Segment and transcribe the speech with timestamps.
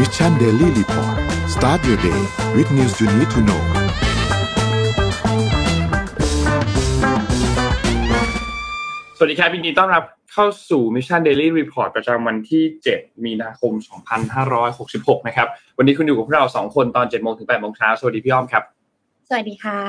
[0.00, 1.16] Mission Daily Report
[1.54, 2.20] start your day
[2.56, 3.62] with news you need to know
[9.16, 12.64] สวัสดีครับยินดีต้อนรับเข้าสู่ Mission Daily Report ประจำวันที่
[12.94, 13.72] 7 มีนาคม
[14.50, 15.48] 2566 นะครับ
[15.78, 18.62] วันนี้คุณอยู่กับพวกเรา 2 คนตอน 7 โมงถึง 8 โมงเช้า สวัสดีพี่อ้อมครับ
[19.28, 19.80] สวัสดีค่ะ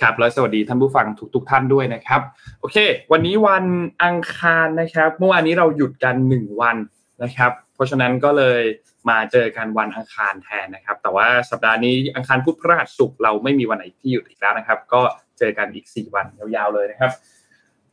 [0.00, 2.20] ครับ แล้วสวัสดีท่านผู้ฟังทุกๆท่านด้วยนะครับ
[2.60, 2.76] โอเค
[3.12, 3.64] วันนี้วัน
[4.04, 6.76] อังคารนะครับ เมื่อวานนี้เราหยุดกัน 1 วัน
[7.22, 8.62] นะครับ เพราะฉะนั้นก็เลย
[9.10, 15.00] มาเจอกันวันอังคารแทนนะครับ แต่ว่าสัปดาห์นี้อังคารพุธพฤหัสศุกร์เราไม่มีวันไหนที่หยุดอีกแล้วนะครับ ก็
[15.38, 17.10] เจอกันอีก 4 วันยาวๆเลยนะครับ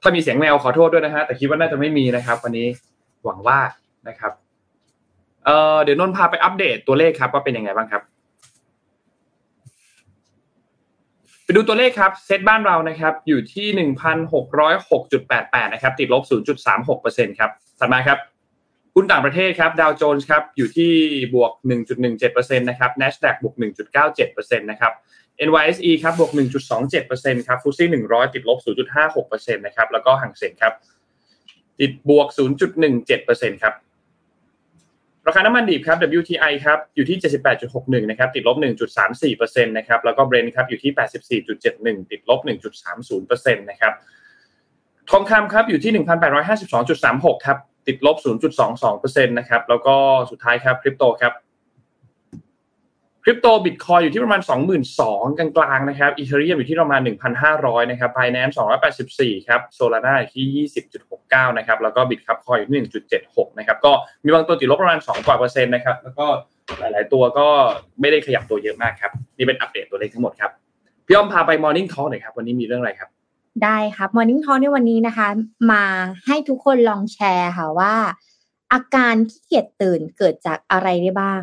[0.01, 2.67] ถ้ามีเสียงแมวขอโทษด้วยนะฮะแต่คิดว่าน่าจะไม่มีนะครับ วันนี้
[3.25, 3.59] หวังว่า
[4.07, 4.31] นะครับ
[5.45, 8.01] เอ่อเดี๋ยวนนท์พาไปอัปเดตตัวเลขครับว่าเป็นยังไงบ้างครับ
[11.43, 18.17] ไปดูตัวเลขครับเซตบ้านเรานะครับอยู่ที่หนึ่งพันหกร้อยหกจุดแปดแปดนะครับ ติดลบศูนย์จุดสามหกเปอร์เซ็นครับถัดมาครับ
[18.95, 20.91] หุ้นต่างประเทศครับดาวโจนส์ครับอยู่ที่
[21.35, 24.93] บวกหนึ่งจุดหนึ่งเจ็ดเปอร์เซ็นต์นะครับ NASDAQ บวกหนึ่งจุดเก้าเจ็ดเปอร์เซ็นต์นะครับ
[25.47, 26.31] NYSE ครับบวก
[26.89, 28.59] 1.27%ครับฟุตซี่100 ติดลบ
[29.07, 30.73] 0.56%นะครับแล้วก็ห่างเสียงครับ
[31.79, 32.27] ติดบวก
[32.95, 33.73] 0.17%ครับ
[35.27, 37.17] ราคาน้ำมันดิบครับ WTI ครับอยู่ที่
[37.63, 38.57] 78.61 นะครับ ติดลบ
[39.13, 40.91] 1.34%นะครับ แล้วก็ Brent ครับอยู่ที่
[41.41, 42.39] 84.71 ติดลบ
[42.99, 43.93] 1.30%นะครับ
[45.09, 45.91] ทองคำครับอยู่ที่
[46.69, 48.17] 1,852.36 ครับ ติดลบ
[48.75, 49.95] 0.22%นะครับแล้วก็
[50.31, 51.33] สุดท้ายครับคริปโตครับ
[53.23, 54.41] คริปโตบิตคอยอยู่ที่ประมาณ
[54.89, 57.01] 22,000 กลางๆนะครับอีเทเรียมอยู่ที่ประมาณ
[57.45, 58.55] 1,500 นะครับไ i แนนซ์
[59.01, 60.67] 284 ครับโซลาร่าอยู่ที่
[61.11, 62.75] 20.69 นะครับแล้วก็บิตคับคอยอยู่ที่
[63.21, 63.91] 1.76 นะครับก็
[64.23, 66.25] มีบางตัวติดลบประมาณ 2 กว่าเปอร์เซ็นต์นะครับแล้วก็
[66.79, 67.47] หลายๆตัวก็
[68.01, 70.51] ไม่ได้ขยับตัวเยอะมากครับ นี่เป็นอัปเดตตัวเลขทั้งหมดครับ
[71.05, 73.09] พี่อ้อมพาไป Morning Talk หน่อยครับ วันนี้มีเรื่องอะไรครับ
[73.63, 75.27] ได้ครับ Morning Talk ในวันนี้นะคะ
[75.71, 75.83] มา
[76.25, 77.93] ให้ทุกคนลองแชร์ค่ะว่า
[78.73, 81.41] อาการขี้เกียจตื่นเกิดจากอะไรได้บ้าง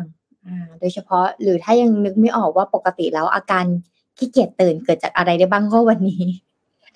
[0.79, 3.65] โดยเฉพาะหรือถ้ายังนึกไม่ออกว่าปกติแล้วอาการ
[4.17, 6.23] ขี้เกียจตื่นเกิดจากอะไรได้บ้างก็วันนี้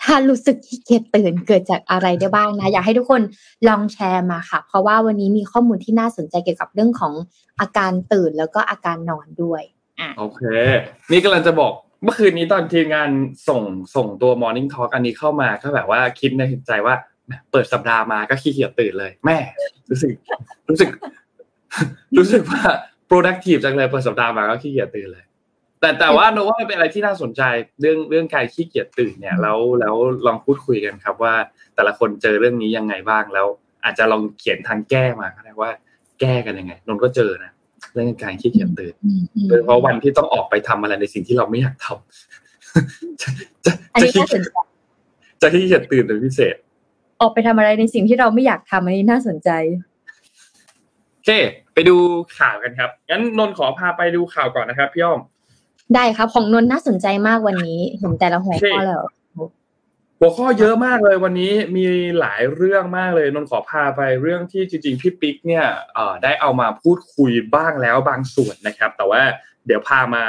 [0.04, 3.22] ถ้ารู้สึกขี้เกียจตื่นเกิดจากอะไรได้บ้างนะ อยากให้ทุกคน
[3.68, 7.14] ลองแชร์มาค่ะ เพราะว่าวันนี้มีข้อมูลที่น่าสนใจเกี่ยวกับเรื่องของ
[7.60, 9.62] อาการตื่นแล้วก็อาการนอนด้วย
[10.00, 10.42] อะโอเค
[11.12, 13.10] นี่กำลังจะบอก เมื่อคืนนี้ตอนทีมงาน
[13.48, 13.62] ส่ง
[13.96, 16.96] ส่งตัว Morning Talk อันนี้เข้ามาก็แบบว่าคิดในใจว่า
[17.52, 19.38] เปิดสัปดาห์มาก็ขี้เกียจตื่นเลย แม่
[19.90, 20.12] รู้สึก
[20.70, 20.90] รู้สึก
[22.18, 22.62] รู้สึกว่า
[23.10, 25.26] productive จังเลยเปิดสัปดาห์มาก็ขี้เกียจตื่นเลย
[25.82, 27.42] แต่แต่ว่าโนว่าเป็นอะไรที่น่าสนใจ
[27.82, 31.34] เรื่องเรื่องการขี้เกียจตื่นเนี่ยแล้วแล้วลองพูดคุยกันครับว่า
[31.76, 33.48] แต่ละคนเจอเรื่องนี้ยังไงบ้างแล้ว
[33.84, 35.72] อาจจะลองเขียนทางแก้มาก็ได้ว่า
[36.20, 37.52] แก้กันยังไงนนก็เจอนะ
[37.98, 43.30] เรื่องการขี้เกียจตื่นอืมอืมโดยเฉพาะวันที่ต้องออกไปทำอะไรในสิ่งที่เราไม่อยากทำจะ
[43.66, 44.50] จะอันจะนี้ขี้น่าสนใจ
[45.42, 46.56] จะขี้เกียจตื่นเป็นพิเศษ
[47.22, 49.50] ออกไปทำอะไรในสิ่งที่เราไม่อยากทำอันนี้น่าสนใจ
[51.14, 51.30] โอเค
[51.74, 51.96] ไปดู
[52.38, 55.20] ข่าวกันครับงั้นนนท์ขอพาไปดูข่าวก่อนนะครับพี่อ้อม
[55.96, 59.04] ได้ครับ ของนนท์น่าสนใจมากวันนี้เห็นแต่ละหัวข้อแล้ว
[60.20, 61.86] หัวข้อเยอะมากเลยวันนี้มี
[62.20, 65.66] หลายเรื่องมากเลยนนขอพาไปเรื่องที่จริงๆพี่ปิ๊กเนี่ย
[66.24, 69.22] ได้เอามาพูดคุยบ้างแล้วบางส่วนนะครับ แต่ว่า
[69.66, 70.24] เดี๋ยวพามา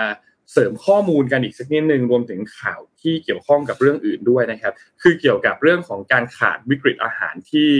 [0.53, 4.73] เสริมข้อมูลกันอีกสักนิดนึงรวมถึงข่าวที่เกี่ยวข้องกับเรื่องอื่นด้วยนะครับ
[5.03, 7.71] คือเกี่ยวกับเรื่องของการขาดวิกฤตอาหารที่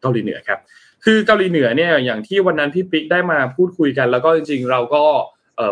[0.00, 0.60] เกาหลีเหนือครับ
[1.04, 5.04] คือเกาหลีเหนือเนี่ยอย่างที่วันนั้นพี่ปิ๊กได้มาพูดคุยกัน แล้วก็จริงๆ เราก็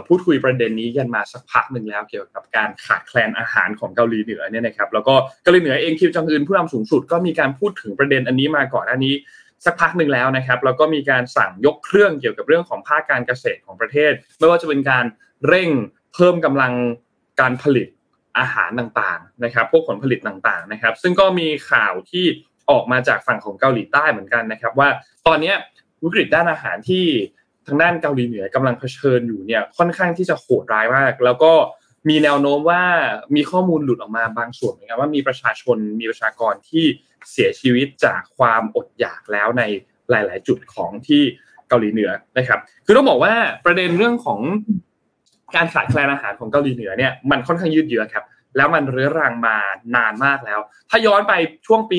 [0.09, 9.15] พูดคุยประเด็นนี้กันมาสักพักหนึ่งแล้วเกี่ยวกับการขาดแคลนอาหารของเกาหลีเหนือเนี่ยนะครับแล้วก็เกาหลีเหนือเองคิมจองอึนผู้นำสูงสุดก็มีการพูดถึงประเด็นอันนี้มาก่อนอันนี้
[9.65, 15.04] สักพักหนึ่งแล้วนะครับแล้วก็มีการสั่งยกเครื่องเกี่ยวกับเรื่องของภาคการเกษตรของประเทศ ไม่ว่าจะเป็นการ
[15.48, 15.71] เร่ง
[16.15, 16.72] เพิ่มกำลัง
[17.41, 17.88] การผลิต
[18.38, 22.25] อาหารต่างๆนะครับ พวกผลผลิตต่างๆนะครับ ซึ่งก็มีข่าวที่
[22.71, 24.88] ออกมาจากฝั่งของเกาหลีใต้เหมือนกันนะครับ ว่า
[25.26, 25.53] ตอนนี้
[26.04, 27.06] วิกฤตด้านอาหารที่
[27.67, 31.53] ทางด้านเกาหลีเหนือกำลังเผชิญอยู่เนี่ยค่อนข้างที่จะโหดร้ายมาก แล้วก็
[32.09, 32.83] มีแนวโน้มว่า
[33.34, 36.84] มีข้อมูลหลุดออกมาบางส่วนเหมือนกันว่ามีประชาชนมีประชากรที่
[37.31, 39.62] เสียชีวิตจากความอดอยากแล้วใน
[40.11, 41.22] หลาย ๆ จุดของที่
[41.69, 43.34] เกาหลีเหนือนะครับ คือต้องบอกว่า
[43.66, 44.41] ประเด็นเรื่องของ
[45.57, 48.25] การขาดแคลนอาหารของเกาหลีเหนือเนี่ยมันค่อนข้างยืดเยื้อครับ
[48.57, 49.57] แล้วมันเรื้อรังมา
[49.97, 50.60] นานมากแล้ว
[50.91, 51.33] ถ้าย้อนไป
[51.66, 51.97] ช่วงปี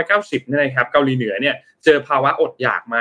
[0.00, 1.54] 1990นี่นะครับ เกาหลีเหนือเนี่ย
[1.84, 3.00] เจอภาวะอดอยากมา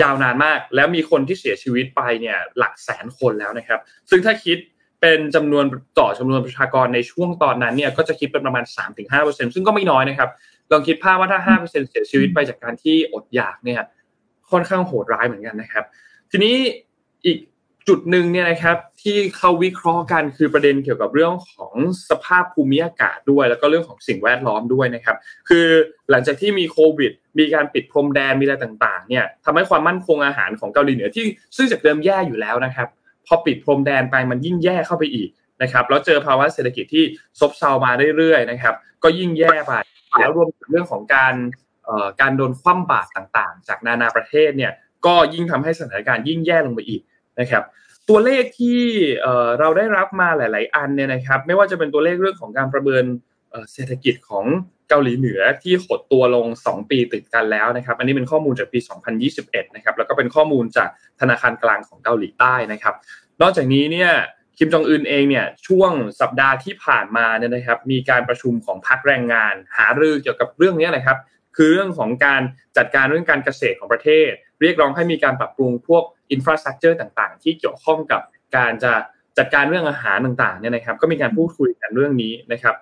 [0.00, 3.80] ยาวนานมาก แล้วมีคนที่เสียชีวิตไปเนี่ยหลักแสนคนแล้วนะครับ
[4.10, 4.58] ซึ่งถ้าคิด
[5.00, 5.64] เป็นจำนวน
[5.98, 8.64] ต่อจำนวนประชากรในช่วงตอนนั้นเนี่ยก็จะคิดเป็นประมาณ
[9.08, 10.30] 3-5%ซึ่งก็ไม่น้อยนะครับ
[10.70, 13.80] ลองคิดภาพว่าถ้า 5%เสียชีวิตไปจากการที่อดอยากเนี่ย
[14.50, 15.84] ค่อนข้างโหดร้ายเหมือนกันนะครับ
[16.30, 16.56] ทีนี้
[17.24, 17.38] อีก
[17.88, 21.74] จุดหนึ่งเนี่ยนะครับที่เขาวิเคราะห์กันคือประเด็นเกี่ยวกับเรื่องของ
[22.10, 25.16] สภาพภูมิอากาศด้วย แล้วก็เรื่องของสิ่งแวดล้อมด้วยนะครับ
[25.48, 25.66] คือ
[26.10, 31.24] หลังจากที่มีโควิด มีการปิดพรมแดนมีอะไรต่าง ๆ เนี่ยทำให้ความมั่นคงอาหารของเกาหลีเหนือที่
[31.56, 32.88] ซึ่งจากเดิมแย่อยู่แล้วนะครับ
[33.26, 35.30] พอปิดพรมแดนไปมันยิ่งแย่เข้าไปอีก
[35.62, 37.04] นะครับแล้วเจอภาวะเศรษฐกิจที่
[37.40, 39.72] ซบเซามาเรื่อยๆนะครับ ก็ยิ่งแย่ไป
[40.18, 41.34] แล้วรวมถึงเรื่องของการ
[42.20, 44.72] การโดนคว่ำบาตรต่างๆ จากนานาประเทศเนี่ย
[45.06, 47.02] ก็ยิ่งทำให้สถานการณ์ยิ่งแย่ลงไปอีก
[47.40, 47.64] นะครับ
[48.08, 48.80] ตัวเลขที่
[49.58, 53.04] เราได้รับมาหลาย ๆ อันเนี่ยนะครับไม่ว่าจะเป็นตัวเลขเรื่องของการประเมิน
[53.72, 54.46] เศรษฐกิจของ
[54.88, 58.78] เกาหลีเหนือที่หดตัวลง 2 ปีติดกันแล้วนะครับ อันนี้เป็นข้อมูลจากปี
[59.26, 60.88] 2021 นะครับแล้วก็เป็นข้อมูลจาก
[61.20, 62.94] ธนาคารกลางของเกาหลีใต้นะครับ
[63.42, 64.10] นอกจากนี้เนี่ย
[64.58, 71.18] คิมจองอึนเองเนี่ยช่วงสัปดาห์ที่ผ่านมาเนี่ยนะครับ มีการประชุมของพรรคแรงงาน หารือเกี่ยวกับเรื่องนี้นะครับ
[71.56, 72.42] คือเรื่องของการ
[72.76, 74.30] จัดการเรื่องการเกษตรของประเทศ
[74.62, 78.20] เรียกร้องให้มีการปรับปรุงพวก infrastructure ต่างๆ ที่เกี่ยวข้องกับ
[78.56, 78.92] การจะ
[79.38, 82.76] จัดการเรื่องอาหารต่างๆเนี่ยนะครับ ก็มีการพูดคุยกันเรื่องนี้นะครับ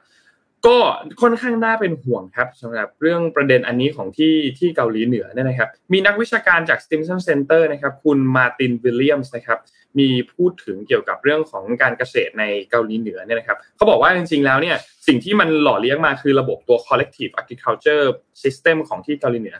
[0.66, 0.78] ก็
[1.22, 9.58] ค่อนข้างน่าเป็นห่วงครับสำหรับเรื่องประเด็นอันนี้ของที่ที่เกาหลีเหนือเนี่ยนะครับ มีนักวิชาการจาก Stimson Center นะครับ คุณ Martyn Williams นะครับ
[9.98, 18.04] มีพูดถึงเกี่ยวกับเรื่องของการเกษตรในเกาหลีเหนือเนี่ยนะครับเขาบอกว่าจริงๆแล้วเนี่ยสิ่งที่มันหล่อเลี้ยงมาคือระบบตัว collective agriculture
[18.42, 19.56] system ของที่เกาหลีเหนือ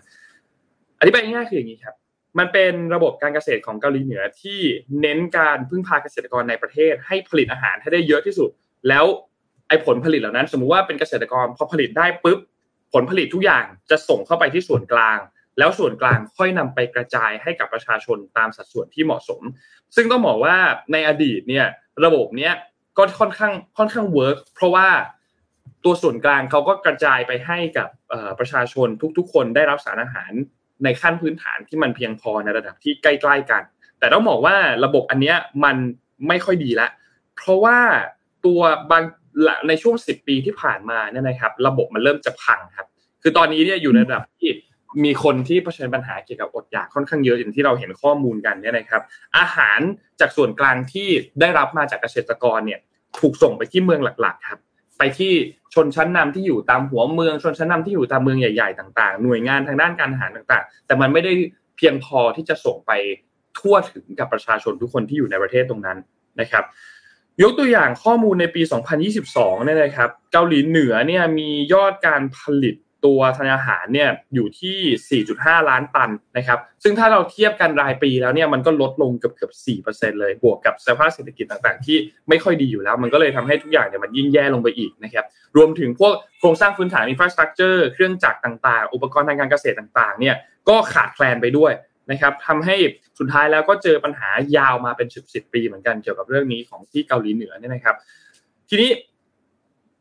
[1.01, 1.95] อธิบายง่ายๆคืออย่างนี้ครับ
[2.39, 4.61] มันเป็นระบบการเกษตรของเกาหลีเหนือที่
[5.01, 8.51] เน้นการพึ่งพาเกษตรกรในประเทศ ให้ผลิตอาหารให้ได้เยอะที่สุด
[8.89, 9.05] แล้ว
[9.69, 12.39] ไอ้ผลผลิตเหล่านั้น สมมุติว่าเป็นเกษตรกรพอผลิตได้ปุ๊บ
[12.93, 15.19] ผลผลิตทุกอย่างจะส่งเข้าไปที่ส่วนกลาง
[15.59, 19.43] แล้วส่วนกลางค่อยนำไปกระจายให้กับประชาชนตามสัดส่วนที่เหมาะสม
[19.97, 20.57] ซึ่งต้องบอกว่า
[20.93, 21.67] ในอดีตเนี่ย
[22.05, 22.53] ระบบเนี้ย
[22.99, 24.89] ก็ค่อนข้างค่อนข้างเวิร์กเพราะว่า
[25.85, 27.89] ตัวส่วนกลางเขาก็กระจายไปให้กับ
[28.39, 28.89] ประชาชน
[29.19, 30.33] ทุกๆ คนได้รับสารอาหาร
[30.85, 33.63] ในขั้นพื้นฐานที่มันเพียงพอในระดับที่ใกล้ๆกัน
[33.99, 35.35] แต่ต้องบอกว่าระบบอันนี้
[35.65, 35.77] มัน
[36.29, 36.89] ไม่ค่อยดีละ
[37.37, 37.79] เพราะว่า
[38.47, 38.61] ตัว
[38.91, 39.03] บาง
[39.69, 42.87] ในช่วง 10 ปีที่ผ่านมาเนี่ยนะครับ ระบบมันเริ่มจะพังครับ
[43.23, 44.51] คือตอนนี้เนี่ยอยู่ในระดับที่
[45.05, 49.03] มีคนที่เผชิญปัญหาเกี่ยวกับอดอยากค่อนข้างเยอะอย่างที่เราเห็นข้อมูลกันเนี่ยนะครับ
[49.39, 49.81] อาหาร
[50.21, 51.09] จากส่วนกลางที่
[51.41, 52.81] ได้รับมาจากเกษตรกรเนี่ย
[53.19, 54.61] ถูกส่งไปที่เมืองหลักๆครับ
[55.01, 55.33] ไปที่
[55.75, 61.33] ชนชั้นนำที่อยู่ตามหัวเมือง ชนชั้นนำที่อยู่ตามเมืองใหญ่ ๆ ต่างๆ หน่วยงานทางด้านการอาหารต่างๆ แต่มันไม่ได้
[61.77, 62.93] เพียงพอที่จะส่งไป
[63.59, 65.99] ทั่วถึงกับประชาชนทุกคนที่อยู่ในประเทศตรงนั้น
[66.41, 66.65] นะครับ
[67.43, 68.63] ยกตัวอย่างข้อมูลในปี
[69.13, 72.75] 2022เนี่ยนะครับ เกาหลีเหนือเนี่ยมียอดการผลิต
[73.05, 79.53] ตัวธัญอาหารเนี่ยอยู่ที่ 4.5 ล้านตันนะครับ ซึ่งถ้าเราเทียบกันรายปีแล้วเนี่ยมันก็ลดลงเกือบเกือบ
[79.87, 81.97] 4%เลย บวกกับสภาพเศรษฐกิจต่างๆ ที่
[82.29, 85.25] ไม่ค่อยดีอยู่แล้ว มันก็เลยทำให้ทุกอย่างเนี่ยมันยิ่งแย่ลงไปอีกนะครับ
[85.57, 90.37] รวมถึงพวกโครงสร้างพื้นฐาน infrastructure เครื่องจักรต่างๆ อุปกรณ์ทางการเกษตรต่างๆ เนี่ย
[90.69, 91.73] ก็ขาดแคลนไปด้วย
[92.11, 92.77] นะครับทำให้
[93.19, 97.97] สุดท้ายแล้วก็เจอปัญหายาวมาเป็นสิบสิบปีเหมือนกันเกี่ยวกับเรื่องนี้ของที่เกาหลีเหนือเนี่ยนะครับ
[98.69, 98.91] ทีนี้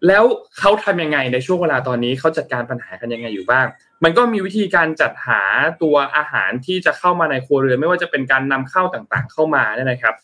[0.07, 0.23] แล้ว
[0.59, 3.65] เขาทำยังไงในช่วงเวลาตอนนี้เขาจัดการปัญหากันยังไงอยู่บ้าง
[4.03, 5.41] มันก็มีวิธีการจัดหา
[5.83, 10.15] ตัวอาหารที่จะเข้ามาในครัวเรือนไม่ว่าจะเป็นการนำเข้าต่างๆ เข้ามาเนี่ยนะครับ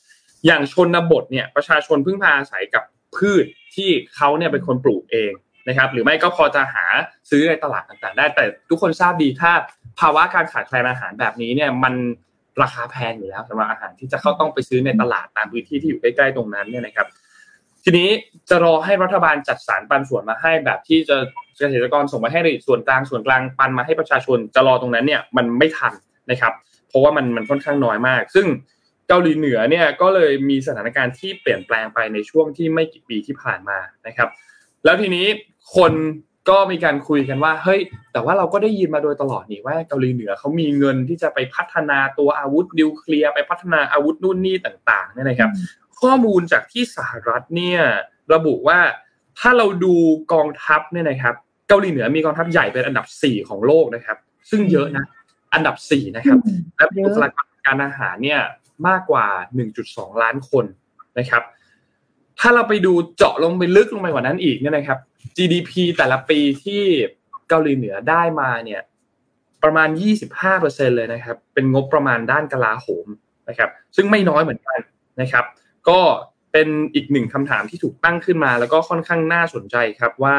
[0.45, 2.83] อย่างชนบทเนี่ยประชาชนพึ่งพาอาศัยกับ
[3.15, 3.45] พืช
[3.75, 5.31] ที่เขาเนี่ยเป็นคนปลูกเอง
[5.67, 6.85] นะครับ หรือไม่ก็พอจะหา
[7.29, 9.51] ซื้อในตลาดต่างๆ ได้ แต่ทุกคนทราบดีถ้า
[9.99, 11.93] ภาวะการขาดแคลนอาหารแบบนี้เนี่ยมัน
[12.61, 17.07] ราคาแพงอยู่แล้วสำหรับอาหารที่จะเข้าต้องไปซื้อในตลาดตามพื้นที่ที่อยู่ใกล้ๆตรงนั้นเนี่ยนะครับ
[17.87, 18.09] ทีนี้
[18.49, 21.17] จะรอให้รัฐบาลจัดสรรปันส่วนมาให้แบบที่จะ
[21.57, 25.93] เกษตรกรส่งมาให้ส่วนกลางส่วนกลางปันมาให้ประชาชนจะรอตรงนั้นเนี่ยมันไม่ทัน
[26.31, 26.53] นะครับ
[26.89, 28.47] เพราะว่ามันมันค่อนข้างน้อยมาก ซึ่ง
[29.07, 34.29] เกาหลีเหนือเนี่ยก็เลยมีสถานการณ์ที่เปลี่ยนแปลงไปในช่วงที่ไม่กี่ปีที่ผ่านมานะครับ
[34.85, 35.25] แล้วทีนี้
[35.75, 35.93] คน
[36.49, 37.81] ก็มีการคุยกันว่าเฮ้ย
[38.13, 45.49] แต่ว่าเราก็ได้ยินมาโดยตลอดนี่ว่าเกาหลีเหนือเขามีเงินที่จะไปพัฒนาตัวอาวุธนิวเคลียร์ไปพัฒนาอาวุธนู่นนี่ต่างๆเนี่ยนะครับ
[46.01, 47.81] ข้อมูลจากที่สหรัฐเนี่ย
[48.33, 48.79] ระบุว่า
[49.39, 49.95] ถ้าเราดู
[50.33, 51.35] กองทัพเนี่ยนะครับ
[51.67, 54.17] เกาหลีเหนือมีกองทัพใหญ่เป็นอันดับสี่ของโลกนะครับ
[54.49, 55.05] ซึ่งเยอะนะ
[55.53, 56.39] อันดับสี่นะครับ
[56.77, 58.41] และบุคลากรการอาหารเนี่ย
[58.87, 59.25] มากกว่า
[59.73, 60.65] 1.2 ล้านคน
[61.19, 61.43] นะครับ
[62.39, 64.99] ถ้าเราไปดูเจาะลงไปลึกลงไปกว่านั้นอีกเนี่ยนะครับ
[65.37, 66.83] GDP แต่ละปีที่
[67.49, 68.81] เกาหลีเหนือได้มาเนี่ย
[69.63, 69.89] ประมาณ
[70.43, 73.07] 25%เลยนะครับ เป็นงบประมาณด้านกลาโหม
[73.49, 74.79] นะครับ ซึ่งไม่น้อยเหมือนกัน
[75.21, 75.45] นะครับ
[75.89, 75.99] ก็
[76.53, 80.35] เป็นอีกหนึ่งคำถามที่ถูกตั้งขึ้นมา แล้วก็ค่อนข้างน่าสนใจครับว่า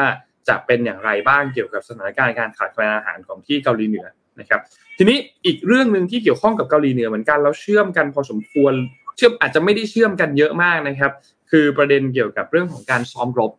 [0.47, 4.07] จะเป็นอย่างไรบ้างเกี่ยวกับสถานการณ์การขาดแคลนอาหารของที่เกาหลีเหนือ
[4.39, 4.61] นะครับ
[4.97, 8.73] ทีนี้อีกเรื่องหนึ่งที่เกี่ยวข้องกับเกาหลีเหนือเหมือนกันแล้วเชื่อมกันพอสมควร
[9.17, 11.11] เชื่อมอาจจะไม่ได้เชื่อมกันเยอะมากนะครับ
[11.51, 13.51] คือประเด็นเกี่ยวกับเรื่องของการซ้อมรบ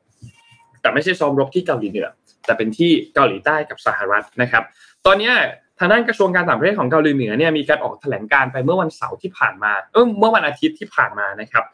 [0.81, 2.09] แต่ไม่ใช่ซ้อมรบที่เกาหลีเหนือ
[2.47, 4.65] แต่เป็นที่เกาหลีใต้กับสหรัฐนะครับ
[5.07, 5.33] ตอนนี้
[5.79, 11.65] ทางด้านกระทรวงการต่างประเทศของเกาหลีเหนือเนี่ยมีการออกแถลงการไปเมื่อวันเสาร์ที่ผ่านมาเออเมื่อวันอาทิตย์ที่ผ่านมานะครับ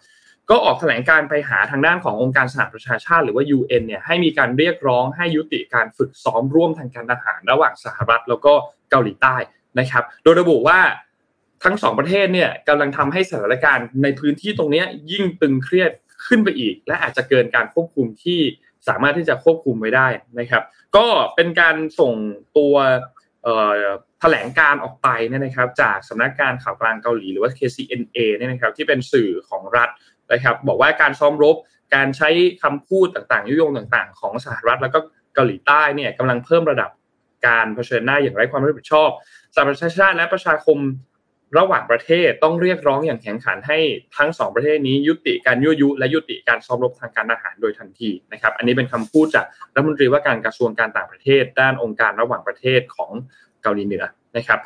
[0.50, 8.52] ก็ออกแถลงการไปหาทางด้านขององค์การสหประชาชาติ หรือว่า UN เนี่ยให้มีการเรียกร้องให้ยุติการฝึกซ้อมร่วมทางการทหารระหว่างสหรัฐ แล้วก็
[8.90, 9.36] เกาหลีใต้
[9.78, 10.78] นะครับ โดยระบุว่า
[11.64, 15.90] ทั้งสองประเทศเนี่ยกำลังทำให้สถานการณ์ในพื้นที่ตรงนี้ยิ่งตึงเครียด
[16.26, 18.40] ขึ้นไปอีก และอาจจะเกินการควบคุมที่
[18.88, 20.08] สามารถที่จะควบคุมไว้ได้
[20.38, 20.62] นะครับ
[20.96, 22.12] ก็เป็นการส่ง
[22.56, 22.74] ตัว
[24.20, 29.88] แถลงการออกไปเนี่ยนะครับจากสำนักการข่าวกลางเกาหลีหรือว่า KCNA เนี่ยนะครับที่เป็นสื่อของรัฐ
[30.32, 31.56] นะครับบอกว่าการซ้อมรบ
[31.94, 32.30] การใช้
[32.62, 34.98] คำพูดต่างๆ ยุยงต่าง ๆ ของสหรัฐแล้วก็
[35.34, 36.90] เกาหลีใต้เนี่ยกำลังเพิ่มระดับ
[37.46, 39.10] การเผชิญหน้าอย่างไร้ความรับผิดชอบ
[39.54, 40.78] สหประชาชาติและประชาคม
[41.58, 43.78] ระหว่างประเทศต้องเรียกร้องอย่างแข็งขันให้
[44.16, 53.10] ทั้งสองประเทศนี้ยุติการยั่วยุ และยุติการซ้อมรบทางการทหารโดยทันทีนะครับ อันนี้เป็นคำพูดจากรัฐมนตรีว่าการกระทรวงการต่างประเทศ ด้านองค์การระหว่างประเทศของ
[53.62, 54.04] เกาหลีเหนือ
[54.36, 54.60] นะครับ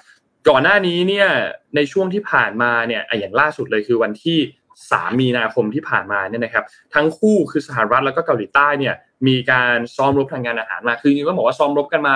[0.49, 1.28] ก่อนหน้านี้เนี่ย
[1.76, 4.38] ในช่วงที่ผ่านมาเนี่ยอย่างล่าสุดเลยคือวันที่
[4.78, 8.94] 3มีนาคมที่ผ่านมาเนี่ยนะครับ ทั้งคู่คือสหรัฐแล้วก็เกาหลีใต้เนี่ย
[9.28, 12.14] มีการซ้อมรบทางการอาหารมาคือจริงๆก็บอกว่าซ้อมรบกันมา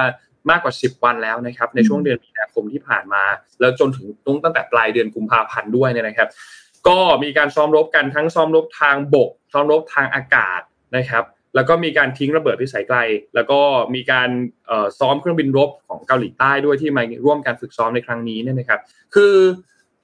[0.50, 3.24] มากกว่า 10 วันแล้วนะครับในช่วงเดือนมีนาคมที่ผ่านมา
[3.60, 4.06] แล้วจนถึง
[4.44, 6.28] ตั้งแต่ปลายเดือนกุมภาพันธ์ด้วยเนี่ยนะครับ
[6.88, 10.60] ก็มีการซ้อมรบกันทั้งซ้อมรบทางบก ซ้อมรบทางอากาศ
[10.96, 12.98] นะครับแล้วก็มีการทิ้งระเบิดพิสัยไกล
[13.34, 13.60] แล้วก็
[13.94, 14.28] มีการ
[14.98, 18.80] ซ้อมเครื่องบินรบของเกาหลีใต้ด้วยที่มาร่วมการฝึกซ้อมในครั้งนี้เนี่ยนะครับ
[19.14, 19.34] คือ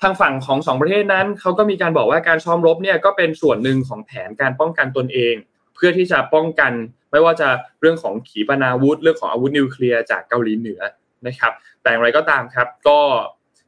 [0.03, 5.35] ทางฝั่งของสองประเทศนั้นเขาก็มีการบอกว่าการซ้อมรบเนี่ยก็เป็นส่วนหนึ่งของแผนการป้องกันตนเอง
[5.75, 6.73] เพื่อที่จะป้องกัน
[7.11, 7.49] ไม่ว่าจะ
[7.81, 10.81] เรื่องของขีปนาวุธ เรื่องของอาวุธนิวเคลียร์จากเกาหลีเหนือ
[11.27, 12.99] นะครับ แต่อย่างไรก็ตามครับ ก็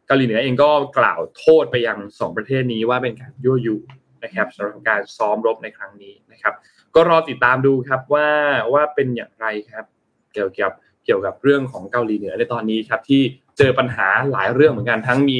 [0.06, 3.76] เกาหลีเหนือเองก็กล่าวโทษไปยังสองประเทศนี้ว่าเป็นการยั่วยุ
[4.24, 6.54] นะครับสำหรับการซ้อมรบในครั้งนี้นะครับ
[6.94, 8.28] ก็รอติดตามดูครับว่า
[8.72, 9.84] ว่าเป็นอย่างไรครับ
[10.32, 10.72] เกี่ยวกับ
[11.04, 13.22] เกี่ยวกับเรื่องของเกาหลีเหนือในตอนนี้ครับที่
[13.58, 15.38] เจอปัญหาหลายเรื่องเหมือนกันทั้งมี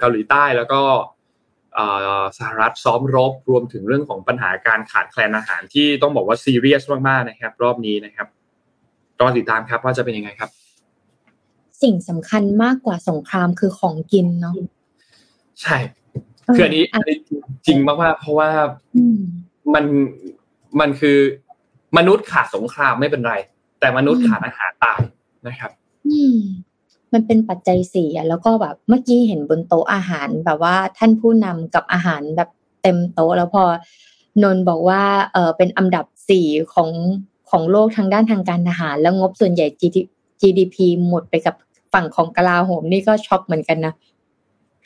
[0.00, 0.82] เกาหลีใต้แล้วก็
[2.38, 8.26] สหรัฐซ้อมรบรวมถึงเรื่องของปัญหาการขาดแคลนอาหารที่ต้องบอกว่าซีเรียสมากๆนะครับ รอบนี้นะครับ
[9.20, 10.50] รอติดตามครับว่าจะเป็นยังไงครับ
[11.82, 14.54] สิ่งสำคัญมากกว่าสงครามคือของกินเนาะ
[15.62, 15.76] ใช่
[16.54, 17.16] คืออันนี้อันนี้
[17.66, 18.50] จริงมากๆเพราะว่า
[19.74, 19.84] มัน
[20.80, 21.18] มันคือ
[21.96, 23.34] มนุษย์ขาดสงครามไม่เป็นไร
[23.80, 25.00] แต่มนุษย์ขาดอาหารตาย
[25.46, 25.70] นะครับ
[26.08, 26.20] อื
[27.14, 32.50] มันเป็นปัจจัยสี่แล้วก็แบบเมื่อกี้เห็นบนโต๊ะอาหาร แบบว่าท่านผู้นำกับอาหารแบบ
[32.82, 33.64] เต็มโต๊ะแล้วพอ
[34.42, 35.02] นนบอกว่า
[35.32, 36.90] เออเป็นอันดับสี่ของ
[37.50, 39.66] ของโลกทางด้านทางการทหาร แล้วงบส่วนใหญ่
[40.40, 40.76] GDP
[41.08, 41.54] หมดไปกับ
[41.92, 43.94] ฝั่งของกลาโหมนี่ก็ช็อกเหมือนกันนะ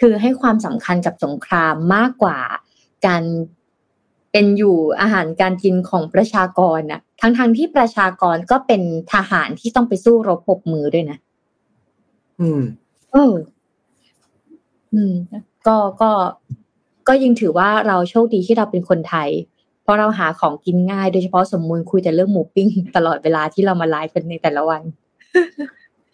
[0.01, 2.39] คือให้ความสำคัญกับสงครามมากกว่า
[3.07, 3.23] การ
[4.33, 8.83] เป็นอยู่อาหารการกินของประชากรนะทั้งทที่ประชากรก็เป็น
[9.13, 11.19] ทหารที่ต้องไปสู้รบปบมือด้วยนะ
[12.41, 12.61] อืม
[13.13, 13.35] เออ
[14.95, 15.15] อืม
[15.67, 16.11] ก็ก็
[17.09, 19.29] ก็ยังถือว่าเราโชคดีที่เราเป็นคนไทย
[19.83, 24.83] เพราะเราหาของกินง่ายโดยเฉพาะสมมูลคุยแต่เรื่องหมูปิ้งตลอดเวลาที่เรามาไลฟ์กันในแต่ละวัน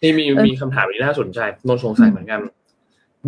[0.01, 2.41] นี่มีมีคำถามที่น่าสนใจนนสงสัยเหมือนกัน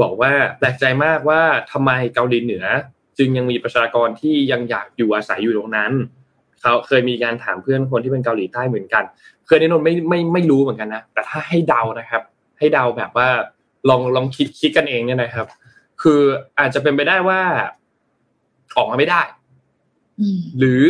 [0.01, 2.65] บอกว่าแปลกใจมากว่าทำไมเกาหลีเหนือ
[3.17, 5.91] จึงยังมีประชากรที่ยังอยากอยู่อาศัยอยู่ตรงนั้น
[6.61, 9.03] เขาเคยมีการถามเพื่อนคนที่เป็นเกาหลีใต้เหมือนกัน
[9.45, 12.21] เคยนี่นนไม่ไม่ไม่รู้เหมือนกันนะแต่ถ้าให้เดานะครับ
[12.57, 13.27] ให้เดาแบบว่า
[13.89, 15.47] ลองลองคิดคิดกันเองเนี่ยนะครับ
[16.01, 16.21] คือ
[16.59, 17.41] อาจจะเป็นไปได้ว่า
[18.77, 19.21] ออกมาไม่ได้
[20.57, 20.81] หรือ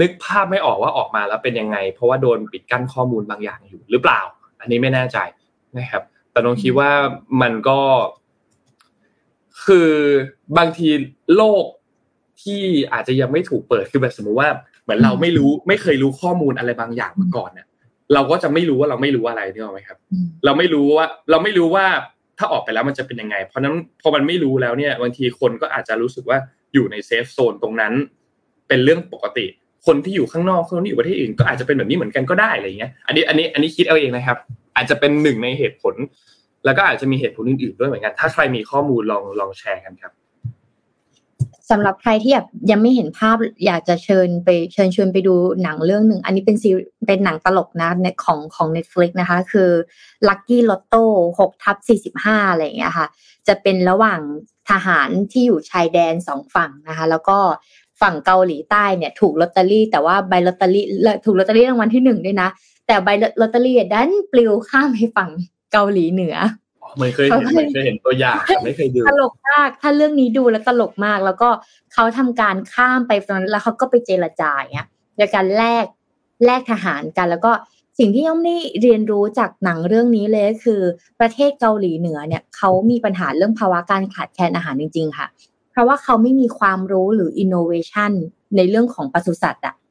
[0.00, 4.20] นึกภาพไม่ออกว่าออกมาแล้วเป็นยังไง เพราะว่าโดนปิดกั้นข้อมูลบางอย่างอยู่หรือเปล่า
[4.60, 5.18] อันนี้ไม่แน่ใจ
[5.78, 6.90] นะครับ แต่น้องคิดว่า
[7.42, 7.80] มันก็
[9.66, 9.90] คือ
[10.58, 10.88] บางที
[11.36, 11.64] โลก
[12.42, 12.60] ที่
[12.92, 14.48] อาจจะยังไม่ถูกเปิดคือแบบสมมติว่า
[14.82, 17.66] เหมือนเราไม่รู้ ไม่เคยรู้ข้อมูลอะไรบางอย่างมาก่อนเนี่ย
[18.14, 19.98] เราก็จะไม่รู้ว่าเราไม่รู้อะไรนี่หรอไหมครับ
[20.44, 21.86] เราไม่รู้ว่า เราไม่รู้ว่า
[22.38, 26.38] ถ้าออกไปแล้วมันจะเป็นยังไง เพราะนั้นพอมันไม่รู้แล้วเนี่ยบางทีคนก็อาจจะรู้สึกว่า
[26.74, 27.92] อยู่ในเซฟโซนตรงนั้น
[28.68, 29.46] เป็นเรื่องปกติ
[29.86, 34.38] คนที่อยู่ข้างนอกคนที่อยู่ประเทศอื่นก็อาจจะเป็นแบบนี้เหมือนกันก็ได้อะไรเงี้ยอันนี้อันนี้อันนี้คิดเอาเองนะครับ
[34.76, 35.94] อาจจะเป็นหนึ่งในเหตุผล
[36.64, 40.12] แล้วก็อาจจะมีเหตุผลอื่นๆด้วยเหมือนกัน ถ้าใครมีข้อมูลลองลองแชร์กันครับ
[41.72, 43.36] สำหรับใครที่แบบยังไม่เห็นภาพ
[43.66, 46.70] อยากจะเชิญไปเชิญชวนไปดูหนังเรื่องหนึ่ง อันนี้เป็นซี
[47.06, 47.90] เป็นหนังตลกนะ
[48.24, 49.70] ของของ Netflix นะคะ คือ
[50.28, 51.04] Lucky Lotto
[51.38, 51.76] 6ทับ
[52.24, 53.06] 45 อะไรอย่างเงี้ยค่ะ
[53.48, 54.20] จะเป็นระหว่าง
[54.70, 57.38] ทหารที่อยู่ชายแดนสองฝั่งนะคะ แล้วก็
[58.00, 60.84] ฝั่งเกาหลีใต้เนี่ย ถูกลอตเตอรี่ แต่ว่าใบลอตเตอรี่
[61.24, 62.48] ถูกลอตเตอรี่รางวัลที่หนึ่งด้วยนะ
[62.86, 63.08] แต่ใบ
[63.40, 65.30] ลอตเตอรี่ดันปลิวข้ามไปฝั่ง
[65.72, 66.36] เกาหลีเหนือ
[66.98, 71.48] ไม่เคยเห็นไม่เคยเห็นตัวอย่างไม่เคยดูตลกมากถ้าเรื่องนี้ดูแล้วตลกมาก แล้วก็
[71.92, 75.84] เขาทำการข้ามไปตรงนั้นแล้วเขาก็ไปเจรจาเงี้ยโดยการแลก
[76.46, 77.52] แลกทหารกัน แล้วก็
[77.98, 80.80] สิ่งที่ย่อมได้เรียนรู้จากหนังเรื่องนี้เลยก็คือ
[81.20, 85.26] ประเทศเกาหลีเหนือเนี่ยเขามีปัญหาเรื่องภาวะการขาดแคลนอาหารจริง ๆ ค่ะ
[85.70, 88.12] เพราะว่าเขาไม่มีความรู้หรืออินโนเวชัน
[88.56, 89.81] ในเรื่องของปศุสัตว์อะเ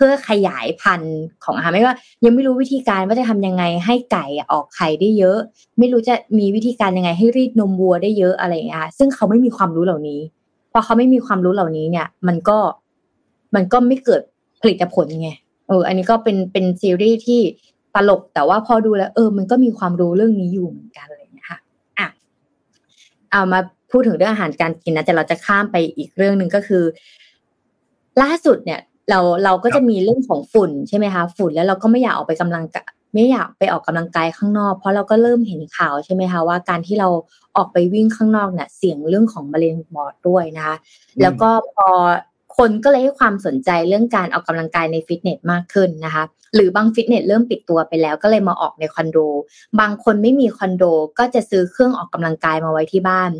[0.00, 5.38] พื่อขยายพันธุ์ของอาหารไม่ว่า ยังไม่รู้วิธีการว่าจะทำยังไงให้ไก่ออกไข่ได้เยอะ
[5.78, 10.20] ไม่รู้จะมีวิธีการยังไงให้รีดนมวัวได้เยอะอะไรอย่างเงี้ยซึ่งเขาไม่มีความรู้เหล่านี้
[10.72, 12.58] พอเขาไม่มีความรู้เหล่านี้เนี่ย มันก็
[13.54, 14.22] มันก็ไม่เกิด
[14.60, 15.30] ผลิตผลไง
[15.68, 17.40] เออ อันนี้ก็เป็นเป็นซีรีส์ที่
[17.94, 21.58] ตลกแต่ว่าพอดูแล้ว เออ มันก็มีความรู้เรื่องนี้อยู่เหมือนกันเลยนะคะ
[21.98, 22.08] อะ
[23.30, 26.84] เอามาพูดถึงเรื่องอาหารการกินนะแต่เราจะข้ามไปอีกเรื่องหนึ่งก็คือ
[28.22, 28.80] ล่าสุดเนี่ย
[29.10, 32.64] เราเราก็จะมีเรื่องของฝุ่นใช่ไหมคะฝุ่นแล้วเราก็ไม่อยากออกไปกำลัง
[33.14, 37.08] ไม่อยากไปออกกำลังกายข้างนอก เพราะเราก็เริ่มเห็นข่าวใช่ไหมคะว่าการที่เรา
[37.56, 40.76] ออกไปวิ่งข้างนอกเนี่ยเสี่ยงเรื่องของมะเร็งปอดด้วยนะคะ
[41.22, 41.88] แล้วก็พอ
[42.58, 46.24] คนก็เลยให้ความสนใจเรื่องการออกกำลังกายในฟิตเนสมากขึ้นนะคะ
[46.54, 49.18] หรือบางฟิตเนสเริ่มปิดตัวไปแล้วก็เลยมาออกในคอนโด
[49.80, 50.84] บางคนไม่มีคอนโด
[51.18, 53.30] ก็จะซื้อเครื่องออกกำลังกายมาไว้ที่บ้าน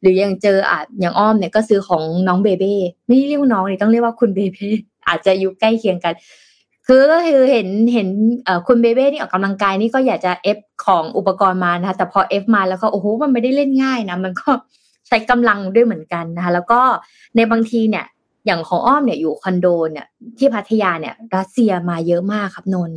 [0.00, 4.70] หรือยังเจออะอย่างอ้อมเนี่ยก็ซื้อของน้องเบเบ้ไม่เรียกน้องนี่ต้องเรียกว่าคุณเบเบ้
[5.10, 6.14] อาจจะอยู่ใกล้เคียงกัน
[6.86, 8.08] คือก็คือเห็นเห็น
[8.66, 14.50] คุณเบเบ้นี่ออกกำลังกายนี่ก็อยากจะเอฟของอุปกรณ์มานะคะแต่พอเอฟมาแล้วก็โอ้โหมันไม่ได้เล่นง่ายนะมันก็
[15.06, 16.80] ใช้กำลังด้วยเหมือนกันนะคะแล้วก็
[17.36, 18.04] ในบางทีเนี่ย
[18.46, 20.06] อย่างของอ้อมเนี่ยอยู่คอนโดเนี่ย
[20.38, 22.90] ที่พัทยาเนี่ยรัสเซียมาเยอะมากครับนน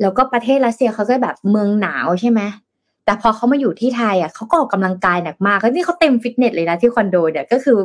[0.00, 2.40] แล้วก็ประเทศรัสเซียเขาก็แบบเมืองหนาวใช่ไหม
[3.04, 7.78] แต่พอเขามาอยู่ที่ไทยอะเขาก็ออกกำลังกายหนักมากแล้วนี่เขาเต็มฟิตเนสเลยนะที่คอนโดเนี่ยก็คือ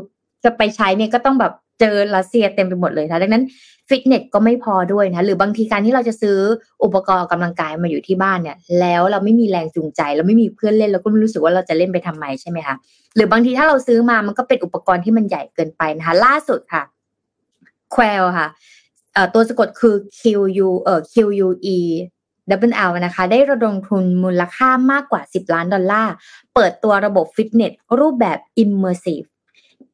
[0.44, 3.44] จะไปใช้เนี่ยก็ต้องแบบ เจอรัสเซียเต็มไปหมดเลยนะดังนั้น
[3.90, 6.38] ฟิตเนสก็ไม่พอด้วยนะหรือบางทีการที่เราจะซื้อ
[6.84, 12.76] อุปกรณ์กำลังกายมาอยู่ที่บ้านเนี่ย แล้วเราไม่มีแรงจูงใจเราไม่มีเพื่อนเล่นเราก็ไม่รู้สึกว่าเราจะเล่นไปทำไมใช่ไหมคะ
[13.16, 16.84] หรือบางทีถ้าเราซื้อมามันก็เป็นอุปกรณ์ที่มันใหญ่เกินไปนะคะล่าสุดค่ะ
[17.92, 18.48] แควลค่ะ
[19.34, 20.22] ตัวสะกดคือ Q
[20.68, 21.16] U เอ่อ Q
[21.46, 21.78] U E
[22.70, 26.14] W L นะคะ ได้ระดมทุนมูลค่ามากกว่า 10 ล้านดอลลาร์
[26.54, 29.28] เปิดตัวระบบฟิตเนสรูปแบบ Immersive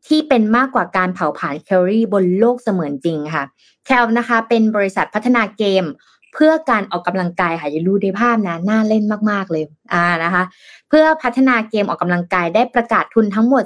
[0.07, 3.43] ที่เป็นมากกว่าการเผาผลาญแคลอรี่บนโลกเสมือนจริงค่ะ
[3.85, 5.85] แคลนะคะเป็นบริษัทพัฒนาเกม
[6.33, 10.43] เพื่อการออกกำลังกายค่ะอย่าดูในภาพนะน่าเล่นมากๆเลยอ่านะคะ
[10.89, 13.63] เพื่อพัฒนาเกมออกกำลังกายได้ประกาศทุนทั้งหมด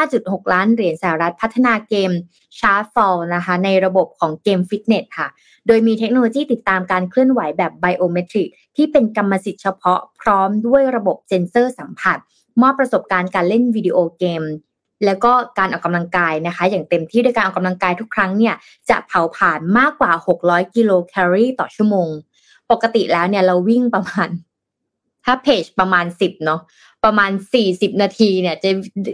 [0.00, 2.10] 15.6 ล้านเหรียญสหรัฐพัฒนาเกม
[2.58, 5.28] Shardfall นะคะ ในระบบของเกมฟิตเนสค่ะ
[5.66, 12.18] โดยมีเทคโนโลยีติดตามการเคลื่อนไหวแบบ biometric ที่เป็นกรรมสิทธิ์เฉพาะพร้อมด้วยระบบเซ็นเซอร์สัมผัส
[12.60, 14.42] มอบประสบการณ์การเล่นวิดีโอเกม
[15.04, 18.54] แล้วก็การออกกำลังกายนะคะ อย่างเต็มที่ด้วยการออกกำลังกายทุกครั้งเนี่ย
[18.90, 22.08] จะเผาผลาญมากกว่า 600 กิโลแคลอรี่ต่อชั่วโมง
[22.70, 24.28] ปกติแล้วเนี่ยเราวิ่งประมาณ
[25.24, 26.60] ถ้าเพจประมาณสิบเนาะ
[27.04, 28.70] ประมาณสี่สิบนาทีเนี่ยจะ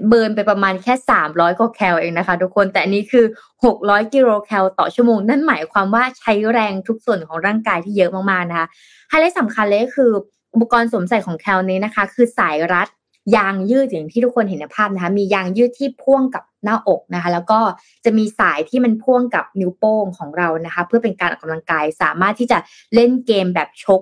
[0.08, 3.24] เบิร์นไปประมาณแค่สามร้อยกว่าแคลเองนะคะ ทุกคนแต่อันนี้คือ
[3.64, 8.66] หกร้อยกิโลแคลต่อชั่วโมง นั่นหมายความว่าใช้แรงทุกส่วนของร่างกายที่เยอะมากๆนะคะ
[9.08, 10.10] ไฮไลท์สำคัญเลยก็คือ
[10.54, 12.88] อุปกรณ์สวมใส่ของแคลนี้นะคะ คือสายรัด
[13.36, 17.60] ยางยืดอย่างที่ทุกคนเห็นในภาพนะคะ มียางยืดที่พ่วงกับหน้าอกนะคะ แล้วก็
[18.04, 22.58] จะมีสายที่มันพ่วงกับนิ้วโป้งของเรานะคะ เพื่อเป็นการออกกำลังกายสามารถที่จะ
[22.94, 24.00] เล่นเกมแบบชก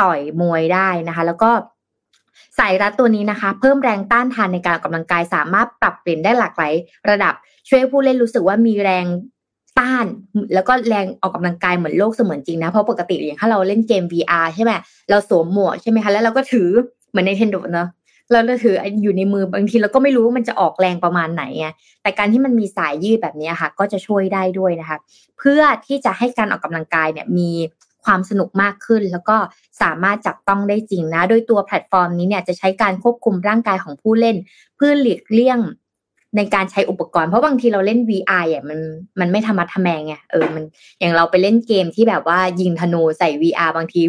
[0.00, 1.50] ต่อยมวยได้นะคะ แล้วก็
[2.58, 6.72] สายรัดตัวนี้นะคะ เพิ่มแรงต้านทานในการออกกำลังกายสามารถปรับเปลี่ยนได้หลากหลาย
[7.10, 7.34] ระดับ
[7.68, 9.06] ช่วยผู้เล่นรู้สึกว่ามีแรง
[9.78, 10.06] ต้าน
[10.54, 14.72] แล้วก็แรงออกกำลังกายเหมือนโลกเสมือนจริงนะ เพราะปกติอย่างถ้าเราเล่นเกม VR ใช่ไหม
[15.10, 16.68] เราสวมหมวกใช่ไหมคะแล้วเราก็ถือ
[17.10, 17.88] เหมือนในเทนโดเนาะ
[18.30, 21.68] แล้วเราถืออยู่ในมือบางทีเราก็ไม่รู้ว่ามันจะออกแรงประมาณไหนไง
[22.02, 24.98] แต่การที่มันมีสายยืดแบบนี้ค่ะ ก็จะช่วยได้ด้วยนะคะ
[25.38, 27.50] เพื่อที่จะให้การออกกำลังกายเนี่ยมี
[28.04, 29.36] ความสนุกมากขึ้น แล้วก็
[29.82, 34.36] สามารถจับต้องได้จริงนะ โดยตัวแพลตฟอร์มนี้เนี่ยจะใช้การควบคุมร่างกายของผู้เล่น
[34.76, 35.58] เพื่อหลีกเลี่ยง
[36.36, 38.78] ในการใช้อุปกรณ์เพราะบางทีเราเล่น VR อะมัน
[39.20, 40.64] มันไม่ธรรมะทแมงไงเออมัน
[40.98, 44.00] อย่างเราไปเล่นเกมที่แบบว่ายิงธนูใส่ VR บางที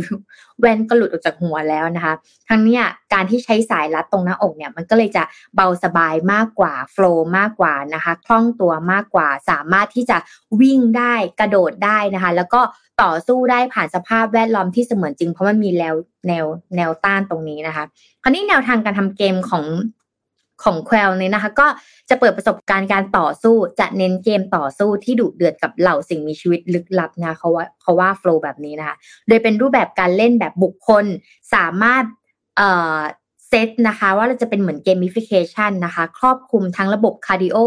[0.60, 2.14] แว่นก็หลุดออกจากหัวแล้วนะคะ
[2.50, 2.80] ทั้งนี้
[3.14, 5.24] การที่ใช้สายรัดตรงหน้าอกเนี่ย มันก็เลยจะ
[5.56, 10.18] เบาสบายมากกว่าโฟล์มากกว่านะคะคล่องตัวมากกว่า สามารถที่จะ
[10.62, 12.62] วิ่งได้กระโดดได้นะคะ แล้วก็
[13.04, 15.96] ต่อสู้ได้ผ่านสภาพแวดล้อมที่เสมือนจริงเพราะมันมีแนว
[16.28, 17.84] แนวแรงต้านตรงนี้นะคะ
[18.24, 19.66] คราวนี้แนวทางการทำเกมของ
[20.64, 21.68] ของ Quell นี้นะคะ ก็
[22.10, 28.96] จะเปิดประสบการณ์การต่อสู้ จะเน้นเกมต่อสู้ที่ดุเดือดกับเหล่าสิ่งมีชีวิตลึกลับนะเขาว่าเขาว่าโฟล์แบบนี้นะคะ
[29.28, 31.06] โดยเป็นรูปแบบการเล่นแบบบุคคล
[31.54, 32.04] สามารถ
[32.58, 33.00] เอ่อ
[33.48, 37.58] เซตนะคะว่าเราจะเป็นเหมือน gamification นะคะ ครอบคลุมทั้งระบบ cardio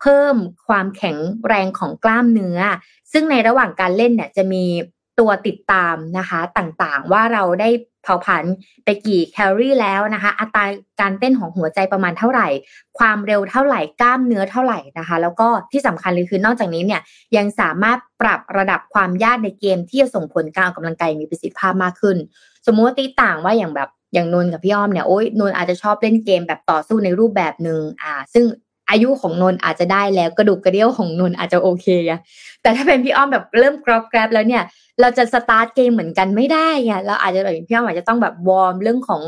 [0.00, 2.60] เพิ่มความแข็งแรงของกล้ามเนื้อ
[3.12, 4.64] ซึ่งในระหว่างการเล่นเนี่ยจะมี
[5.18, 7.70] ตัวติดตามนะคะต่างๆ ว่าเราได้
[8.02, 8.44] เผาผลาญ
[8.84, 10.64] ไปกี่แคลอรี่แล้วนะคะ อัตรา
[11.00, 12.48] การเต้นของหัวใจประมาณเท่าไหร่
[12.98, 17.00] ความเร็วเท่าไหร่กล้ามเนื้อเท่าไหร่นะคะ แล้วก็ที่สำคัญเลยคือนอกจากนี้เนี่ย
[17.36, 22.16] ยังสามารถปรับระดับความยากในเกมที่จะส่งผลการออกกำลังกายมีประสิทธิภาพมากขึ้น
[22.66, 28.44] สมมุติว่าตีต่างว่าอย่างแบบอย่างนนกับพี่อ้อมเนี่ยโอ้ยนนอาจจะชอบเล่นเกมแบบต่อสู้ในรูปแบบหนึ่งอ่า ซึ่ง
[28.90, 32.20] อายุของนนอาจจะได้แล้วกระดูกกระเดี่ยวของนนอาจจะโอเคอะ
[32.62, 34.62] แต่ถ้าเป็นพี่อ้อมแบบเริ่มกรอบแกรบแล้วเนี่ย
[35.00, 39.22] เราจะสตาร์ทเกมเหมือนกันไม่ได้ไงเราอาจจะแบบพี่อ้อมอาจจะต้องแบบ warm เรื่องของ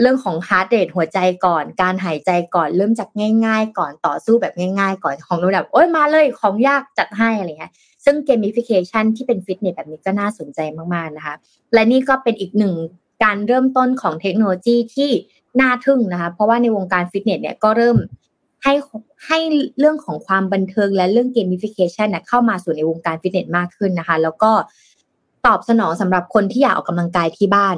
[0.00, 3.08] เรื่องของ heart rate หัวใจก่อน การหายใจก่อนเริ่มจาก
[3.46, 7.72] ง่าย ๆ ก่อนต่อสู้แบบง่าย ๆ ก่อนของนนแบบโอ้ยมาเลยของยากจัดให้อะไรเงี้ย
[8.04, 10.58] ซึ่ง gamification ที่เป็นฟิตเนสแบบนี้ก็น่าสนใจ
[10.94, 11.34] มากๆนะคะ
[11.74, 12.74] และนี่ก็เป็นอีกหนึ่ง
[13.24, 15.10] การเริ่มต้นของเทคโนโลยีที่
[15.60, 17.96] น่าทึ่งนะคะ เพราะว่าในวงการฟิตเนสเนี่ยก็เริ่ม
[18.62, 18.72] ให้
[19.26, 19.38] ให้
[19.78, 24.52] เรื่องของความบันเทิงและเรื่อง gamification นะเข้ามาสู่ในวงการฟิตเนสมากขึ้นนะคะ แล้วก็
[25.46, 27.76] ตอบสนองสำหรับคนที่อยากออกกำลังกายที่บ้าน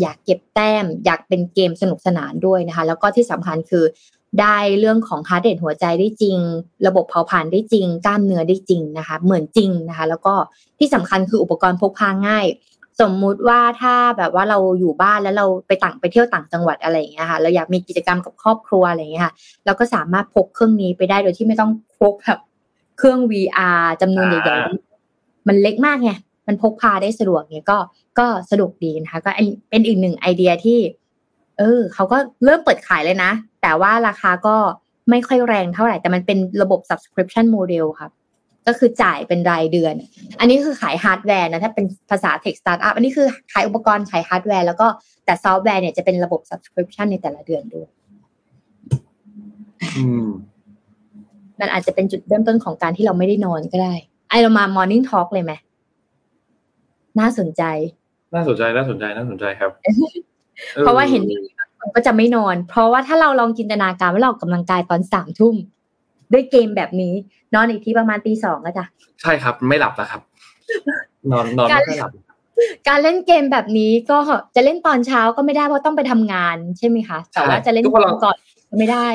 [0.00, 3.84] อยากเก็บแต้ม อยากเป็นเกมสนุกสนานด้วยนะคะ แล้วก็ที่สำคัญคือ
[4.40, 6.36] ได้เรื่องของ heart rate หัวใจได้จริง
[6.86, 10.34] ระบบเผาผลาญได้จริง กล้ามเนื้อได้จริงนะคะ เหมือนจริงนะคะ แล้วก็
[10.78, 12.46] ที่สำคัญคืออุปกรณ์พกพาง่าย
[13.00, 19.32] สมมุติว่าถ้าแบบว่าเราอยู่บ้านแล้วเราไปต่างไปเที่ยวต่างจังหวัดอะไรอย่างเงี้ยค่ะเราอยากมีกิจกรรมกับครอบครัวอะไรอย่างเงี้ยค่ะ
[19.66, 22.40] เราก็สามารถพกเครื่องนี้ไปได้โดยที่ไม่ต้องพกแบบ
[22.98, 26.10] เครื่อง VR จำนวนใหญ่ๆมันเล็กมากไง
[26.46, 27.78] มันพกพาได้สะดวกเนี่ยก็
[28.18, 29.30] ก็สะดวกดีนะคะก็
[29.70, 30.78] เป็นอีกหนึ่งไอเดียที่
[31.58, 33.30] เออเขาก็เริ่มเปิดขายเลยนะ
[33.62, 34.56] แต่ว่าราคาก็
[35.10, 38.10] ไม่ค่อยแรงเท่าไหร่ แต่มันเป็นระบบ subscription model ครับ
[38.66, 39.94] ก็คือจ่ายเป็นรายเดือน
[40.40, 44.86] อันนี้คือขายฮาร์ดแวร์นะถ้าเป็นภาษา tech startup อันนี้คือขายอุปกรณ์ขายฮาร์ดแวร์แล้วก็
[45.24, 47.88] แต่ซอฟต์แวร์เนี่ยจะเป็นระบบ subscription ในแต่ละเดือนด้วย
[49.98, 50.26] อืม
[51.60, 53.94] มันอาจจะเป็นจุดเริ่มต้นของการที่เราไม่ได้นอนก็ได้
[54.28, 55.52] ไอเรามา morning talk เลยไหม
[57.20, 57.62] น่าสนใจ
[58.34, 59.70] น่าสนใจน่าสนใจน่าสนใจครับ
[60.80, 61.22] เพราะว่าเห็น
[61.78, 65.54] คนก็จะไม่นอน เพราะว่าถ้าเราลองจินตนาการว่าเราออกกำลังกายตอนสามทุ่ม
[66.32, 67.14] ด้วยเกมแบบนี้
[67.54, 68.86] นอนอีกทีประมาณตีสองก็จ้ะ
[69.22, 70.20] ใช่ครับ ไม่หลับแล้วครับ
[71.32, 72.10] นอนนอนไม่ค่อยหลับ
[72.88, 74.18] การเล่นเกมแบบนี้ก็
[74.54, 78.36] จะเล่นตอนเช้าก็ไม่ได้เพราะต้องไปทำงานใช่ไหมคะแต่ว่าจะเล่นตอนก่อน
[78.70, 79.08] ก็ไม่ได้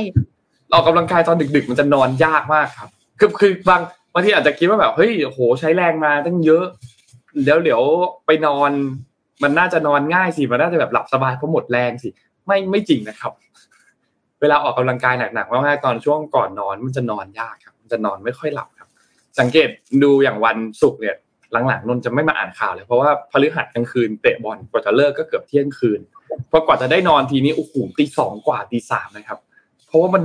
[0.73, 3.81] ออกกำลังกายตอนดึก ๆ มันจะนอนยากมากครับ คือคือบาง
[4.13, 6.65] บางทีอาจจะคิดว่าแบบเฮ้ยโหใช้แรงมาตั้งเยอะ
[7.43, 7.81] เดี๋ยวเดี๋ยว
[8.25, 8.71] ไปนอน
[9.43, 12.09] มันน่าจะนอนง่ายสิมันน่าจะแบบหลับสบายเพราะหมดแรงสิ
[12.47, 13.31] ไม่ไม่จริงนะครับ
[14.41, 18.89] เวลาออกกำลังกายหนักๆมากๆตอนช่วงก่อนนอนมันจะนอนยากครับ มันจะนอนไม่ค่อยหลับครับ
[19.39, 19.69] สังเกต
[20.03, 21.15] ดูอย่างวันศุกร์เนี่ย
[21.51, 25.99] หลังๆนนจะไม่มาอ่านข่าวเลยเพราะว่าพฤหัสกลางคืนเตะบอลกว่าจะเลิกก็เกือบเที่ยงคืน
[26.51, 29.39] พอกว่าจะได้นอนทีนี้โอ้โหตีสองกว่าตีสามนะครับ
[29.87, 30.23] เพราะว่ามัน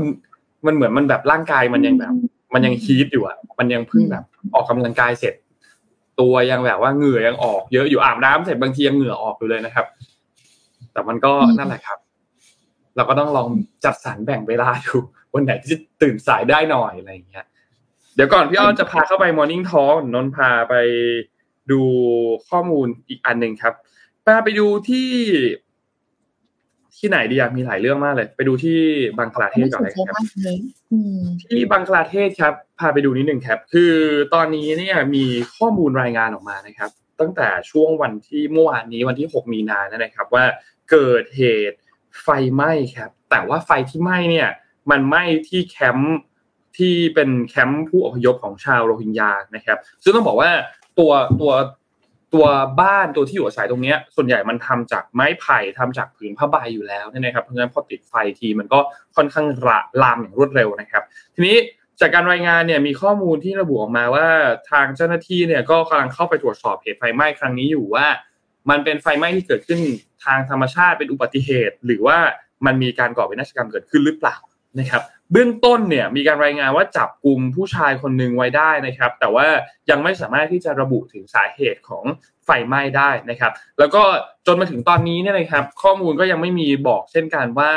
[0.66, 2.12] มันเหมือนมันแบบร่างกายมันยังแบบ
[2.55, 4.24] มันยังฮีทอยู่อะ มันยังเพิ่งแบบ
[4.55, 5.35] ออกกำลังกายเสร็จ
[6.20, 9.87] ตัวยังแบบว่าเหงื่อยังออก เยอะอยู่อาบน้ำเสร็จบางทียังเหงื่อออกอยู่เลยนะครับ
[10.92, 11.98] แต่มันก็นั่นแหละครับ
[12.96, 13.48] เราก็ต้องลอง
[13.85, 14.96] จัดสรรแบ่งเวลาดู
[15.35, 17.46] วันไหนที่ตื่นสายได้หน่อยอะไรอย่างเงี้ย
[18.14, 20.74] เดี๋ยวก่อนพี่อ้อจะพาเข้าไป Morning Talk นนพาไป
[21.70, 21.82] ดู
[22.48, 23.74] ข้อมูลอีกอันหนึ่งครับ
[24.26, 25.11] พาไปดูที่
[26.96, 28.78] ที่ไหนดีอะมีหลายเรื่องมากเลย ไปดูที่
[29.18, 30.24] บังคลาเทศก่อนเลยครับ
[31.50, 33.94] ที่บังคลาเทศครับ พาไปดูนิดหนึ่งครับ คือ
[34.35, 35.24] ตอนนี้เนี่ยมี
[35.56, 40.44] ข้อมูลรายงานออกมานะครับ ตั้งแต่ช่วงวันที่เมื่อวานนี้วันที่ 6 มีนานะครับ ว่า
[40.90, 41.78] เกิดเหตุ
[42.22, 44.48] ไฟไหม้ครับ แต่ว่าไฟที่ไหม้เนี่ย
[44.90, 46.18] มันไหม้ที่แคมป์
[46.76, 50.50] ที่เป็นแคมป์ผู้อพยพของชาวโรฮิงญานะครับ ซึ่งต้องบอกว่า
[50.98, 51.52] ตัวตัว
[52.35, 52.46] ตัว
[52.81, 58.81] บ้านตัวที่อยู่อาศัยตรงนี้ส่วนใหญ่มันทำจากไม้ไผ่ทำจากผืนผ้าใบอยู่แล้วนะครับเพราะฉะนั้นพอติดไฟทีมันก็
[59.16, 61.02] ค่อนข้างระลามอย่างรวดเร็วนะครับ
[61.35, 61.57] ทีนี้
[62.00, 64.26] จากการรายงานเนี่ยมีข้อมูลที่ระบุออกมาว่า
[64.70, 68.07] ทางเจ้าหน้าที่เนี่ยก็กำลังเข้าไปตรวจสอบเหตุไฟไหม้ครั้งนี้อยู่ว่า
[68.70, 69.81] มันเป็นไฟไหม้ที่เกิดขึ้น
[70.24, 72.18] ทางธรรมชาติเป็นอุบัติเหตุ หรือว่า
[72.66, 74.37] มันมีการก่อวินาศกรรมเกิดขึ้นหรือเปล่า
[74.81, 75.02] นะครับ
[75.33, 79.46] เบื้องต้นเนี่ยมีการรายงานว่าจับกลุ่มผู้ชายคนหนึ่งไว้ได้นะครับ แต่ว่า
[79.90, 82.05] ยังไม่สามารถที่จะระบุถึงสาเหตุของ
[82.44, 84.02] ไฟไหม้ได้นะครับ แล้วก็
[84.46, 87.70] จนมาถึงตอนนี้เนี่ยนะครับ ข้อมูลก็ยังไม่มีบอกเช่นกันว่า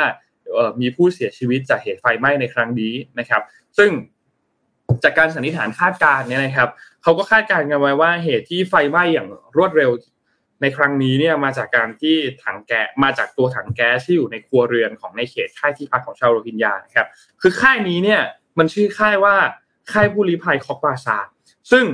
[0.80, 3.42] มีผู้เสียชีวิตจากเหตุไฟไหม้ในครั้งนี้นะครับ
[3.78, 3.90] ซึ่ง
[5.04, 6.68] จากการสันนิษฐานคาดการณ์เนี่ยนะครับ
[7.02, 9.90] เขาก็คาดการณ์กันไว้ว่าเหตุที่ไฟไหม้อย่างรวดเร็ว
[10.62, 17.06] ในครั้งนี้เนี่ยมาจากการที่ถังแก๊สมาจากตัวถังแก๊สที่อยู่ในครัวเรือนของในเขตค่ายที่พักของชาวโรฮิงญานะครับ
[17.42, 18.20] คือค่ายนี้เนี่ย
[18.58, 19.36] มันชื่อค่ายว่า
[19.92, 21.18] ค่ายผู้ลี้ภัยคอกบาซา
[21.72, 21.84] ซึ่ง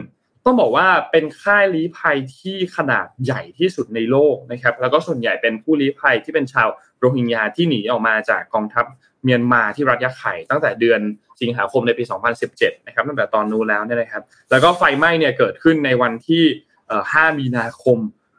[0.44, 8.85] ต้องบอกว่าเป็นค่ายลี้ภัยที่ขนาดใหญ่ที่สุดในโลกนะครับ แล้วก็ส่วนใหญ่เป็นผู้ลี้ภัยที่เป็นชาวโรฮิงญาที่หนีออกมาจากกองทัพ
[9.24, 11.00] เมียนมาที่รัฐยะไข่ตั้งแต่เดือน
[11.40, 12.05] สิงหาคมในปี
[12.44, 16.44] 2017 นะครับตั้งแต่ตอนนู้นแล้วเนี่ยนะครับ แล้วก็ไฟไหม้เนี่ยเกิดขึ้นในวันที่
[16.92, 17.98] 5 มีนาคม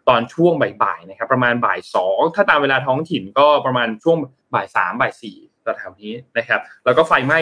[0.09, 4.17] ตอนช่วงบ่ายๆนะครับ ประมาณบ่ายสองถ้าตามเวลาท้องถิ่นก็ประมาณช่วง
[4.53, 5.37] บ่ายสามบ่ายสี่
[5.77, 7.39] แถวนี้นะครับ แล้วก็ไฟไหม้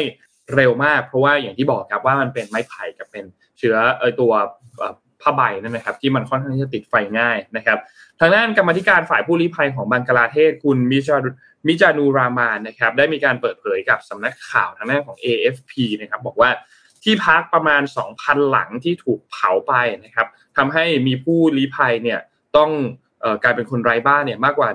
[0.56, 3.26] เร็วมาก เพราะว่าอย่างที่บอกครับว่ามันเป็นไม้ไผ่กับเป็น
[3.58, 4.32] เชื้อเออตัว
[5.22, 7.78] ผ้าใบนั่นนะครับที่มันค่อนข้างที่จะติดไฟง่ายนะครับ
[8.20, 11.18] ทางด้านกรรมธิการฝ่ายผู้ลี้ภัยของบังกลาเทศคุณมิจา
[11.68, 16.50] มิจานูรามานนะครับ ได้มีการเปิดเผยกับสำนักข่าวทางด้านของ AFP นะครับ บอกว่า
[17.04, 17.82] ที่พักประมาณ
[18.16, 19.74] 2,000 หลังที่ถูกเผาไป
[20.04, 22.20] นะครับทำให้มีผู้ลี้ภัยเนี่ย
[22.58, 22.72] ต้อง
[23.44, 24.70] กลายเป็นคนไร้บ้านเนี่ยมากกว่า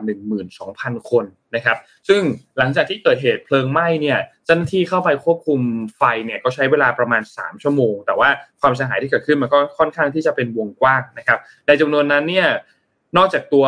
[0.53, 1.25] 12,000 คน
[1.57, 1.77] นะครับ
[2.09, 2.23] ซึ่ง
[2.59, 5.61] หลังจากที่เกิดเหตุเพลิงไหม้เนี่ยเจ้าหน้าที่เข้าไปควบคุม
[5.99, 8.29] ไฟเนี่ยก็ใช้เวลาประมาณ 3 ชั่วโมง แต่ว่า
[8.61, 12.49] ความเสียหายที่เกิดขึ้นมันก็ค่อนข้างที่จะเป็นวงกว้างนะครับ ในจำนวนนั้นเนี่ย
[13.17, 13.67] นอกจากตัว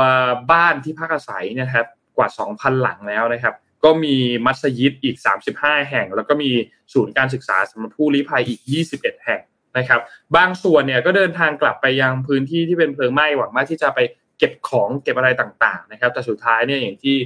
[0.53, 5.17] บ้านที่พักอาศัยนะครับกว่า 2,000 หลังแล้วนะครับ ก็มีมัสยิดอีก
[5.53, 6.51] 35 แห่ง แล้วก็มี
[6.93, 8.61] ศูนย์การศึกษาสำหรับผู้ลี้ภัยอีก
[8.93, 9.41] 21 แห่ง
[9.79, 10.01] นะครับ
[10.37, 13.99] บางส่วนเนี่ยก็เดินทางกลับไปยังพื้นที่ที่เป็นเพลิงไหม้หวังว่าที่จะไป
[14.39, 17.17] เก็บของเก็บอะไรต่าง ๆ นะครับ แต่สุดท้ายเนี่ยอย่างที่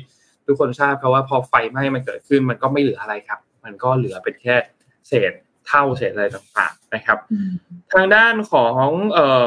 [0.47, 4.57] ทุกคนทราบครับว่าพอไฟไหม้มันเกิดขึ้น มันก็ไม่เหลืออะไรครับ มันก็เหลือเป็นแค่
[5.09, 5.33] เศษ
[5.69, 7.19] เท่าเศษอะไรต่างๆนะครับ
[7.93, 8.87] ทางด้านของ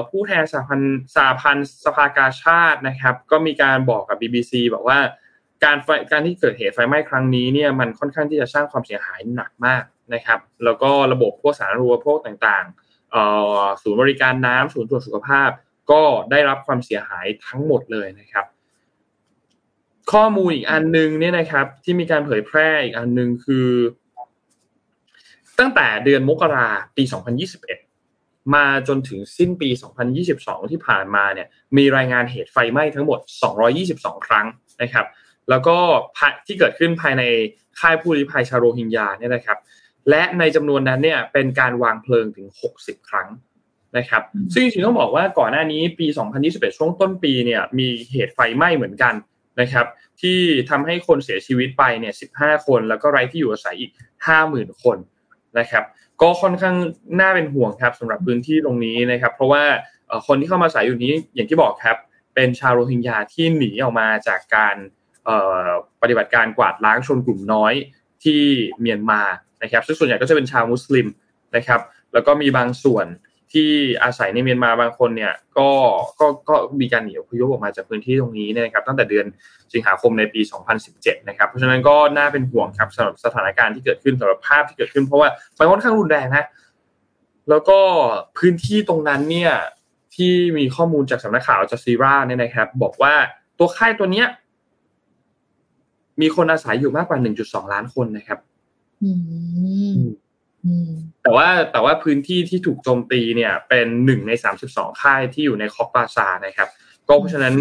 [0.09, 0.81] ผู้แทนสาพัน
[1.15, 4.99] สาพันสภากาชาตินะครับ ก็มีการบอกกับ BBC บอกว่า
[5.63, 9.83] การไฟการที่เกิดเหตุไฟไหม้ครั้งนี้เนี่ยมันค่อนข้างที่จะสร้างความเสียหายหนักมาก
[10.13, 12.88] นะครับ แล้วก็ระบบพวกสาธารณูปโภคต่างๆ
[13.81, 15.49] ศูนย์บริการน้ำศูนย์ตรวจสุขภาพ
[15.91, 18.45] ก็ได้รับความเสียหายทั้งหมดเลยนะครับ
[20.11, 23.67] ข้อมูลอีกอันนึงเนี่ยนะครับ ที่มีการเผยแพร่อีกอันนึงคือ
[25.59, 26.67] ตั้งแต่เดือนมกรา
[26.97, 27.03] ปี
[27.77, 29.69] 2021 มาจนถึงสิ้นปี
[30.19, 33.19] 2022 ที่ผ่านมาเนี่ยมีรายงานเหตุไฟไหม้ทั้งหมด
[33.73, 34.45] 222 ครั้ง
[34.81, 35.05] นะครับ
[35.49, 35.77] แล้วก็
[36.45, 37.23] ที่เกิดขึ้นภายใน
[37.79, 39.57] ค่ายผู้ลี้ภัยชาโรฮิงญาเนี่ยนะครับ
[40.09, 43.27] และในจำนวนนั้นเนี่ยเป็นการวางเพลิงถึง 60 ครั้ง
[43.97, 46.07] นะครับ ซึ่งจริงๆต้องบอกว่าก่อนหน้านี้ปี
[46.43, 49.13] 2021 ช่วงต้นปีเนี่ยมีเหตุไฟไหม้เหมือนกัน
[49.61, 49.85] นะครับ
[50.21, 53.91] ที่ทำให้คนเสียชีวิตไปเนี่ย 15 คน แล้วก็ไร้ที่อยู่อาศัยอีก
[54.37, 54.97] 50,000 คน
[55.59, 55.83] นะครับ
[56.21, 56.75] ก็ค่อนข้าง
[57.19, 59.63] น่าเป็นห่วงครับสำหรับพื้นที่ตรงนี้นะครับ เพราะว่า
[60.27, 61.97] คนที่เข้ามาอาศัยอยู่นี้อย่างที่บอกครับ
[62.35, 64.75] เป็นชาวโรฮิงญาที่หนีออกมาจากการ
[66.01, 67.73] ปฏิบัติการกวาดล้างชนกลุ่มน้อย
[68.23, 68.41] ที่
[68.79, 69.21] เมียนมา
[69.63, 71.07] นะครับซึ่งส่วนใหญ่ก็จะเป็นชาวมุสลิม
[71.55, 71.79] นะครับ
[72.13, 73.07] แล้วก็มีบางส่วน
[73.51, 73.69] ที่
[74.03, 75.69] อาศัยในเมียนมาบางคนเนี่ยก็
[76.19, 79.25] ก็ก็มีการหนีอพยพออกมาจากพื้นที่ตรงนี้นะครับตั้งแต่เดือน
[79.73, 80.41] สิงหาคมในปี
[80.83, 86.45] 2017 นะครับเพราะฉะนั้นก็น่าเป็นห่วงครับสำหรับสถานการณ์ที่เกิดขึ้นสำหรับภาพที่เกิดขึ้นเพราะว่ามันค่อนข้างรุนแรงนะ
[87.49, 87.79] แล้วก็
[88.37, 89.51] พื้นที่ตรงนั้นเนี่ย
[90.15, 93.13] ที่มีข้อมูลจากสำนักข่าวจาซีราเนี่ยนะครับ บอกว่า
[93.57, 94.27] ตัวค่ายตัวเนี้ย
[96.21, 98.39] มีคนอาศัยอยู่มากกว่า 1.2 ล้านคนนะครับ
[101.23, 104.31] แต่ว่าแต่ว่าพื้นที่ที่ถูกโจมตีเนี่ยเป็นหนึ่งใน
[104.67, 106.69] 32ค่ายที่อยู่ในคอกปาซานะครับ
[107.07, 107.55] ก็เพราะฉะนั้น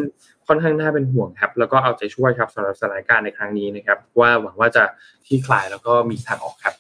[0.47, 4.85] ค่อนข้างน่าเป็นห่วงครับ แล้วก็เอาใจช่วยครับสำหรับสถานการณ์ในครั้งนี้นะครับ ว่าหวังว่าจะ
[5.27, 6.75] ที่คลายแล้วก็มีทางออกครับ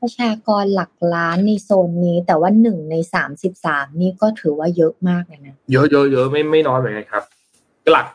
[0.00, 7.24] ประชากรหลักล้านในโซนนี้ แต่ว่าหนึ่งในสามสิบสามนี่ก็ถือว่าเยอะมากเลยนะเยอะเยอะเยอะไม่ไม่น้อยเหมือนกันครับ
[7.92, 8.06] หลัก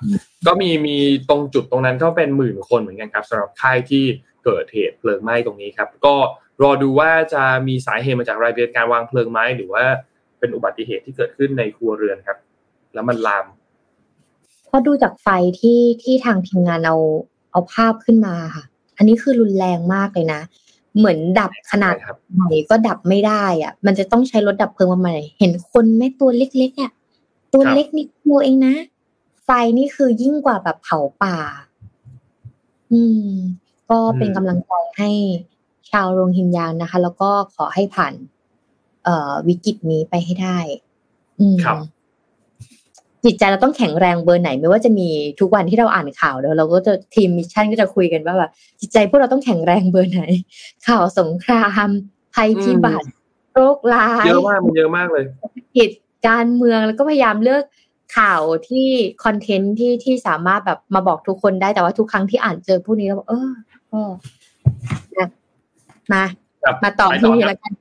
[0.47, 0.97] ก็มีมี
[1.29, 4.03] ตรงจุดตรงนั้นก็เป็นหมื่นคนเหมือนกันครับสำหรับค่ายที่
[4.43, 6.15] เกิดเหตุเพลิงไหม้ตรงนี้ครับ ก็
[6.63, 9.83] รอดูว่าจะมีสาเหตุมาจากรายเดือนการวางเพลิงไหมหรือว่า
[10.39, 12.37] เป็นอุบัติเหตุที่เกิดขึ้นในครัวเรือนครับ
[12.93, 13.45] แล้วมันลาม
[14.69, 15.27] พอดูจากไฟ
[15.59, 16.97] ที่ที่ทางทีมงานเอา
[17.51, 18.63] เอาภาพขึ้นมาค่ะ
[18.97, 20.41] อันนี้คือรุนแรงมากเลยนะ
[20.97, 21.95] เหมือนดับขนาด
[22.35, 26.91] ไหนก็ดับไม่ได้อะ มันจะต้องใช้รถดับเพลิงมาใหม่เห็นคนไม่ตัวเล็กๆอะ
[27.53, 28.75] ตัวเล็กนิดเดียวเองนะ
[29.43, 31.37] ไฟนี่คือยิ่งกว่าแบบเผาป่า
[32.91, 33.29] อืม
[33.89, 35.09] ก็เป็นกำลังใจให้
[35.91, 38.13] ชาวโรงหินยานนะคะ แล้วก็ขอให้ผ่าน
[39.03, 40.57] เอ่อวิกฤตนี้ไปให้ได้
[41.39, 41.57] อืม
[43.25, 50.21] จิตใจเราต้องแข็งแรงเบอร์ไหน ไม่ว่าจะมีทุกวันที่เราอ่านข่าวแล้วเราก็จะทีม Mission ก็จะคุยกันว่าแบบจิตใจพวกเราต้องแข็งแรงเบอร์ไหน
[50.87, 51.89] ข่าวสงคราม
[52.33, 53.07] ภัยพิบัติ
[53.53, 55.25] โรคร้ายเยอะมากมันเยอะมากเลย
[55.75, 55.91] กิจ
[56.27, 57.63] การเมืองแล้วก็พยายามเลือก
[58.17, 58.87] ข่าวที่
[59.23, 63.33] content ที่ที่สามารถแบบมาบอกทุกคนได้แต่ว่าทุกครั้งที่อ่านเจอพวกนี้แล้วบอกเอ
[63.93, 63.97] อ
[65.17, 65.29] ก็นะ
[66.11, 66.23] มา
[66.83, 67.73] มาต่อที่นี่แล้วกัน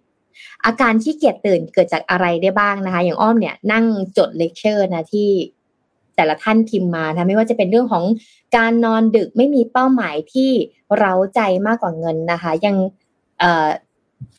[0.66, 3.85] อาการขี้เกียจตื่นเกิดจากอะไรได้บ้างนะคะ อย่างอ้อมเนี่ยนั่ง
[4.18, 5.29] จดเลคเชอร์นะที่
[6.16, 8.05] แต่ละท่านพิมพ์มานะไม่ว่าจะเป็นเรื่องของ
[8.57, 10.51] การนอนดึกไม่มีเป้าหมายที่
[10.98, 12.77] เร้าใจมากกว่าเงินนะคะ ยัง
[13.40, 13.68] เอ่อ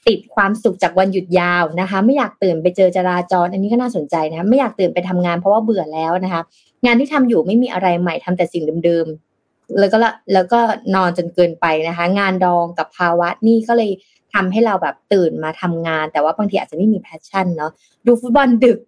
[0.07, 6.41] ติดความสุขจากวันหยุดยาวนะคะ ไม่อยากตื่นไปเจอจราจร อันนี้ก็น่าสนใจนะคะไม่อยากตื่นไปทำงานเพราะว่าเบื่อแล้วนะคะ
[6.85, 9.32] งานที่ทำอยู่ไม่มีอะไรใหม่ทำแต่สิ่งเดิมๆ
[9.79, 9.97] แล้วก็
[10.33, 10.59] แล้วก็
[10.95, 13.91] นอนจนเกินไปนะคะ งานดองกับภาวะนี่ก็เลย
[14.33, 17.71] ทำให้เราแบบตื่นมาทำงาน แต่ว่าบางทีอาจจะไม่มีแพชชั่นเนาะ
[18.07, 18.79] ดูฟุตบอลดึก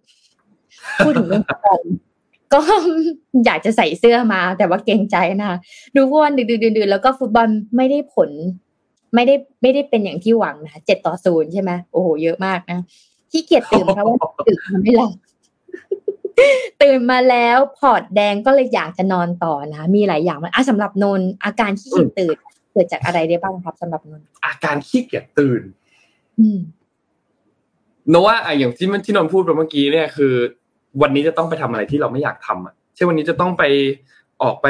[0.98, 1.80] พูดถึงเรื่องฟุตบอล
[2.54, 2.60] ก็
[3.46, 5.58] อยากจะใส่เสื้อมา แต่ว่าเกรงใจนะคะ
[5.96, 8.30] ดูฟุตบอลดึกๆดื่นๆแล้วก็ฟุตบอลไม่ได้ผล
[9.14, 12.84] ไม่ได้ไม่ได้เป็นอย่างที่หวังนะเจ็ดต่อศูนย์ใช่ไหมโอ้โหเยอะมากนะ
[13.30, 15.12] ที่เกียจตื่นเพราะว่าตื่นมาไม่หลับ
[16.82, 22.36] ตื่นมาแล้วพอร์ตแดงก็เลยอยากจะนอนต่อนะ มีหลายอย่างมันอะสำหรับนนอาการขี้เกียจตื่น
[22.72, 25.62] เกิดจากอะไรได้บ้างครับสำหรับนนอาการขี้เกียจตื่น
[26.40, 26.58] อืม
[28.10, 30.32] โนว่าอะอย่างที่มันที่นนท์พูดไปเมื่อกี้เนี่ยคือ
[31.02, 33.62] วันนี้จะต้องไปทำอะไรที่เราไม่อยากทำอะเช่นวันนี้จะต้องไป
[34.42, 34.66] ออกไป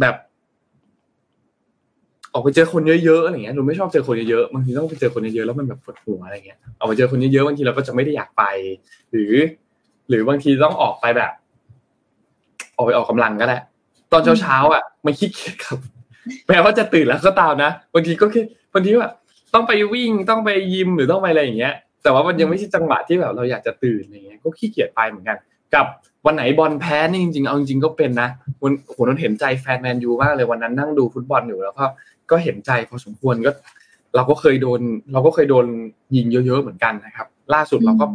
[0.00, 0.16] แบบ
[2.32, 8.44] ออกไปเจอคนเยอะๆอะไรเงี้ยหนูไม่ชอบเจอคนเยอะๆบางทีต้องไปเจอคนเยอะๆแล้วมันแบบปวดหัวอะไรเงี้ยออกไปเจอคนเยอะๆบางทีเราก็จะไม่ได้อยากไป
[9.10, 9.32] หรือ
[10.08, 11.32] หรือบางทีต้องออกไปแบบ
[12.76, 13.56] ออกไปออกกำลังก็ได้
[14.12, 15.78] ตอนเช้าๆอะมันขี้เกียจครับ
[16.48, 18.42] แม้ว่าจะตื่นแล้วก็ตามนะบางทีก็แค่
[18.74, 19.14] บางทีแบบ
[19.54, 25.36] ต้องไปวิ่งต้องไปยิมหรือต้องไปอะไรอย่างเงี้ย แต่ว่ามันยังไม่ใช่จังหวะที่แบบเราอยากจะตื่นอะไรเงี้ยก็ขี้เกียจไปเหมือนกัน
[25.74, 25.86] กับ
[26.26, 28.28] วันไหนบอลแพ้นี่จริงๆเอาจริงๆก็เป็นนะ
[28.62, 31.84] วันโหนนเห็นใจแฟนแมนยูมากเลยวันนั้นนั่งดูฟุตบอลอยู่แล้วก็
[32.30, 33.50] ก็เห็นใจพอสมควรก็
[34.16, 34.80] เราก็เคยโดน
[35.12, 35.66] เราก็เคยโดน
[36.16, 38.06] ยิงเยอะๆเหมือนกันนะครับ ล่าสุดเราก็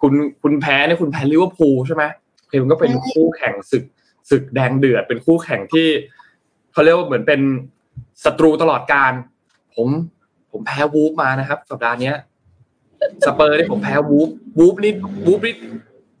[0.00, 2.04] คุณคุณแพ้เนี่ยคุณแพ้ลิเวอร์พูลใช่ไหม
[2.50, 3.84] คือมันก็เป็นคู่แข่งศึก
[4.30, 5.86] ศึกแดงเดือด เป็นคู่แข่งที่
[6.72, 7.40] เขาเรียกว่าเหมือนเป็น
[8.24, 9.12] ศัตรูตลอดการ
[9.74, 9.88] ผม
[10.50, 12.16] ผมแพ้วูฟมานะครับ สัปดาห์เนี้ย
[13.26, 14.28] สเปอร์เนี่ยผมแพ้วูฟ
[14.58, 14.92] วูฟนี่
[15.26, 15.54] วูฟนี่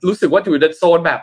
[0.06, 1.20] รู้สึกว่าอยู่ในโซนแบบ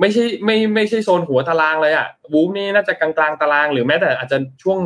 [0.00, 4.78] ไม่ใช่ไม่ไม่ใช่โซนหัวตารางเลยอะวูฟนี่น่าจะกลางกลางตาราง หรือแม้แต่อาจจะช่วง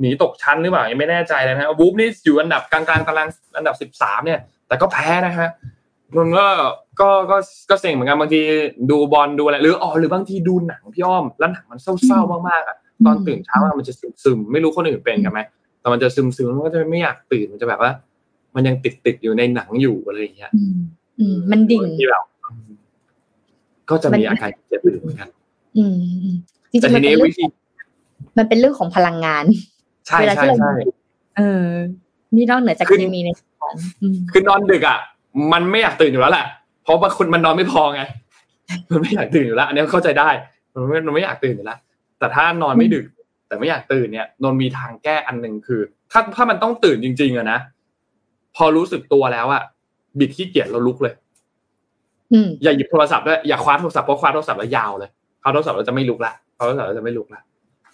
[0.00, 5.50] หนีตกชั้นหรือเปล่ายังไม่แน่ใจเลยนะวูฟนี่อยู่อันดับกลางกลางตารางอันดับสิบสามเนี่ย แต่ก็แพ้นะฮะ
[6.16, 6.46] มันก็
[7.00, 7.36] ก็ก็
[7.70, 8.40] ก็เซ็งเหมือนกันบางที
[8.90, 15.40] ดูบอลดูอะไรหรืออ๋อหรือบางทีดูหนังพี่อ้อมแล้วหนังมันเศร้าๆมากๆอะตอนตื่นเช้ามามันจะซึมๆไม่รู้คนอื่นเป็นกันไหม
[15.80, 17.90] แต่มันจะซึมๆมันก็จะไม่อยากตื่นมันจะแบบว่า
[18.54, 20.76] มันยังติดติดๆอยู่ในหนังอยู่อะไรอย่างเงี้ยอืม
[21.18, 22.24] อืมมันดิ่งที่แบบ
[23.90, 25.28] ก็จะมีอาการเจ็บตื่นเหมือนกัน
[25.76, 26.36] อืมอืม
[26.70, 27.44] จริแต่งๆทีมันเป็นี้นเรื่อวิงธี
[28.38, 29.44] มันเป็นเรื่องของพลังงาน
[30.06, 30.72] ใช่เวลาใช่ที่เราใช่
[31.36, 31.66] เออ
[32.34, 34.98] นี่นอกเหนือจากคือเคมีในสมองอืมคือนอนดึกอะ
[35.52, 36.46] มันไม่อยากตื่นอยู่แล้วแหละ
[36.82, 38.02] เพราะบางคนมันนอนไม่พอไง
[38.90, 40.30] มันไม่อยากตื่นอยู่แล้วอันนี้เข้าใจได้
[40.72, 41.78] มันไม่มันไม่อยากตื่นอยู่แล้ว
[42.18, 43.04] แต่ถ้านอนไม่ดึก
[43.48, 45.80] แต่ไม่อยากตื่นเนี่ยนนมีทางแก้อันหนึ่งคือ
[46.12, 47.58] ถ้าถ้ามันต้องตื่นจริง ๆอะนะ
[48.56, 49.62] พอรู้สึกตัวแล้วอะ
[50.18, 51.14] บิดขี้เกียจเราลุกเลย
[52.32, 55.10] อืมอย่าหยิบโทรศัพท์ด้วยอย่าคว้าโทรศัพท์เพราะคว้าโทรศัพท์แล้วยาวเลย
[55.42, 57.40] คว้าโทรศัพท์แล้วจะไม่ลุกละคว้าโทรศัพท์แล้วจะไม่ลุกละ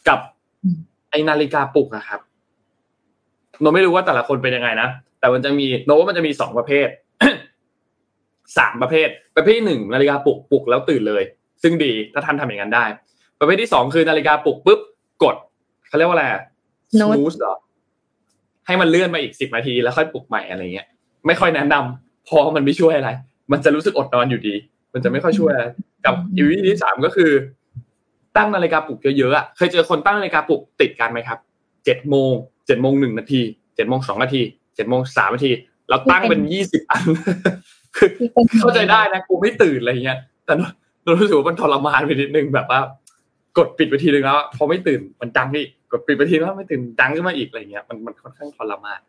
[0.08, 0.18] กับ
[0.64, 0.76] อืม
[1.10, 2.20] ไอนาฬิกาปลุกอะครับ
[3.60, 4.88] โนไม่รู้ว่าแต่ละคนเป็นยังไงนะ
[5.20, 6.88] แต่มันจะมีโนว่ามันจะมีสองประเภท
[8.56, 11.22] สามประเภท ประเภทที่หนึ่งนาฬิกาปลุกปลุกแล้วตื่นเลย
[11.62, 12.84] ซึ่งดีถ้าท่านทำอย่างนั้นได้
[13.40, 14.80] ประเภทที่สองคือนาฬิกาปลุกปุ๊บ
[15.22, 15.36] กด
[15.88, 16.26] เขาเรียกว่าอะไร
[16.92, 17.54] Snooze นูสเหรอ
[18.66, 20.86] ให้มันเลื่อนมาอีกสิบนาทีแล้วค่อยปลุกใหม่อะไรเงี้ย
[21.26, 23.10] ไม่ค่อยแนะนำเพอมันไม่ช่วยอะไร
[23.52, 24.54] มันจะรู้สึกอดนอนอยู่ดี
[24.92, 25.64] มันจะไม่ค่อยช่วยอะไร
[26.04, 27.30] กับอีกวิธีที่สามก็คือ
[28.36, 31.38] ตั้งนาฬิกาปลุกเยอะๆอะเคยเจอคนตั้งนาฬิกาปลุกติดกันไหมครับ
[31.84, 32.32] เจ็ดโมง
[32.66, 33.40] เจ็ดโมงหนึ่งนาที
[33.76, 34.42] เจ็ดโมงสองนาที
[34.74, 35.50] เจ็ดโมงสามนาที
[35.88, 40.54] เราตั้งเป็นยี่สิบอันคือที่ เป็นเข้าใจได้นะกูไม่ตื่นอะไรเงี้ย แต่
[41.04, 42.80] เรารู้สึกว่ามันทรมานไปนิดนึงแบบว่า
[43.58, 49.00] กดปิดไปทีนึงแล้วพอไม่ตื่นมันดังอีกกดปิดไปทีแล้วไม่ตื่นดังขึ้นมาอีกอะไรเงี้ยมันมันค่อนข้างทรมาน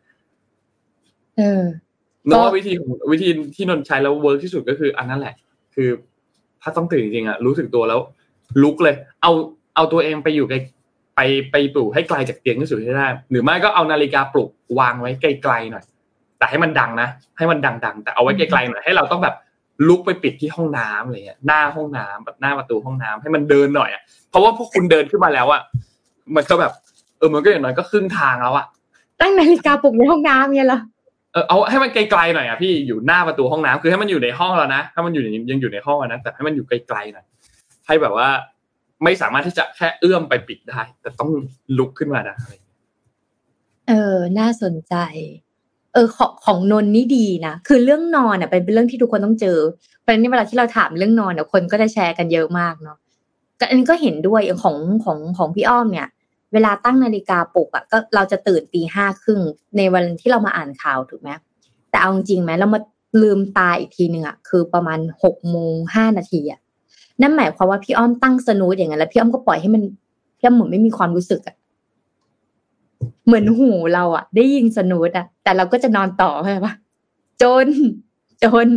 [1.38, 1.64] เออ
[2.32, 5.34] นอกวิธีของวิธีที่นนท์ใช้แล้วเวิร์กที่สุดก็คืออันนั้นแหละ
[5.74, 5.88] คือ
[6.62, 8.00] ถ้าต้องตื่นจริงๆอะรู้สึกตัวแล้ว
[8.62, 9.32] ลุกเลย เอา
[9.74, 10.56] เอาตัวเองไปอยู่ไกล
[11.16, 15.84] ไปไปปลุกให้ไกลจากเตียงที่สุดให้ได้หรือไม่ก็เอานาฬิกาปลุกวางไว้ไกลๆหน่อย
[16.40, 19.34] แต่ให้มันดังนะ ให้มันดังๆ แต่เอาไว้ไกลๆหน่อยให้เราต้องแบบ
[19.88, 25.60] ลุกไปปิดที่ห้องน้ำอะไรเงี้ยหน้าห้องน้ำแบบหน้าประตูห้องน้ำให้มันเดินหน่อยอะเพราะว่าพวกคุณเดินขึ้นมาแล้วอะ
[26.36, 26.72] มันก็แบบ
[27.18, 28.66] เออมันก็อย่างน้อยก็ครึ่งทางแล้วอะ
[29.20, 30.80] ตั้งนาฬิกาปลุกในห้องน้ำเนี่ยเหรอ
[31.32, 37.26] เออเอาให้มันไกลๆหน่อยอะพี่อยู่หน้าประตูห้องน้ำคือให้มันอยู่ในห้องแล้วนะถ้ามันอยู่ในยังอยู่ในห้องอะนะแต่ให้มันอยู่ไกลๆหน่อย
[37.86, 38.28] ให้แบบว่า
[39.04, 41.30] ไม่สามารถที่จะแค่เอื้อมไปปิดได้ แต่ต้อง
[41.78, 42.36] ลุกขึ้นมาได้
[43.88, 44.94] เออ น่าสนใจ
[45.92, 49.58] เออของของนนนี่ดีนะคือเรื่องนอนอะเป็นเรื่องที่ทุกคนต้องเจอ
[50.00, 52.96] เพราะฉะนั้นเวลาที่เราถามเรื่องนอนเนี่ยคนก็จะแชร์กันเยอะมากเนาะ
[53.60, 56.08] ก็อันนี้ก็เห็นด้วยอย่างของของของพี่อ้อมเนี่ย
[56.52, 59.40] เวลาตั้งนาฬิกาปลุกอะก็เราจะตื่นตีห้าครึ่ง
[59.76, 61.30] ในวันที่เรามาอ่านข่าวถูกไหม
[61.90, 62.80] แต่เอาจริงไหมเรามา
[63.22, 66.60] ลืมตาอีกทีหนึ่งอะคือประมาณหกโมงห้านาทีอะ
[67.20, 69.82] นั่นหมายความว่าพี่อ้อมตั้งสนูดอย่างนั้นแล้วพี่อ้อมก็ปล่อยให้มัน
[70.38, 71.56] พี่อ้อมเหมือนไม่มีความรู้สึกอะ
[73.26, 76.74] เหมือนหูเราอะได้ยินสนูดอะ แต่เราก็จะนอนต่อใช่ปะ
[77.42, 77.66] จน
[78.44, 78.68] จน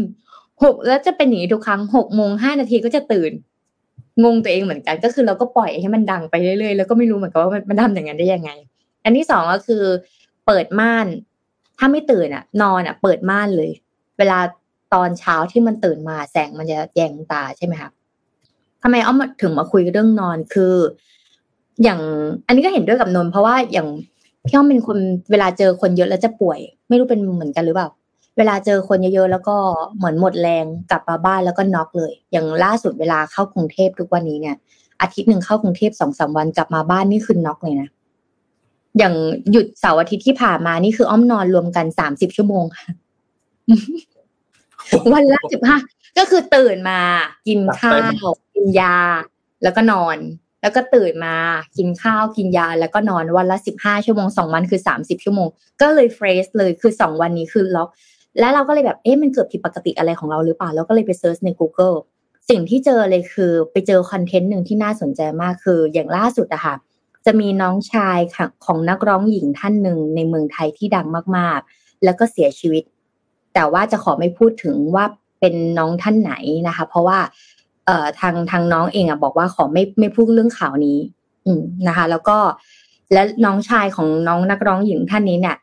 [0.63, 3.31] หกแล้วจะเป็นอย่างนี้ทุกครั้งหกโมงห้านาทีก็จะตื่น
[4.23, 8.51] งงตัวเองเหมือนกัน ก็คือเราก็ปล่อยให้มันดังไปเรื่อยๆแล้วก็ไม่รู้เหมือนกันว่ามันทำอย่างนั้นได้ยังไง
[9.03, 9.83] อันที่สองก็คือ
[10.45, 11.07] เปิดม่าน
[11.77, 13.71] ถ้าไม่ตื่นอะ นอนอะ เปิดม่านเลย
[14.17, 14.39] เวลา
[14.93, 17.91] ตอนเช้าที่มันตื่นมาแสงมันจะแยงตาใช่ไหมคะ
[18.81, 20.75] ทำไมอ้อมถึงมาคุยเรื่องนอนคือ
[21.83, 21.99] อย่าง
[22.47, 23.87] อันนี้ก็เห็นด้วยกับนนเพราะว่าอย่าง
[24.47, 24.97] พี่อ้อมเป็นคน
[25.31, 27.89] เวลาเจอคนเยอะแล้วจะป่วย ไม่รู้เป็นเหมือนกันหรือเปล่า
[28.37, 29.55] เวลาเจอคนเยอะๆแล้วก็
[29.97, 34.55] เหมือนหมดแรงกลับมาบ้านแล้วก็น็อกเลย อย่างล่าสุดเวลาเข้ากรุงเทพทุกวันนี้เนี่ย
[35.01, 37.89] อาทิตย์หนึ่งเข้ากรุงเทพสองสาวันกลับมาบ้านนี่คือน็อกเลยนะ
[38.97, 39.13] อย่าง
[39.51, 42.87] หยุดเสาร์อาทิตย์ที่ผ่านมานี่คืออ้อมนอนรวมกันสามสิบชั่วโมงค่ะ
[45.13, 45.77] วันละสิบห้า
[46.17, 46.99] ก็คือตื่นมา
[47.47, 47.95] กินข้าว
[48.53, 48.97] กินยา
[49.63, 50.17] แล้วก็นอน
[50.63, 51.35] แล้วก็ตื่นมา
[51.77, 55.47] กินข้าวกินยา แล้วก็นอนวันละสิบห้าชั่วโมงสองวันคือสามสิบชั่วโมง
[55.81, 57.89] ก็เลย fresh เลยคือสองวันนี้คือล็อก
[58.39, 61.95] แล้วเราก็เลยแบบเอ๊ะมันเกิดผิดปกติอะไรของเราหรือเปล่าแล้วก็เลยไป search ใน Google
[62.49, 66.75] สิ่งที่เจอเลยคือไปเจอ content หนึ่งที่น่าสนใจมากคือ อย่างล่าสุดอะค่ะ
[67.25, 68.17] จะมีน้องชาย
[68.65, 71.07] ของนักร้องหญิงท่านหนึ่งในเมืองไทยที่ดัง
[71.37, 72.83] มากๆ แล้วก็เสียชีวิต
[73.53, 75.05] แต่ว่าจะขอไม่พูดถึงว่า
[75.39, 76.33] เป็นน้องท่านไหน
[76.67, 77.19] นะคะ เพราะว่า
[77.85, 80.99] เอ่อทางทางน้องเองอะบอกว่าขอไม่ไม่พูดเรื่องข่าวนี้
[81.45, 82.37] อืมนะคะ แล้วก็
[83.13, 85.57] และน้องชายของน้องนักร้องหญิงท่านนี้เนี่ย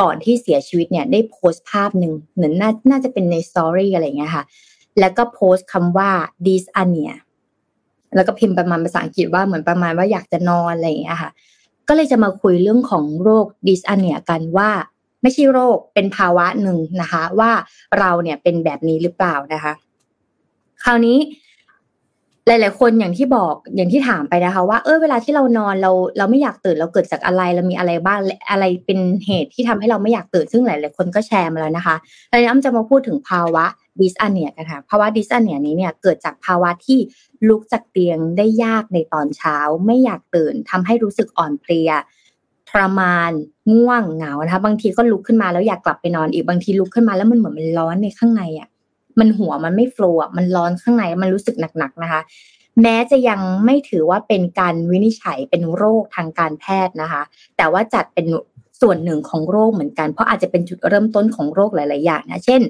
[0.00, 4.44] ก่อนที่เสียชีวิตเนี่ยได้โพสต์ภาพหนึ่งเหมือนน่าน่าจะเป็นในสตอรี่อะไรเงี้ยค่ะ
[5.00, 6.10] แล้วก็โพสต์คำว่า
[6.46, 7.14] this a n i a
[8.14, 11.30] แล้วก็พิมพ์ประมาณภาษาอังกฤษว่าเหมือนประมาณว่าอยากจะนอนอะไรอย่างเงี้ยค่ะ
[11.88, 14.70] ก็เลยจะมาคุยเรื่องของโรคดิสอันเนียกันว่า
[15.22, 17.50] ไม่ใช่โรคเป็นภาวะหนึ่งนะคะ ว่า
[17.98, 19.72] เราเนี่ยเป็นแบบนี้หรือเปล่านะคะ
[20.84, 21.18] คราวนี้
[22.46, 28.18] หลาย ๆ คนอย่างที่บอกอย่างที่ถามไปนะคะ ว่าเออเวลาที่เรานอนเราเราไม่อยากตื่นเราเกิดจากอะไรเรามีอะไรบ้าง
[28.50, 31.96] อะไรเป็นเหตุที่ทำให้เราไม่อยากตื่นซึ่งหลาย ๆ คนก็แชร์มาแล้วนะคะ
[32.28, 33.64] แล้วอ้ำจะมาพูดถึงภาวะ
[34.00, 36.98] ดิสอันเนียกันค่ะภาวะดิสอันเนียนี้เนี่ยเกิดจากภาวะที่
[37.48, 41.90] ลุกจากเตียงได้ยากในตอนเช้า ไม่อยากตื่นทำให้รู้สึกอ่อนเพลีย
[42.68, 43.32] ทรมาน
[43.74, 48.68] ง่วงเหงานะคะบางทีก็ลุกขึ้นมาแล้วอยากกลับไปนอนอีกบางทีลุกขึ้นมาแล้วมันเหมือนมันร้อนในข้างในอะ
[49.18, 52.20] มันหัวมันไม่โฟล์มันร้อนข้างในมันรู้สึกหนักๆนะคะ
[52.82, 57.22] แม้จะยังไม่ถือว่าเป็นการวินิจฉัยเป็นโรคทางการแพทย์นะคะ
[57.56, 58.26] แต่ว่าจัดเป็น
[58.80, 62.62] ส่วนหนึ่งของโรคเหมือนกัน เพราะอาจจะเป็นจุดเริ่มต้นของโรคหลาย ๆ อย่างนะเช่น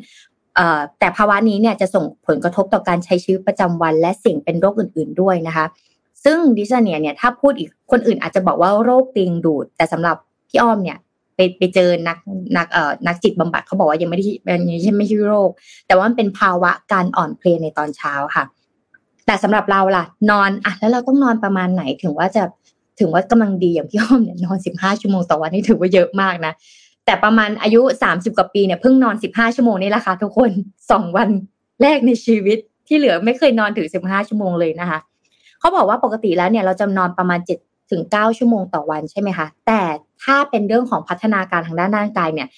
[0.98, 5.66] แต่ภาวะนี้เนี่ยจะส่งผลกระทบต่อการใช้ชีวิตประจำวันและเสี่ยงเป็นโรคอื่น ๆ ด้วยนะคะ
[6.24, 10.16] ซึ่งดิซเนียเนี่ยถ้าพูดอีกคนอื่นอาจจะบอกว่าโรคตียงดูด แต่สำหรับ
[10.48, 10.98] พี่อ้อมเนี่ย
[11.36, 12.18] ไปไปเจอนัก
[12.56, 15.50] นักเอ่อนักจิตบำบัดเขาบอกว่ายังไม่ได้เป็นไม่ใช่ไม่ใช่โรค
[15.86, 18.44] แต่ว่ามันเป็นภาวะการอ่อนเพลียในตอนเช้าค่ะ
[19.26, 22.42] แต่สำหรับเราล่ะ นอนอะแล้วเราต้องนอนประมาณไหนถึงว่าจะ
[23.00, 26.52] ถึงว่ากำลังดีอย่างพี่อ้อมเนี่ยนอนสิบห้าชั่วโมงต่อวันนี่ถือว่าเยอะมากนะ
[27.06, 30.50] แต่ประมาณอายุสามสิบกว่าปีเนี่ยเพิ่งนอนสิบห้าชั่วโมงนี่แหละค่ะทุกคน
[30.90, 31.28] สองวัน
[31.82, 34.98] แรกในชีวิตที่เหลือไม่เคยนอนถึงสิบห้าชั่วโมงเลยนะคะ
[35.60, 37.58] เขาบอกว่าปกติแล้วเนี่ยเราจะนอนประมาณเจ็ด
[37.90, 39.80] ถึงเก้าชั่วโมงต่อวันใช่ไหมคะแต่
[40.24, 42.48] ถ้าเป็นเรื่องของพัฒนาการทางด้านร่างกายเนี่ย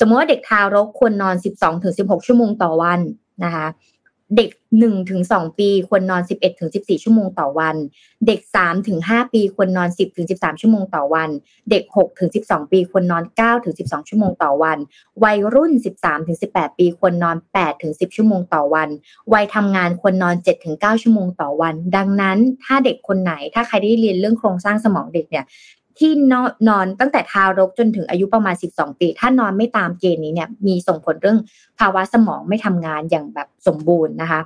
[0.02, 3.00] มมติว่าเด็กทารกควรนอนสิบสองถึงสิบหกชั่วโมงต่อวัน
[3.44, 3.66] นะคะ
[4.36, 7.76] เด็กหนึ่งถึงสองปีควรนอนสิบเอ็ดถึงสิบสี่ชั่วโมงต่อวัน
[8.26, 11.30] เด็กสามถึงห้าปีควรนอนสิบถึงสิบสามชั่วโมงต่อวัน
[11.70, 14.78] เด็กหกถึงสิบสองปีควรนอนเก้าถึงสิบสองชั่วโมงต่อวัน
[15.24, 18.88] วัยรุ่นสิบสามถึงสิบแปดปีควรนอนแปดถึงสิบชั่วโมงต่อวัน
[19.32, 25.44] วัยทำงานควรนอนเจ็ดถึงเก้าชั่วโมงต่อวัน ดังนั้นถ้าเด็กคนไหนถ้าใครได้เรียนเรื่องโครงสร้างสมองเด็กเนี่ย
[25.98, 31.38] ที่นอนนอนตั้งแต่ทารกจนถึงอายุประมาณ 12 ปี ถ้านอนไม่ตามเกณฑ์นี้เนี่ยมีส่งผลเรื่อง
[31.78, 34.40] ภาวะสมองไม่ทำงานอย่างแบบสมบูรณ์นะคะ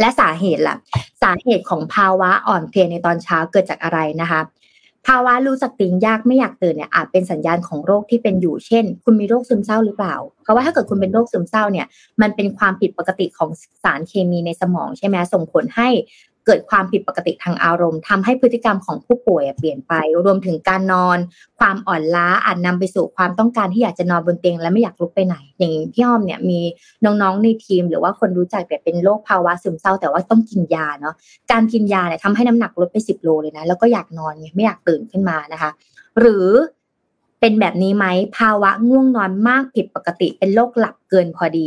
[0.00, 0.76] และสาเหตุล่ะ
[1.22, 4.40] สาเหตุของภาวะอ่อนเพลียในตอนเช้าเกิดจากอะไรนะคะ
[5.06, 11.86] ภาวะรู้จักตื่นยากไม่อยากตื่นเนี่ยอาจเป็นสัญญาณของโรคที่เป็นอยู่เช่น คุณมีโรคซึมเศร้าหรือเปล่า เพราะว่าถ้าเกิดคุณเป็นโรคซึมเศร้าเนี่ย
[12.20, 13.50] มันเป็นความผิดปกติของ
[13.84, 15.88] สารเคมีในสมองใช่ไหมส่งผลให้
[16.48, 19.92] เกิดความผิดปกติทางอารมณ์ทำให้พฤติกรรมของผู้ป่วยเปลี่ยนไป
[20.24, 21.18] รวมถึงการนอน
[21.58, 26.60] ความอ่อนล้าอาจนำไปสู่ความต้องการที่อยากจะนอนบนเตียงและไม่อยากลุกไปไหน อย่างพี่อ้อมเนี่ยมี
[27.04, 31.14] น้องๆในทีม หรือว่าคนรู้จักแต่เป็นโรคภาวะซึมเศร้า แต่ว่าต้องกินยาเนาะ
[31.52, 35.70] การกินยาเนี่ยทำให้น้ำหนักลดไปสิบโลเลยนะแล้วก็อยากนอนไงไม่อยากตื่นขึ้นมานะคะ
[36.20, 36.46] หรือ
[37.40, 38.06] เป็นแบบนี้ไหม
[38.38, 41.66] ภาวะง่วงนอนมากผิดปกติ เป็นโรคหลับเกินพอดี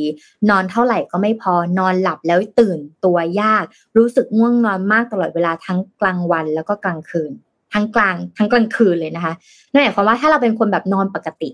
[0.50, 3.64] นอนเท่าไหร่ก็ไม่พอนอนหลับแล้วตื่นตัวยาก
[3.98, 7.32] รู้สึกง่วงนอนมากตลอดเวลาทั้งกลางวันแล้วก็กลางคืน
[7.74, 9.34] ทั้งกลางทั้งกลางคืนเลยนะคะ
[9.72, 11.50] นั่นหมายความว่าถ้าเราเป็นคนแบบนอนปกติ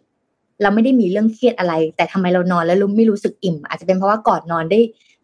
[0.61, 4.79] เราไม่ได้มีเรื่องเครียดอะไร แต่ทำไมเรานอนแล้วไม่รู้สึกอิ่ม อาจจะเป็นเพราะว่าก่อนนอนได้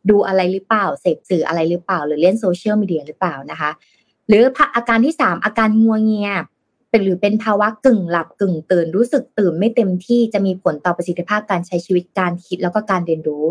[0.10, 3.72] ดูอะไรหรือเปล่าเสพสื่ออะไรหรือเปล่า หรือเล่นโซเชียลมีเดียหรือเปล่านะคะ
[4.28, 4.44] หรือ
[4.76, 6.32] อาการที่สามอาการงัวเงีย
[6.94, 13.44] เป็นหรือเป็นภาวะกึ่งหลับกึ่งตื่นรู้สึกตื่นไม่เต็มที่จะมีผลต่อประสิทธิภาพการใช้ชีวิตการคิดแล้วก็การเรียนรู้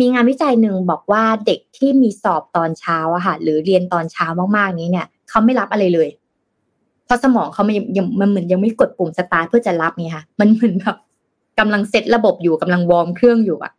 [0.00, 4.26] มีงานวิจัยหนึ่งบอกว่าเด็กที่มีสอบตอนเช้าอะค่ะหรือเรียนตอนเช้า
[4.56, 6.08] มากๆนี้เนี่ยเขาไม่รับอะไรเลย
[7.04, 10.96] เพราะสมองเขามันยังมันเหมือนยังไม่กดปุ่มสตาร์ทเพื่อจะรับไงค่ะ มันเหมือนแบบ
[11.58, 13.72] กำลังเซตระบบอยู่กำลังวอร์มเครื่องอยู่อะ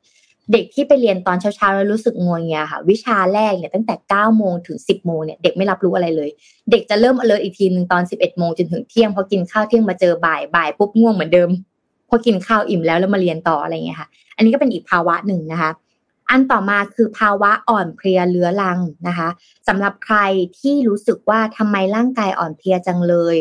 [0.51, 6.29] เด็กที่ไปเรียนตอนเช้าๆแล้วรู้สึกงวงเงียค่ะ วิชาแรกเนี่ยตั้งแต่9ก้าโมงถึง 10บโมงเนี่ยเด็กไม่รับรู้อะไรเลย
[6.71, 11.49] เด็กจะเริ่ม alert อีกทีหนึ่งตอน 11บเอ็ดโมงจนถึงเที่ยงพอกินข้าวเที่ยงมาเจอบ่ายบ่ายปุ๊บง่วงเหมือนเดิม
[12.09, 15.71] พอกินข้าวอิ่มแล้วแล้วมาเรียนต่ออะไรเงี้ยค่ะ อันนี้ก็เป็นอีกภาวะหนึ่งนะคะ
[16.29, 19.29] อันต่อมาคือภาวะอ่อนเพลียเรื้อรังนะคะ
[19.67, 20.17] สำหรับใคร
[20.59, 23.37] ที่รู้สึกว่าทำไมร่างกายอ่อนเพลียจังเลย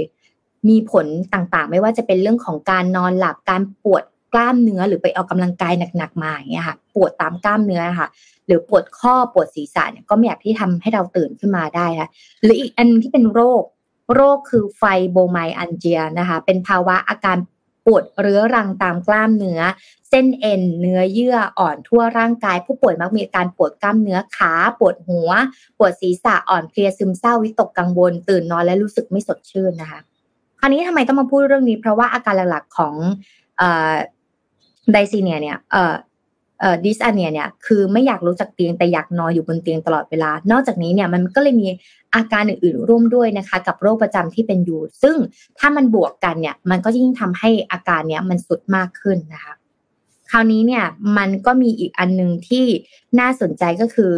[0.69, 8.09] มีผลต่างๆ ไม่ว่าจะเป็นเรื่องของการนอนหลับการปวด กล้ามเนื้อหรือไปออกกำลังกายหนักๆมาอย่างเงี้ยค่ะ ปวดตามกล้ามเนื้อค่ะ
[8.47, 12.09] หรือปวดข้อปวดศีรษะเนี่ยก็ไม่อยากที่ทำให้เราตื่นขึ้นมาได้ค่ะ
[12.43, 13.63] หรืออีกอันที่เป็นโรค
[14.15, 17.39] โรคคือไฟโบไมอันเจียนะคะ เป็นภาวะอาการ
[17.87, 19.61] ปวดเรื้อรังตามกล้ามเนื้อ
[20.09, 25.31] เส้นเอ็น เนื้อเยื่ออ่อนทั่วร่างกาย ผู้ป่วยมักมีอาการปวดกล้ามเนื้อขา ปวดหัว
[25.79, 30.01] ปวดศีรษะอ่อนเพลียซึมเศร้าวิตกกังวล ตื่นนอนและรู้สึกไม่สดชื่นนะคะ
[30.61, 32.95] คราวนี้ทำไมต้องมาพูดเรื่องนี้ เพราะว่าอาการหลักๆของ
[34.93, 35.95] ไดซีเนียเนี่ยเอ่อ
[36.61, 41.69] เอ่อดิสอันเนียเนี่ยคือไม่อยากรู้จักเตียงแต่อยากนอนอยู่บนเตียงตลอดเวลา นอกจากนี้เนี่ยมันก็เลยมี
[42.15, 45.17] อาการอื่นๆร่วมด้วยนะคะ กับโรคประจำที่เป็นอยู่ ซึ่ง
[45.59, 49.55] ถ้ามันบวกกันเนี่ย มันก็ยิ่งทำให้อาการเนี้ยมันสุดมากขึ้นนะคะ
[50.31, 50.85] คราวนี้เนี่ย
[51.19, 52.65] มันก็มีอีกอันหนึ่งที่
[53.21, 54.13] น่าสนใจก็คือ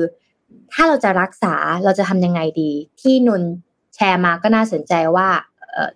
[0.72, 1.54] ถ้าเราจะรักษา
[1.84, 2.70] เราจะทำยังไงดี
[3.00, 3.42] ที่นน
[3.94, 5.28] แชร์มาก็น่าสนใจว่า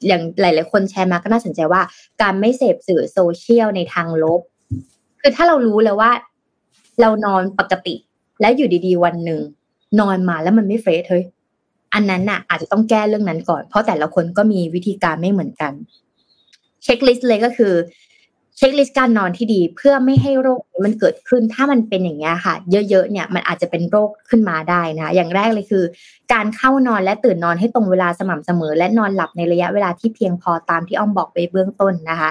[0.06, 1.82] อย่างหลาย ๆ คนแชร์มาก็น่าสนใจว่า
[2.22, 4.40] การไม่เสพสื่อโซเชียลในทางลบ
[5.28, 6.12] คือถ้าเรารู้แล้วว่า
[7.00, 7.94] เรานอนปกติ
[8.40, 9.40] แล้วอยู่ดีๆ วันหนึ่ง
[10.00, 11.24] นอนมาแล้วมันไม่เฟรชเฮ้ย
[11.94, 15.72] อันนั้นน่ะ อาจจะต้องแก้เรื่องนั้นก่อน เพราะแต่ละคนก็มีวิธีการไม่เหมือนกัน
[16.82, 17.72] เช็คลิสต์เลยก็คือ
[18.58, 25.84] เช็คลิสต์การนอนที่ดีเพื่อไม่ให้โรคมันเกิดขึ้น ถ้ามันเป็นอย่างนี้ยค่ะ เยอะๆเนี่ยมันอาจจะเป็นโรคขึ้นมาได้นะคะอย่างแรกเลยคือ
[26.32, 32.30] การเข้านอนและตื่นนอนให้ตรงเวลาสม่ำเสมอ และนอนหลับในระยะเวลาที่เพียงพอตามที่อ้อมบอกไปเบื้องต้นนะคะ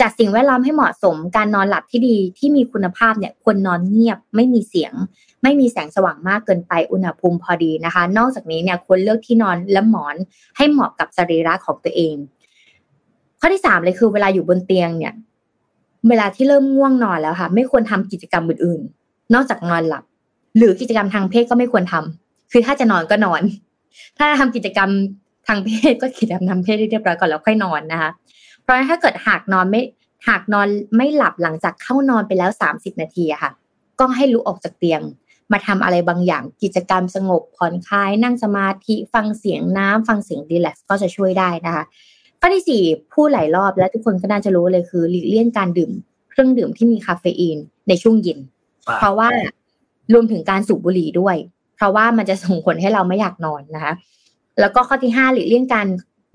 [0.00, 4.92] จัดสิ่งแวดล้อมให้เหมาะสม การนอนหลับที่ดีที่มีคุณภาพเนี่ยควรนอนเงียบไม่มีเสียง
[5.42, 10.16] ไม่มีแสงสว่างมากเกินไปอุณหภูมิพอดีนะคะ นอกจากนี้เนี่ยควรเลือกที่นอนและหมอน
[10.56, 12.16] ให้เหมาะกับสรีระของตัวเอง
[13.40, 15.14] ข้อที่สามเลยคือเวลาอยู่บนเตียงเนี่ย
[16.08, 20.04] เวลาที่เริ่มง่วงนอนแล้วค่ะ ไม่ควรทำกิจกรรมอื่นๆ นอกจากนอนหลับ
[20.56, 23.42] หรือกิจกรรมทางเพศก็ไม่ควรทำคือถ้าจะนอนก็นอน
[24.18, 24.90] ถ้าทำกิจกรรม
[25.46, 28.10] ทางเพศก็กิจกรรมทางเพศเรียบร้อยก่อนแล้วค่อยนอนนะคะ
[28.62, 29.82] เพราะถ้าเกิดหากนอนไม่
[30.28, 33.50] หากนอนไม่หลับหลังจากเข้านอนไปแล้วสามสิบนาทีอะค่ะ
[34.00, 35.02] ก็ให้ลุกออกจากเตียง
[35.52, 41.84] มาทำอะไรบางอย่างกิจกรรมสงบผ่อนคลายนั่งสมาธิฟังเสียงน้ำฟังเสียงดีแลกซ์ก็จะช่วยได้นะคะ
[42.40, 42.82] ข้อที่สี่
[43.14, 45.92] พูดหลายรอบและทุกคนก็น่าจะรู้เลยคือหลีกเลี่ยงการดื่ม
[46.30, 47.58] เครื่องดื่มที่มีคาเฟอีน
[47.88, 48.38] ในช่วงเย็น
[48.98, 49.28] เพราะว่า
[50.12, 51.36] รวมถึงการสูบบุหรี่ด้วย
[51.76, 53.92] เพราะว่ามันจะส่งผลให้เราไม่อยากนอนนะคะ
[54.60, 55.86] แล้วก็ข้อที่ห้าหลีกเลี่ยงการ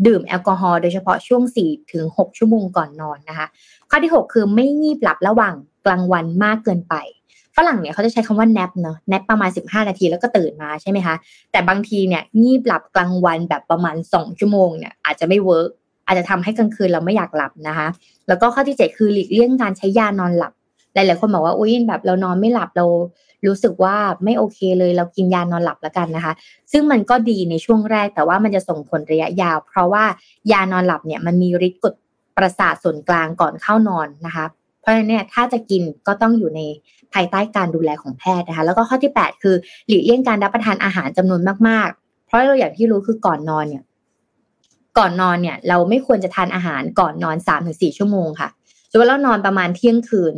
[0.08, 3.48] ดื่มแอลกอฮอล์โดยเฉพาะช่วงสี่ถึงหกชั่วโมงก่อนนอนนะคะ
[3.90, 5.54] ข้อที่หกคือไม่งีบหลับระหว่าง
[5.86, 6.96] กลางวันมากเกินไป
[7.58, 11.16] ฝรั่งเนี่ยเขาจะใช้คำว่า nap เนาะ nap ประมาณ 15 นาทีแล้วก็ตื่นมาใช่ไหมคะ
[11.52, 15.70] แต่บางทีเนี่ยงีบหลับกลางวันแบบประมาณ 2 ชั่วโมงเนี่ยอาจจะไม่เวิร์ก
[16.12, 17.88] อาจจะทำให้กลางคืนเราไม่อยากหลับนะคะ
[18.28, 20.54] แล้วก็ข้อที่เจ็ดคือหลีกเลี่ยงการใช้ยานอนหลับ
[20.94, 22.86] หลาย ๆ คนบอกว่าอุ้ยแบบเรานอนไม่หลับเรา
[23.48, 26.34] รู้สึกว่าไม่โอเคเลยเรากินยานอนหลับแล้วกันนะคะ
[26.72, 30.04] ซึ่งมันก็ดีในช่วงแรกแต่ว่ามันจะส่งผลระยะยาว เพราะว่า
[30.52, 31.94] ยานอนหลับเนี่ยมันมีฤทธิ์กด
[32.38, 34.46] ประสาทส่วนกลางก่อนเข้านอนนะคะ
[34.82, 36.62] เพราะฉะนั้นเนี่ยถ้าจะกินก็ต้องอยู่ใน
[37.14, 39.56] ภายใต้การดูแลของแพทย์นะคะ แล้วก็ข้อที่ 8 คือ
[39.88, 43.84] หลีกเลี่ยงการรับประทานอาหารจำนวนมากๆ เพราะเราอย่างที่รู้คือก่อนนอนเนี่ย
[44.98, 48.50] ก่อนนอนเนี่ย เราไม่ควรจะทานอาหารก่อนนอนสามถึงสี่ชั่วโมงค่ะ
[48.92, 50.36] สมมติเรานอนประมาณเที่ยงคืน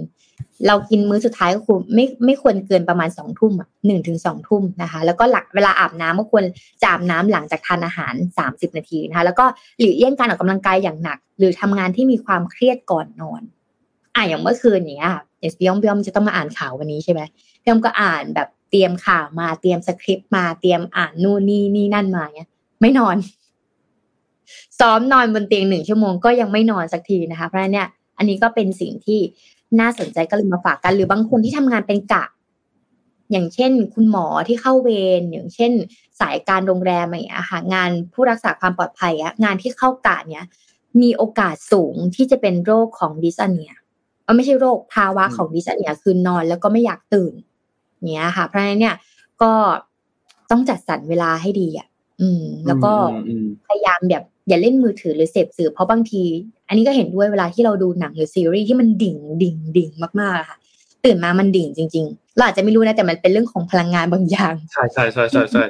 [0.68, 3.54] เรากินมื้อสุดท้ายก็คือไม่ไม่ควรเกินประมาณสองทุ่ม
[3.86, 6.46] หนึ่งถึงสองทุ่มนะคะ แล้วก็หลักเวลาอาบน้ำก็ควร
[6.82, 9.46] จะอาบน้ำหลังจากทานอาหารสามสิบนาทีนะคะ แล้วก็
[9.80, 13.42] หลีกเลี่ยงการออกกำลังกายอย่างหนัก หรือทำงานที่มีความเครียดก่อนนอน
[14.16, 17.22] อ่าอย่างเมื่อคืนเนี้ยอย่างพี่ยอมพี่ยอมจะต้องมาอ่านข่าววันนี้ใช่ไหม
[17.62, 22.50] พี่ยอมก็อ่านแบบเตรียมข่าวมาเตรียมสคริปต์มาเตรียมอ่านนู่นนี่นี่นั่นมาเนี้ย
[22.82, 23.16] ไม่นอน
[24.80, 27.88] ซ้อมนอนบนเตียงหนึ่งชั่วโมงก็ยังไม่นอนสักทีนะคะ เพราะฉะนั้นเนี่ย
[28.18, 29.20] อันนี้ก็เป็นสิ่งที่
[29.80, 32.26] น่าสนใจก็เลยมาฝากกัน หรือบางคนที่ทำงานเป็นกะ
[33.32, 34.90] อย่างเช่น คุณหมอที่เข้าเว
[35.20, 35.72] รอย่างเช่น
[36.20, 40.46] สายการโรงแรมอะไรอย่างเงี้ยค่ะงานผู้รักษาความปลอดภัยอะงานที่เข้ากะเนี่ย
[41.02, 43.74] มีโอกาสสูงที่จะเป็นโรคของดิสเนีย
[44.36, 47.34] ไม่ใช่โรคภาวะของดิสเนียคือนอนแล้วก็ไม่อยากตื่น
[48.12, 48.96] เนี้ยค่ะเพราะฉะนั้นเนี่ย
[49.42, 49.52] ก็
[50.52, 51.88] ต้องจัดสรรเวลาให้ดีอะ
[52.22, 52.94] อืม แล้วก็
[53.68, 56.24] พยายามแบบ อย่าเล่นมือถือหรือเสพสื่อเพราะบางที
[56.68, 59.90] อันนี้ก็เห็นด้วยเวลาที่เราดูหนังหรือซีรีส์ที่มันดิ่งดิ่งดิ่ง
[60.22, 60.58] มากๆค่ะ
[61.06, 65.64] ตื่นมามันดิ่งจริงๆเราอาจจะไม่รู้นะแต่มันเป็นเรื่องของพลังงานบางอย่างใช่ใช่ใช่ใช่ใช่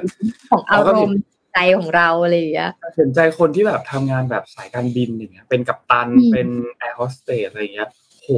[0.50, 1.18] ของอารมณ์
[1.52, 6.48] ใจของเราอะไรอย่างเงี้ยเห็นใจคนที่แบบทำงานแบบสายการบินอย่างเงี้ย เป็นกัปตันเป็น
[6.78, 7.88] แอร์โฮสเตสอะไรอย่างเงี้ย
[8.22, 8.28] โห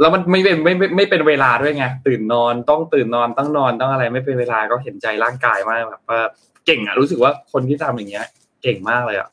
[0.00, 6.20] แล้วมันไม่เป็นไม่ไม่ไม่เป็นเวลาด้วยไงตื่นนอนต้องตื่นนอนต้องนอนต้องอะไร ไม่เป็นเวลาก็เห็นใจร่างกายมากแบบว่า
[6.66, 8.26] เก่งอะรู้สึกว่าคนที่ทำอย่างเงี้ย
[8.66, 9.28] เก่งมากเลยอะ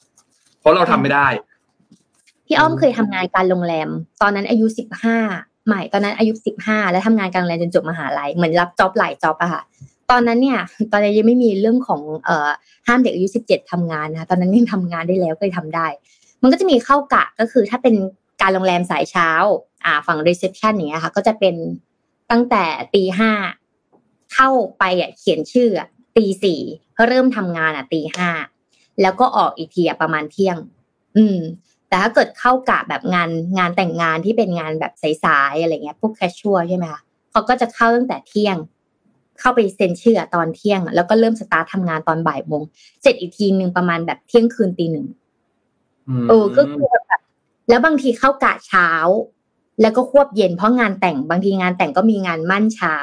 [0.60, 1.28] เพราะเราทำไม่ได้
[2.46, 3.90] พี่อ้อมเคยทำงานการโรงแรม
[4.22, 5.18] ตอนนั้นอายุสิบห้า
[5.68, 9.62] ใหม่ตอนนั้นอายุสิบห้าแล้วทำงานการโรงแรมจนจบมหาลัยเหมือนรับจ็อบหลายจ็อบอะค่ะ
[10.12, 10.60] ตอนนั้นเนี่ย
[10.92, 12.50] ตอนนี้ยังไม่มีเรื่องของเอ่อ
[12.88, 15.88] ห้ามเด็กอายุสิบเจ็ดทำงานนะตอนนั้นยังทำงานได้แล้วเคยทำได้
[16.42, 17.96] มันก็จะมีเข้ากะก็คือถ้าเป็น
[18.42, 19.30] การโรงแรมสายเช้า
[19.86, 21.56] อ่าฝั่งรีเซพชันอย่างเนี้ยค่ะ ก็จะเป็น
[22.32, 22.64] ตั้งแต่
[22.94, 23.32] ตีห้า
[24.34, 25.70] เข้าไปอะเขียนชื่อ
[26.18, 26.60] ตีสี่
[27.08, 28.30] เริ่มทำงานอะตีห้า
[29.02, 30.58] แล้วก็ออกอีกทีอะประมาณเที่ยง
[31.18, 31.38] อืม
[31.88, 38.58] แต่ถ้าเกิดเข้ากะแบบงานงานแต่งงานที่เป็นงานแบบสายๆอะไรเงี้ยพวกแคชชัวใช่ไหมคะเขาก็จะเข้าตั้งแต่เที่ยง
[39.40, 42.64] เข้าไปเซ็นชื่อตอนเที่ยง แล้วก็เริ่มสตาร์ททำงานตอนบ่ายโมง
[43.02, 45.08] เสร็จอีกทีหนึ่งประมาณแบบเที่ยงคืนตีหนึ่ง
[46.30, 47.22] เออก็คือแบบ
[47.70, 48.90] แล้วบางทีเข้ากะเช้า
[49.82, 52.96] แล้วก็ควบเย็นเพราะงานแต่งบางทีงานแต่งก็มีงานมั่นเช้า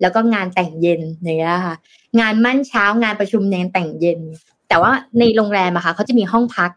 [0.00, 1.76] แล้วก็งานแต่งเย็นอย่างเงี้ยค่ะ
[2.20, 4.20] งานมั่นเช้างานประชุมงานแต่งเย็น
[4.68, 6.70] แต่ว่าในโรงแรมอะค่ะเขาจะมีห้องพัก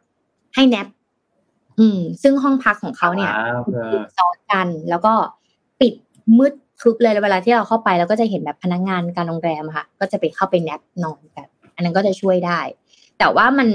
[0.55, 0.87] ให้แนป
[1.79, 3.31] อืม ซึ่งห้องพักของเขาเนี่ย
[4.17, 5.13] ซ้อนกัน แล้วก็
[5.81, 5.93] ปิด
[6.37, 12.59] มืดทึบเลยเวลาที่เราเข้าไปเราก็จะเห็นแบบพนักงานการโรงแรมค่ะ ก็จะไปเข้าไปแนปนอนแบบ อันนั้นก็จะช่วยได้
[13.19, 13.69] แต่ว่ามัน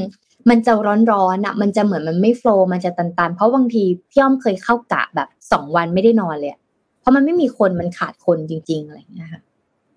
[0.50, 0.72] มันจะ
[1.12, 6.52] ร้อนๆอะ มันจะเหมือนมันไม่โฟล์มันจะตันๆ เพราะบางทีพี่อ้อมเคยเข้ากะแบบสองวันไม่ได้นอนเลย
[7.00, 9.42] เพราะมันไม่มีคนมันขาดคนจริง ๆอะไรอย่างเงี้ยค่ะ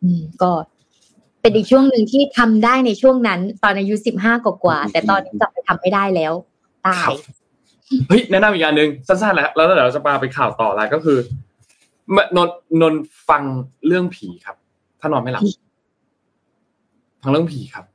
[0.03, 0.51] อืม ก็
[1.47, 6.33] เป็นอีกช่วงหนึ่งที่ทำได้ในช่วงนั้น ตอนอายุสิบห้ากว่าแต่ตอนนี้กลับไปทำไม่ได้แล้ว
[6.85, 7.13] ตาย
[8.07, 11.17] เฮ้ยแนะนำอีกอย่างหนึ่งสั้นๆแล้วแล้วเดี๋ยวเราจะปาไปข่าวต่อแล้วก็คือ
[12.35, 12.49] นน
[12.81, 12.93] นน
[13.29, 13.43] ฟัง
[13.87, 14.57] เรื่องผีครับ
[14.99, 15.43] ถ้านอนไม่หลับ
[17.21, 17.85] ฟังเรื่องผีครับ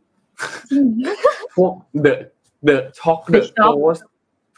[1.57, 1.73] พวก
[2.03, 2.19] เดอะ
[2.65, 3.99] เดอะช็อกเดอะโกส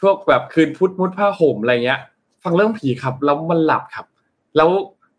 [0.01, 2.01] พวกแบบคืนพุทธมุดผ้าห่มอะไรเงี้ย
[2.45, 4.07] ฟังเรื่องผีครับ แล้วมันหลับครับ
[4.57, 4.71] แล้ว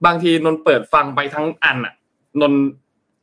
[0.05, 1.93] บางทีนนเปิดฟังไปทั้งอันอะ
[2.41, 2.53] นน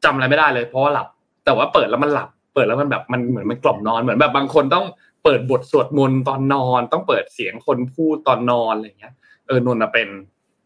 [0.05, 1.09] จำอะไรไม่ได้เลย เพราะว่าหลับ
[1.45, 4.87] แต่ว่าเปิดแล้วมันหลับ เปิดแล้วมันแบบมันเหมือนมันกล่อมนอนเหมือนแบบบางคนต้อง
[5.25, 9.15] เปิดบทสวดมนต์ตอนนอน ต้องเปิดเสียงคนพูดตอนนอนอะไรเงี้ย
[9.47, 10.09] เออนนเป็น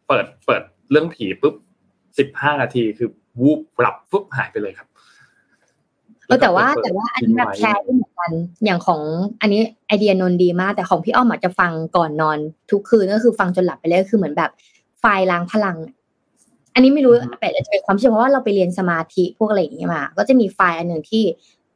[0.08, 1.54] เปิดเปิดเรื่องผีปุ๊บ
[2.18, 3.08] สิบห้านาทีคือ
[3.40, 4.88] วูบหลับปุ๊บหายไปเลยครับ
[6.26, 8.32] เออแต่ว่าแต่ว่าอันนี้แบบแชร์เหมือนกัน
[8.64, 9.00] อย่างของ
[9.40, 12.38] อันนี้ไอเดียนนดีมาก แต่ของพี่อ้อมอาจจะฟังก่อนนอน
[12.70, 14.50] ทุกคืนก็คือฟังจนหลับไปเลยคือเหมือนแบบ
[15.00, 15.76] ไฟล้างพลัง
[16.76, 21.24] อันนี้ไม่รู้แต่จะเป็นความเชื่อเพราะว่าเราไปเรียนสมาธิพวกอะไรอย่างเงี้ยมา ก็จะมีไฟอันหนึ่งที่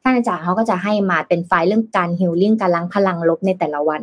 [0.01, 4.01] ท่านอาจารย์เขาก็จะให้มาเป็นไฟเรื่องการฮิลลิ่งการล้างพลังลบในแต่ละวัน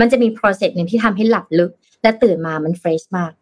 [0.00, 1.70] มันจะมี process หนึ่งที่ทำให้หลับลึก
[2.02, 3.32] และตื่นมามันเฟรชมาก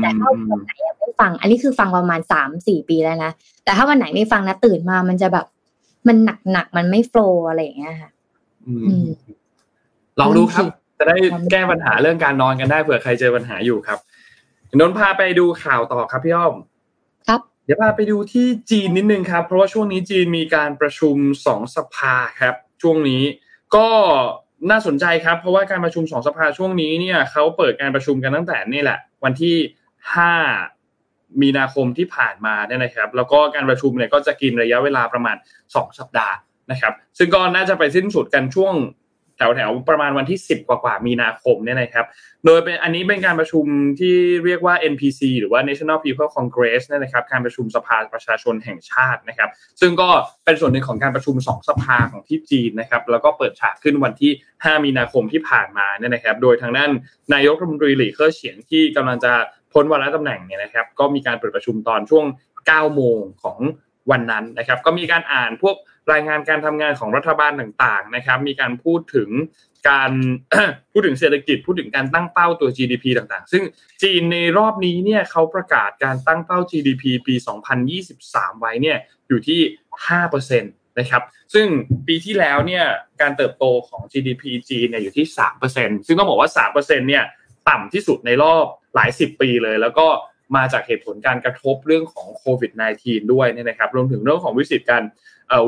[0.00, 3.32] แต่ถ้าวันไหนไม่ฟัง อันนี้คือฟังประมาณสามสี่ปีแล้วนะ
[3.64, 5.46] แต่ถ้าวันไหนไม่ฟังนะตื่นมามันจะแบบ
[6.06, 8.10] มันหนักหนักมันไม่โฟล์อะไรอย่างเงี้ยค่ะ
[10.20, 10.64] ลองดูครับ
[10.98, 11.16] จะได้
[11.52, 13.98] แก้ปัญหาเรื่องการนอนกันได้เผื่อใครเจอปัญหาอยู่ครับ
[14.76, 16.54] นนพาไปดูข่าวต่อครับพี่อ้อม
[17.28, 21.16] ครับเดี๋ยวพาไปดูที่จีนนิดนึงครับ เพราะว่าช่วงนี้จีนมีการประชุม
[21.46, 23.22] สองสภาครับ ช่วงนี้
[23.76, 23.88] ก็
[24.70, 29.56] น่าสนใจครับ เพราะว่าการประชุมสองสภาช่วงนี้เนี่ยเขาเปิดการประชุมกันตั้งแต่นี่แหละ วันที่
[30.14, 30.34] ห้า
[31.40, 35.36] มีนาคมที่ผ่านมาเนี่ยนะครับ แล้วก็การประชุมเนี่ยก็จะกินระยะเวลาประมาณ
[35.74, 36.34] สองสัปดาห์
[36.70, 38.74] นะครับ ซึ่งก็น่าจะไปสิ้นสุดกันช่วง
[39.38, 42.06] แถวแถวประมาณวันที่ 10 กว่ากว่ามีนาคมเนี่ยนะครับ
[42.46, 43.64] โดยเป็นอันนี้เป็นการประชุม
[44.00, 44.14] ที่
[44.44, 50.08] เรียกว่า NPC หรือว่า National People Congress เนี่ยนะครับการประชุมสภาประชาชนแห่งชาตินะครับ ซึ่งก็
[50.44, 56.90] เป็นส่วนหนึ่งของการประชุม 2 สภาของที่จีนนะครับ แล้วก็เปิดฉากขึ้นวันที่ 5 มีนาคมที่ผ่านมาเนี่ยนะครับ โดยทางด้าน
[57.34, 59.32] นายกรัฐมนตรีหลี่เค่อเฉียงที่กำลังจะ
[59.72, 62.24] พ้นวาระตำแหน่งเนี่ยนะครับ ก็มีการเปิดประชุมตอนช่วง
[62.60, 63.58] 9 โมงของ
[64.10, 65.76] วันนั้นนะครับ ก็มีการอ่านพวก
[66.12, 69.30] รายงานการทำงานของรัฐบาลต่างๆนะครับมีการพูดถึง
[69.90, 70.12] การ
[70.92, 73.62] พูดถึงเศรษฐกิจพูดถึงการตั้งเป้าตัว GDP ต่างๆ ซึ่ง
[74.02, 77.34] จีนในรอบนี้เนี่ยเขาประกาศการตั้งเป้า GDP ปี
[77.98, 78.98] 2023 ไว้เนี่ย
[79.28, 79.60] อยู่ที่
[80.08, 81.22] 5%นะครับ
[81.54, 81.66] ซึ่ง
[82.06, 82.84] ปีที่แล้วเนี่ย
[83.20, 85.26] การเติบโตของ GDP จีนเนี่ยอยู่ที่
[85.66, 87.24] 3%ซึ่งต้องบอกว่า 3%เนี่ย
[87.68, 90.06] ต่ำที่สุดในรอบหลายสิบปีเลย แล้วก็
[90.56, 95.02] มาจากเหตุผลการกระทบเรื่องของโควิด -19 ด้วยเนี่ยนะครับรวมถึงเรื่องของวิกฤตการ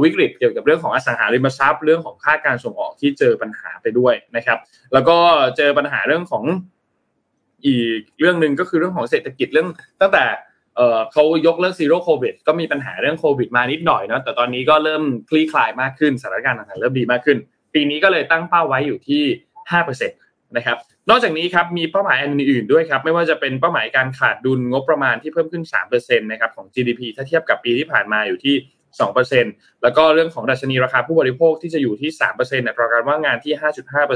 [0.03, 4.59] วิกฤตเกี่ยวกับเรื่องของอสังหาริมทรัพย์เรื่องของค่าการส่งออกที่เจอปัญหาไปด้วยนะครับ
[4.93, 5.17] แล้วก็
[5.57, 6.45] เจอปัญหาเรื่องของ
[7.67, 9.69] อีกเรื่องหนึ่งก็คือเรื่องของเศรษฐกิจเรื่อง
[10.01, 10.25] ตั้งแต่
[11.13, 17.39] เขายกเลิกซีโร่โควิดก็มีปัญหาเรื่องโควิดมานิดหน่อยเนาะแต่ตอนนี้ก็เริ่มคลี่คลายมากขึ้นสถานการณ์ต่างๆเริ่มดีมากขึ้น
[17.75, 19.23] ปีนี้ก็เลยตั้งเป้าไว้อยู่ที่
[19.89, 20.79] 5%นะครับ
[21.11, 28.55] นอกจากนี้ครับมีเป้าหมายอันอื่นๆด้วยครับไม่ว่าจะเป็นเป้าหมายการขาดดุลงบประมาณที่เพิ่มขึ้น3%นะครับของ GDP ถ้าเทียบกับปีที่ผ่านมาอยู่ที่
[28.99, 33.53] 2%แล้วก็เรื่องของดัชนีราคาผู้บริโภคที่จะอยู่ที่3%เนประการว่างงานที่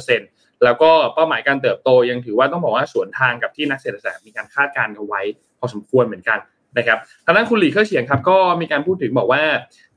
[0.00, 5.20] 5.5%แล้วก็เป้าหมายการเติบโตยังถือว่าต้องบอกว่าสวนทางกับที่นักเศรษฐศาสตร์มีการคาดการณ์เอาไว้
[5.58, 6.38] พอสมควรเหมือนกัน
[6.78, 9.42] นะครับทางด้านคุณหลี่เค่อเฉียงครับก็มีการพูดถึงบอกว่า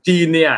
[0.07, 0.53] จีนเนี่ย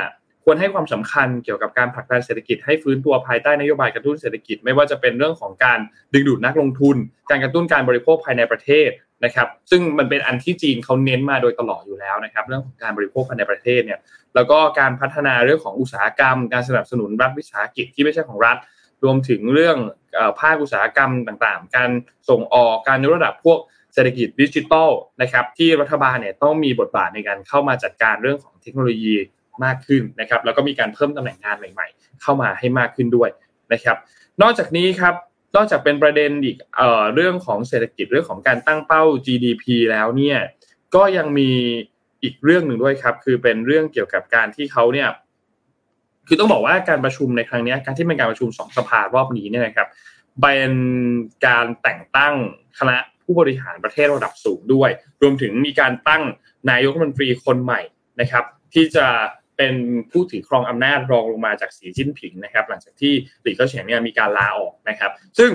[0.52, 5.80] ควรให้ความสำคัญเกี่ยวกับการผลักดันเศรษฐกิจให้ฟื้นตัวภายใต้นโยบายกระตุ้นเศรษฐกิจ ไม่ว่าจะเป็นเรื่องของการ
[6.14, 6.96] ดึงดูดนักลงทุน
[7.30, 8.90] การกระตุ้นการบริโภคภายในประเทศ
[9.26, 14.00] นะครับ ซึ่งมันเป็นอันที่จีนเขาเน้นมาโดยตลอดอยู่แล้วนะครับ เรื่องของการบริโภคภายในประเทศเนี่ย
[14.36, 18.58] แล้วก็การพัฒนาเรื่องของอุตสาหกรรม การสนับสนุนรัฐวิสาหกิจที่ไม่ใช่ของรัฐ
[19.04, 19.78] รวมถึงเรื่อง
[20.42, 21.90] ภาคอุตสาหกรรมต่างๆ การ
[22.30, 23.60] ส่งออกการยกระดับพวก
[23.94, 24.90] เศรษฐกิจดิจิทัล
[25.22, 29.16] นะครับที่รัฐบาลเนี่ยต้องมีบทบาทในการเข้ามาจัดการเรื่องของเทคโนโลยี
[29.66, 33.30] มากขึ้นนะครับแล้วก็มีการเพิ่มตำแหน่งงานใหม่ ๆ เข้ามาให้มากขึ้นด้วย
[33.74, 33.98] นะครับ
[34.42, 35.14] นอกจากนี้ครับ
[35.56, 40.38] นอกจากเป็นประเด็นอีกเอ่อเรื่องของเศรษฐกิจเรื่องของการตั้งเป้า GDP แล้วเนี่ย
[40.96, 41.52] ก็ยังมี
[42.24, 45.10] อีกเรื่องหนึ่งด้วยครับ คือเป็นเรื่องเกี่ยวกับการที่เขาเนี่ย
[46.28, 49.88] คือต้องบอกว่าการประชุมในครั้งนี้การที่เป็นการประชุมสองสภารอบนี้เนี่ยนะครับ
[50.42, 50.72] เป็น
[51.48, 52.36] การแต่งตั้ง
[52.80, 54.90] คณะผู้บริหารประเทศระดับสูงด้วย
[55.22, 56.24] รวมถึงมีการตั้ง
[56.70, 57.82] นายกรัฐมนตรีคนใหม่
[58.22, 59.08] นะครับ ที่จะ
[59.60, 59.76] เป็น
[60.12, 65.52] ผู้ถือครองอำนาจรองลงมาจากสีจิ้นผิงนะครับ หลังจากที่หลี่เกาเฉียงเนี่ยมีการลาออกนะครับ ซึ่ง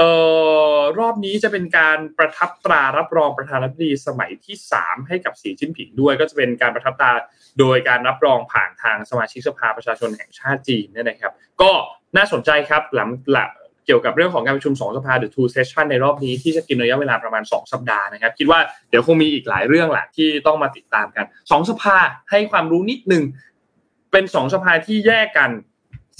[0.00, 0.02] อ
[0.76, 7.12] อรอบนี้จะเป็นการประทับตรารับรองประธานาธิบดีสมัยที่ 3 ให้กับสีจิ้นผิงด้วย ก็จะเป็นการประทับตรา
[7.58, 11.32] โดยการรับรองผ่านทางสมาชิกสภาประชาชนแห่งชาติจีนเนี่ยนะครับ
[11.62, 11.72] ก็
[12.16, 13.50] น่าสนใจครับหลังหลัง
[13.86, 18.60] เกี่ยวกับเรื่องของการประชุม 2 สภา The Two Session ในรอบนี้ที่จะกินระยะเวลาประมาณ 2 สัปดาห์นะครับ คิดว่า
[18.90, 21.96] เดี๋ยวคงมีอีกหลายเรื่องแหละที่ต้องมาติดตามกัน 2 สภา
[22.30, 23.22] ให้ความรู้นิดนึง
[24.12, 25.50] เป็น 2 สภาที่แยกกัน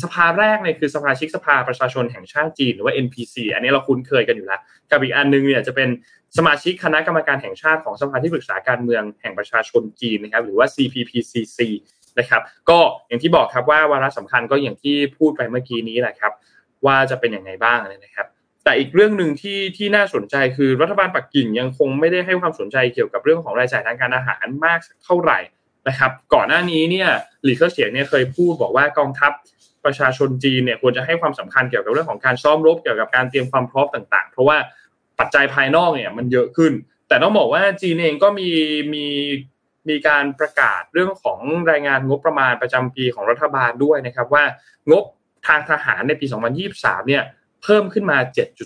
[0.03, 4.61] สภาแรกเนี่ยคือสภาชิกสภาประชาชนแห่งชาติจีนหรือว่า NPC อันนี้เราคุ้นเคยกันอยู่แล้ว
[4.91, 5.89] กับอีกอันนึงเนี่ยจะเป็น
[6.39, 11.59] สมาชิกคณะกรรมการแห่งชาติของสภาที่ปรึกษาการเมืองแห่งประชาชนจีนนะครับหรือว่า CPPCC
[12.19, 16.33] นะครับก็อย่างที่บอกครับว่าวาระสำคัญก็อย่างที่พูดไปเมื่อกี้นี้แหละครับ
[16.87, 18.27] ว่าจะเป็นยังไงบ้างนะครับ
[18.65, 25.39] แต่อีกเรื่องหนึ่งที่ที่น่าสนใจคือรัฐบาลปักกิ่งยังคงไม่ได้ให้ความสนใจเกี่ยวกับเรื่องของรายจ่ายทางการอาหารมากเท่าไหร่
[25.89, 27.09] นะครับ ก่อนหน้านี้เนี่ย
[27.45, 29.33] หลีเคิเฉียงเนี่ยเคยพูดบอกว่ากองทัพ
[29.85, 34.57] ประชาชนจีนเนี่ยควรจะให้ความสำคัญเกี่ยวกับเรื่องของการซ้อมรบเกี่ยวกับการเตรียมความพร้อมต่างๆ เพราะว่า
[35.19, 36.73] ปัจจัยภายนอกเนี่ยมันเยอะขึ้น
[37.09, 38.51] แต่ต้องบอกว่าจีนเองก็มี
[38.95, 39.07] มี
[39.89, 44.45] มีการประกาศเรื่องของรายงานงบประมาณประจำปีของรัฐบาลด้วยนะครับว่า
[44.91, 45.05] งบ
[45.47, 46.27] ทางทหารในปี
[46.67, 47.23] 2023 เนี่ย
[47.63, 48.19] เพิ่มขึ้นมา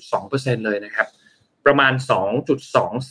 [0.08, 1.08] 7.2%เลยนะครับ
[1.66, 1.92] ประมาณ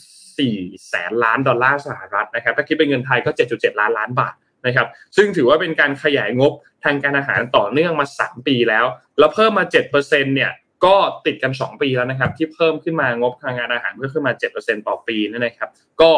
[0.04, 4.34] 2.24 แสนล้านดอลลาร์สหรัฐนะครับถ้าคิดเป็นเงินไทยก็ 7.7 ล้านล้านบาท
[4.66, 6.52] นะครับ ซึ่งถือว่าเป็นการขยายงบ
[6.84, 8.84] ทางการอาหารต่อเนื่องมา 3 ปีแล้ว
[9.18, 10.52] แล้วเพิ่มมา 7%เนี่ย
[10.84, 10.96] ก็
[11.26, 16.10] ติดกัน 2 ปีแล้วนะครับ ที่เพิ่มขึ้นมางบทางการอาหารเพิ่มขึ้นมา 7%ต่อปีนั่นนะครับ ก็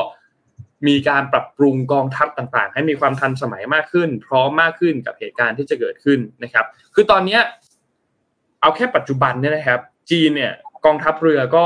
[0.88, 7.38] มีการปรับปรุงกองทัพต่างๆ ให้มีความทันสมัยมากขึ้น พร้อมมากขึ้นกับเหตุการณ์ที่จะเกิดขึ้นนะครับ คือตอนนี้
[8.60, 10.52] เอาแค่ปัจจุบันเนี่ยนะครับ จีนเนี่ย
[10.84, 11.64] กองทัพเรือก็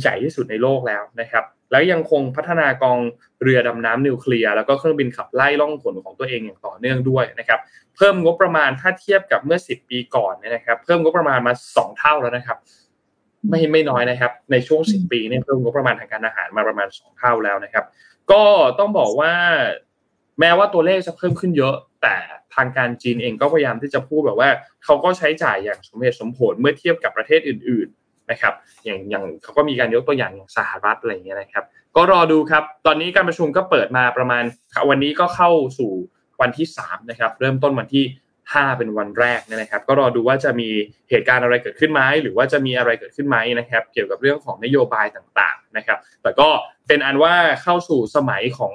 [0.00, 2.98] ใหญ่ที่สุดในโลกแล้วนะครับ แล้วยังคงพัฒนากอง
[3.42, 7.60] เรือดำน้ำนิวเคลียร์แล้วก็เครื่องบินขับไล่ล่องหนของตัวเองอย่างต่อเนื่องด้วยนะครับ
[7.96, 12.58] เพิ่มงบประมาณถ้าเทียบกับเมื่อ 10 ปีก่อนเนี่ยนะครับ เพิ่มงบประมาณมา 2 เท่าแล้วนะครับ
[13.48, 17.84] ไม่ไม่น้อยนะครับ ในช่วง 10 ปีเนี่ยเพิ่มงบประมาณทางการอาหารมาประมาณ 2 เท่าแล้วนะครับ
[18.32, 18.44] ก็
[18.78, 19.32] ต้องบอกว่า
[20.40, 22.16] แม้ว่าตัวเลขจะเพิ่มขึ้นเยอะ แต่
[22.54, 24.50] ทางการจีนเองก็พยายามที่จะพูดแบบว่า
[24.84, 28.54] เขาก็ใช้จ่ายอย่างสมเหตุสมผลเมื่อเทียบกับประเทศอื่น ๆนะครับ
[28.84, 31.64] อย่างอย่างเขาก็มีการยกตัวอย่างอย่างสหรัฐอะไรอย่างเงี้ยนะครับ
[31.96, 34.44] ก็รอดูครับ ตอนนี้การประชุมก็เปิดมาประมาณ
[34.88, 35.90] วันนี้ก็เข้าสู่
[36.40, 38.04] วันที่3นะครับ เริ่มต้นวันที่
[38.54, 40.68] 5 เป็นวันแรกนะครับ ก็รอดูว่าจะมี
[41.10, 46.48] เหตุการณ์อะไรเกิดขึ้นไหมหรือว่าจะมีอะไรเกิดขึ้นไหมนะครับ เกี่ยวกับเรื่องของนโยบายต่างๆนะครับ แต่ก็
[46.88, 48.74] เป็นอันว่าเข้าสู่สมัยของ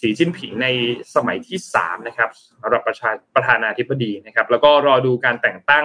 [0.00, 0.68] สีจิ้นผิงใน
[1.14, 2.30] สมัยที่3นะครับ
[2.62, 5.84] สำหรับประชาประธานาธิบดีนะครับ แล้วก็รอดูการแต่งตั้ง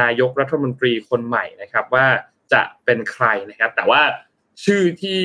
[0.00, 2.06] นายกรัฐมนตรีคนใหม่นะครับ ว่า
[2.52, 4.02] จะเป็นใครนะครับ แต่ว่า
[4.64, 5.20] ชื่อที่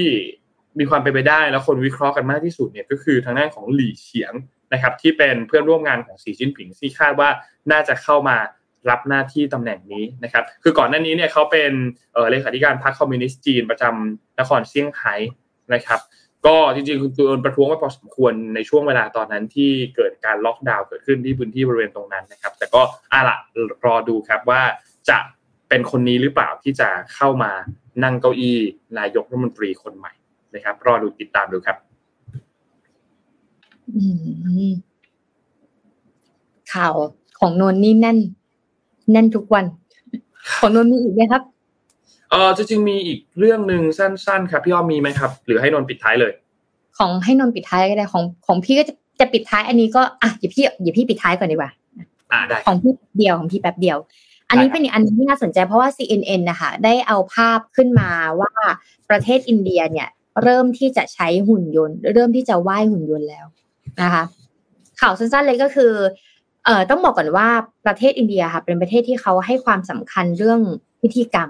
[0.79, 4.33] มีความเป็นไปได้แล้วคนวิเคราะห์กันมากที่สุดเนี่ยก็คือทางด้านของหลี่เฉียง
[4.73, 7.29] นะครับที่เป็นเพื่อนร่วมงานของสีจิ้นผิงที่คาดว่า
[7.71, 8.37] น่าจะเข้ามา
[8.89, 11.71] รับหน้าที่ตำแหน่งนี้นะครับ คือก่อนหน้านี้เนี่ยเขาเป็น
[12.31, 15.15] เลขาธิการพรรคคอมมิวนิสต์จีนประจำนครเซี่ยงไฮ้
[15.73, 15.99] นะครับ
[16.45, 22.81] ก็จริงๆคุณตูนประท้วงมาพอสมควรในช่วงเวลาตอนนั้นที่เกิดการล็อกดาวน์เกิดขึ้นที่พื้นที่บริเวณตรงนั้นนะครับ แต่ก็
[23.13, 23.37] อาละ
[23.85, 24.61] รอดูครับว่า
[25.09, 25.17] จะ
[25.69, 27.51] เป็นคนนี้หรือเปล่าที่จะเข้ามา
[28.03, 28.57] นั่งเก้าอี้
[28.99, 30.13] นายกรัฐมนตรีคนใหม่
[30.55, 31.77] นะครับ รอดูติดตามดูครับ
[36.73, 36.95] ข่าว
[37.39, 38.17] ของนนนี่แน่น
[39.11, 39.65] แน่นทุกวัน
[40.59, 41.41] ของนนมีอีกไหมครับ
[42.31, 46.31] เออจริงๆมีอีกเรื่องหนึ่งสั้น ๆ ครับพี่อ้อมมีไหมครับ หรือให้นนปิดท้ายเลย
[46.97, 51.71] ของให้นนปิดท้ายก็ได้ของของพี่ก็จะจะปิดท้ายอันนี้ก็อะอย่าพี่อย่าพี่ปิดท้ายก่อนดีกว่า
[52.31, 53.97] อ่าได้ของพี่เดียวของพี่แป๊บเดียว
[54.49, 58.09] อันนี้เป็นอีกอันที่น่าสนใจเพราะว่า CNN นะคะได้เอาภาพขึ้นมา
[58.39, 58.51] ว่า
[59.09, 60.07] ประเทศอินเดียเนี่ย
[60.43, 63.45] เริ่มที่จะใช้หุ่นยนต์ เริ่มที่จะไหว้หุ่นยนต์แล้ว
[64.01, 64.23] นะคะ
[65.01, 65.91] ข่าวสั้นๆเลยก็คือ
[66.65, 67.49] เอ่อต้องบอกก่อนว่า
[67.85, 70.59] ประเทศอินเดียค่ะเป็นประเทศที่เขาให้ความสำคัญเรื่อง
[71.01, 71.49] พิธีกรรม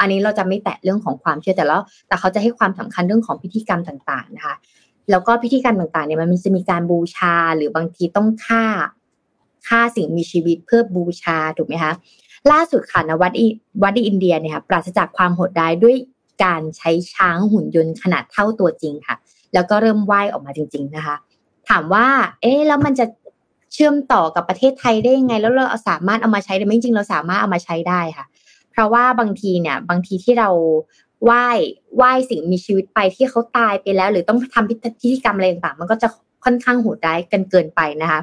[0.00, 4.54] อันนี้เราจะไม่แตะเรื่องของความเชื่อแต่แล้ว แต่เขาจะให้ความสำคัญเรื่องของพิธีกรรมต่างๆนะคะ
[5.10, 8.64] แล้วก็พิธีกรรมต่างๆเนี่ยมันจะมีการบูชาหรือบางทีต้องฆ่า
[9.68, 11.92] ฆ่าสิ่งมีชีวิตเพื่อบูชาถูกไหมคะ
[12.52, 13.32] ล่าสุดค่ะนวัด
[13.82, 15.96] วัดอินเดียเนี่ยค่ะปราศจากความโหดร้ายด้วย
[16.44, 19.16] การใช้ช้างหุ่นยนต์ขนาดเท่าตัวจริงค่ะ
[19.54, 21.16] แล้วก็เริ่มไหว้ออกมาจริง ๆนะคะ
[21.68, 22.06] ถามว่า
[22.40, 23.06] เอ๊ะแล้วมันจะ
[23.72, 28.26] เชื่อมต่อกับประเทศไทยได้ยังไง แล้วเราสามารถเอามาใช้ได้ไหมจริงๆเราสามารถเอามาใช้ได้ค่ะ
[28.70, 30.50] เพราะว่าบางทีเนี่ย บางทีที่เรา
[31.24, 31.48] ไหว้
[31.96, 34.74] ไหว้สิ่งมีชีวิตไปที่เขาตายไปแล้ว หรือต้องทำพิ
[35.12, 36.08] ธีกรรมอะไรต่างๆ มันก็จะ
[36.44, 38.20] ค่อนข้างโหดร้ายกันเกินไปนะคะ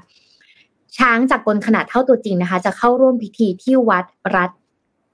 [0.97, 4.51] ช้างจากกลขนาดเท่าตัวจริงนะคะ จะเข้าร่วมพิธีที่วัดรัฐ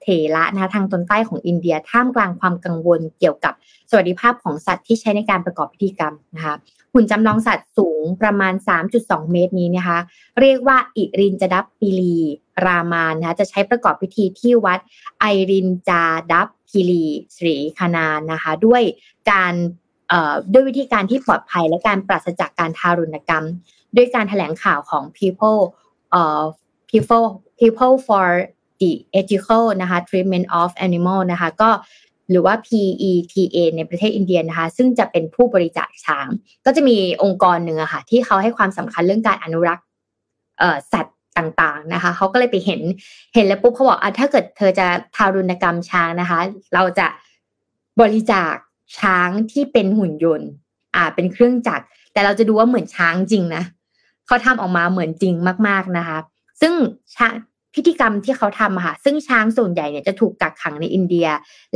[0.02, 3.54] เถระนะคะทางตอนใต้ของอินเดียท่ามกลางความกังวลเกี่ยวกับ
[3.90, 6.56] สวัสดิภาพของสัตว์ที่ใช้ในการประกอบพิธีกรรมนะคะ
[6.94, 8.54] หุ่นจำลองสัตว์สูงประมาณ
[8.92, 10.00] 3.2 เมตรนี้นะคะ
[10.42, 12.18] เรียกว่าอิรินจดับปิลี
[12.66, 14.80] รามานนะคะจะใช้ประกอบพิธีที่วัด
[15.20, 17.04] ไอรินจาดับพิลี
[17.36, 18.82] สรีคานานนะคะ ด้วย
[19.32, 19.54] การ
[20.54, 23.46] ด้วยวิธีการที่ปลอดภัยและการปราศจากการทารุณกรรม
[23.96, 25.60] ด้วยการถแถลงข่าวของ people
[26.20, 26.46] uh,
[26.92, 27.28] people
[27.60, 28.28] people for
[28.82, 31.70] the ethical นะคะ treatment of animal นะคะ ก็
[32.30, 36.28] หรือว่า PETA ในประเทศอินเดียนะคะ ซึ่งจะเป็นผู้บริจาคช้าง
[36.66, 39.86] ก็จะมีองค์กรหนึ่งอะค่ะที่เขาให้ความสำคัญเรื่องการอนุรักษ์
[40.94, 42.82] สัตว์ต่างๆนะคะเขาก็เลยไปเห็น
[43.36, 46.40] เห็นแล้วปุ๊บเขาบอกอะถ้าเกิดเธอจะทารุณกรรมช้างนะคะ
[46.74, 47.08] เราจะ
[48.02, 48.54] บริจาค
[49.00, 50.50] ช้างที่เป็นหุ่นยนต์
[50.96, 53.64] อ่า เป็นเครื่องจักรแต่เราจะดูว่าเหมือนช้างจริงนะ
[54.28, 55.34] เขาทำออกมาเหมือนจริง
[55.68, 56.18] มาก ๆนะคะ
[56.62, 56.74] ซึ่ง
[57.16, 57.34] ช้าง
[57.76, 61.28] พิธีกรรมที่เขาทำค่ะ ซึ่งช้างส่วนใหญ่เนี่ยจะถูกกักขังในอินเดีย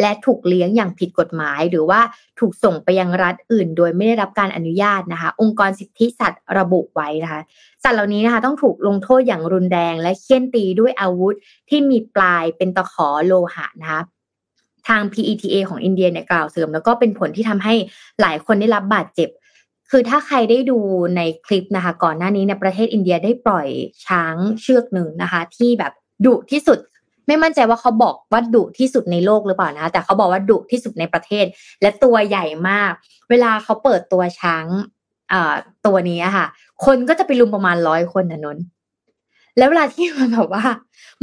[0.01, 1.99] และถูกเลี้ยงอย่างผิดกฎหมาย หรือว่า
[2.39, 7.41] ถูกส่งไปยังรัฐอื่น โดยไม่ได้รับการอนุญาตนะคะ องค์กรสิทธิสัตว์ระบุไว้นะคะ
[7.83, 11.35] สัตว์เหล่านี้นะคะต้องถูกลงโทษอย่างรุนแรง และเคี่ยนตีด้วยอาวุธ
[11.69, 14.01] ที่มีปลายเป็นตะขอโลหะนะคะ
[14.87, 17.73] ทาง PETA ของอินเดียเนี่ยกล่าวเสริม แล้วก็เป็นผลที่ทำให้
[18.21, 19.29] หลายคนได้รับบาดเจ็บ
[19.95, 20.79] คือถ้าใครได้ดู
[21.17, 23.67] ในคลิปนะคะ ก่อนหน้านี้ในประเทศอินเดียได้ปล่อย
[24.05, 25.93] ช้างเชือกหนึ่งนะคะ ที่แบบ
[26.25, 26.79] ดุที่สุด
[27.27, 31.45] ไม่มั่นใจว่าเขาบอกว่าดุที่สุดในโลกหรือเปล่านะคะแต่เขาบอกว่าดุที่สุดในประเทศ
[31.81, 32.91] และตัวใหญ่มาก
[33.29, 34.65] เวลาเขาเปิดตัวช้าง
[35.31, 35.53] อ่า
[35.85, 36.45] ตัวนี้ค่ะ
[36.85, 38.57] คนก็จะไปรุมประมาณร้อยคนนะนน
[39.57, 40.65] แล้วเวลาที่มันแบบว่า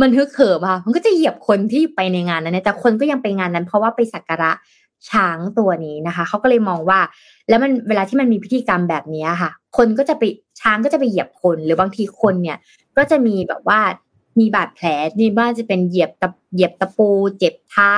[0.00, 4.52] มันฮึกเหิมอะมันก็จะเหยียบคนที่ไปในงานนั้นแต่คนก็ยังไปงานนั้น เพราะว่าไปสักการะ
[5.08, 7.00] ช้างตัวนี้นะคะเขาก็เลยมองว่า
[7.48, 10.22] แล้วมันเวลาที่มันมีพิธีกรรมแบบนี้ค่ะ คนก็จะไป
[10.60, 12.58] ช้างก็จะไปเหยียบคน หรือบางทีคนเนี่ย
[12.96, 13.80] ก็จะมีแบบว่า
[14.38, 14.86] มีบาดแผล
[15.18, 17.94] นี่บ้านจะเป็นเหยียบตะเหยียบตะปู เจ็บเท้า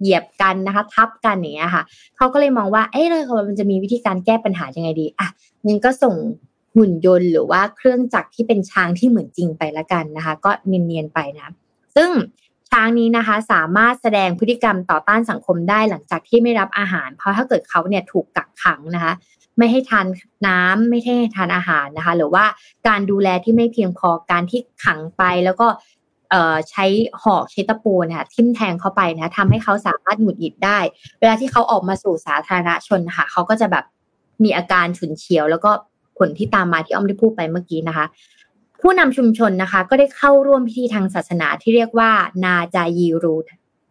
[0.00, 1.82] เหยียบกันนะคะ ทับกันอย่างเงี้ยค่ะ
[2.16, 5.28] เขาก็เลยมองว่าเอ๊ะเรามันจะมีวิธีการแก้ปัญหายังไงดีอะ
[5.66, 6.14] งั้นก็ส่ง
[6.76, 11.48] หุ่นยนต์หรือว่าเครื่องจักรที่เป็นช้างที่เหมือนจริงไปละกันนะคะ ก็เนียนๆไปนะ
[11.96, 12.10] ซึ่ง
[12.74, 19.12] ช้างนี้นะคะ สามารถแสดงพฤติกรรมต่อต้านสังคมได้หลังจากที่ไม่รับอาหาร เพราะถ้าเกิดเขาเนี่ยถูกกักขังนะคะ
[19.58, 20.06] ไม่ให้ทาน
[20.46, 22.44] น้ำไม่ให้ทานอาหารนะคะ หรือว่า
[22.88, 25.66] การดูแลที่ไม่เพียงพอการที่ขังไปแล้วก็
[26.70, 26.84] ใช้
[27.22, 30.78] หอกใช้ตะปูนะคะทิ่มแทงเข้าไปนะทำให้เขาสามารถหงุดหงิดได้
[31.20, 33.84] เวลาที่เขาออกมาสู่สาธารณชนค่ะเขาก็จะแบบ
[34.44, 35.70] มีอาการฉุนเฉียว แล้วก็
[36.18, 38.06] ผลที่ตามมาที่อ้อมได้พูดไปเมื่อกี้นะคะ
[38.86, 42.10] ผู้นำชุมชนนะคะ ก็ได้เข้าร่วมพิธีทางศาสนาที่เรียกว่า
[42.44, 43.36] นาจายีรู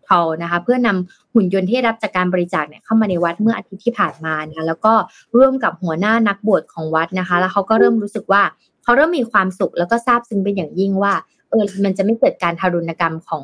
[0.07, 4.93] ทอลนะคะ เพื่อนำหุ่นยนต์ที่รับจากการบริจาคเนี่ยเข้ามาในวัดเมื่ออาทิตย์ที่ผ่านมานะคะแล้วก็
[5.37, 8.41] ร่วมกับหัวหน้านักบวชของวัดนะคะ แล้วเขาก็เริ่มรู้สึกว่า
[8.83, 11.13] เขาเริ่มมีความสุขแล้วก็ซาบซึ้งเป็นอย่างยิ่งว่า
[11.49, 13.43] เออมันจะไม่เกิดการทารุณกรรมของ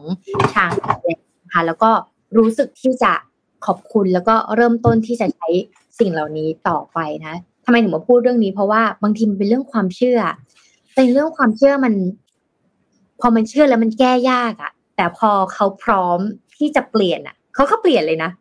[0.53, 0.71] ช้าง
[1.43, 1.91] นะคะแล้วก็
[2.37, 3.13] รู้สึกที่จะ
[3.65, 5.47] ขอบคุณแล้วก็เริ่มต้นที่จะใช้
[5.99, 7.35] สิ่งเหล่านี้ต่อไปนะ
[7.65, 10.19] ทำไมถึงมาพูดเรื่องนี้เพราะว่าบางทีมันเป็นเรื่องความเชื่อ
[10.99, 11.93] แต่เรื่องความเชื่อมัน
[13.19, 16.19] พอมันเชื่อแล้วมันแก้ยากอะ่ะ แต่พอเขาพร้อม
[16.57, 18.31] ที่จะเปลี่ยนอะ่ะเขาก็เปลี่ยนเลยนะ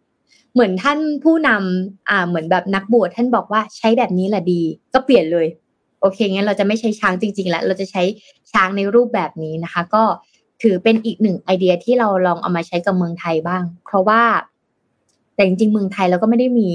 [0.53, 4.63] เหมือนท่านผู้นำอ่า เหมือนแบบนักบวชท่านบอกว่าใช้แบบนี้แหละดี
[4.95, 5.47] ก็เปลี่ยนเลย
[6.01, 8.03] โอเคงั้นเราจะไม่ใช้ช้างจริง ๆ แล้ว เราจะใช้
[8.53, 10.03] ช้างในรูปแบบนี้นะคะ ก็
[10.63, 14.23] ถือเป็นอีกหนึ่งไอเดียที่เราลองเอามาใช้กับเมืองไทยบ้าง เพราะว่า
[15.35, 16.69] แต่จริงๆเมืองไทยเราก็ไม่ได้มี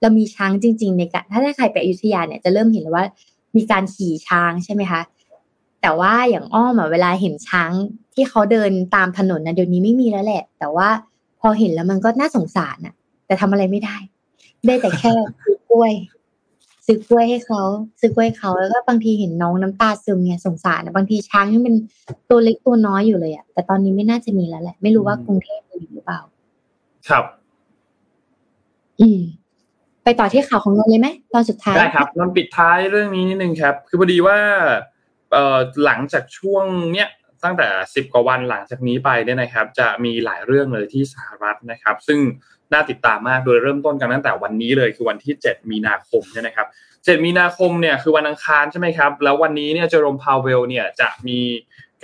[0.00, 3.06] เรามีช้างจริง ๆ ในการถ้าใครไปอยุธยาเนี่ยจะเริ่มเห็นแล้วว่า
[3.56, 5.00] มีการขี่ช้างใช่ไหมคะ
[5.82, 7.72] แต่ว่าอย่างอ้อมอะเวลาเห็นช้าง
[8.14, 10.88] ที่เขาเดินตามถนนนะเดี๋ยวนี้ไม่มีแล้วแหละ แต่ว่า
[11.40, 12.94] พอเห็นแล้วมันก็น่าสงสารอะ
[13.26, 13.96] แต่ทำอะไรไม่ได้
[14.66, 15.10] ได้แต่แค่
[15.70, 15.92] กล้วย
[16.86, 17.62] ซื้อกล้วยให้เขา
[18.00, 21.76] ซื้อกล้วยเขาแล้วก็บางทีเห็นน้องน้ำตาซึมเนี่ยสงสารนะบางทีช้างยังเป็น
[22.30, 26.20] ตัวเล็กตัวน้อยอยู่เลยอะแต่ตอนนี้ไม่น่าจะมีแล้วแหละ ไม่รู้ว่ากรุงเทพมีหรือเปล่า
[27.08, 27.24] ครับ
[29.00, 29.20] อืม
[30.04, 34.78] ไปต่อที่ข่าวของนนเลยไหมตอนสุดท้ายได้ครับนนปิดท้ายเรื่องนี้นิดนึงครับ คือพอดีว่าเอ่อ
[35.84, 37.08] หลังจากช่วงเนี้ย
[37.44, 42.18] ตั้งแต่สิบกว่าวันหลังจากนี้ไปเนี่ยนะครับ จะมีหลายเรื่องเลยที่สหรัฐนะครับ ซึ่ง
[42.72, 51.40] น่าติดตามมากโดยเริ่มต้นกันตั้งแต่วันนี้เลยคือวันที่ 7 มีนาคมเนี่ยนะครับ 7 มีนาคมเนี่ยคือวันอังคารใช่ไหมครับ แล้ววันนี้เนี่ยเจอโรมพาวเวลเนี่ยจะมี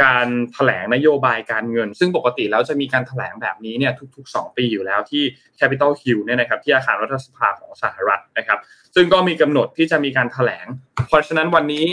[0.03, 5.22] การแถลงนโยบายการเงิน ซึ่งปกติแล้วจะมีการแถลงแบบนี้เนี่ยทุก ๆ 2 ปีอยู่แล้วที่
[5.59, 8.59] Capitol Hill เนี่ยนะครับที่อาคารรัฐสภาของสหรัฐนะครับ
[8.95, 10.66] ซึ่งก็มีกำหนดที่จะมีการแถลง
[11.09, 11.87] เพราะฉะนั้นวันนี้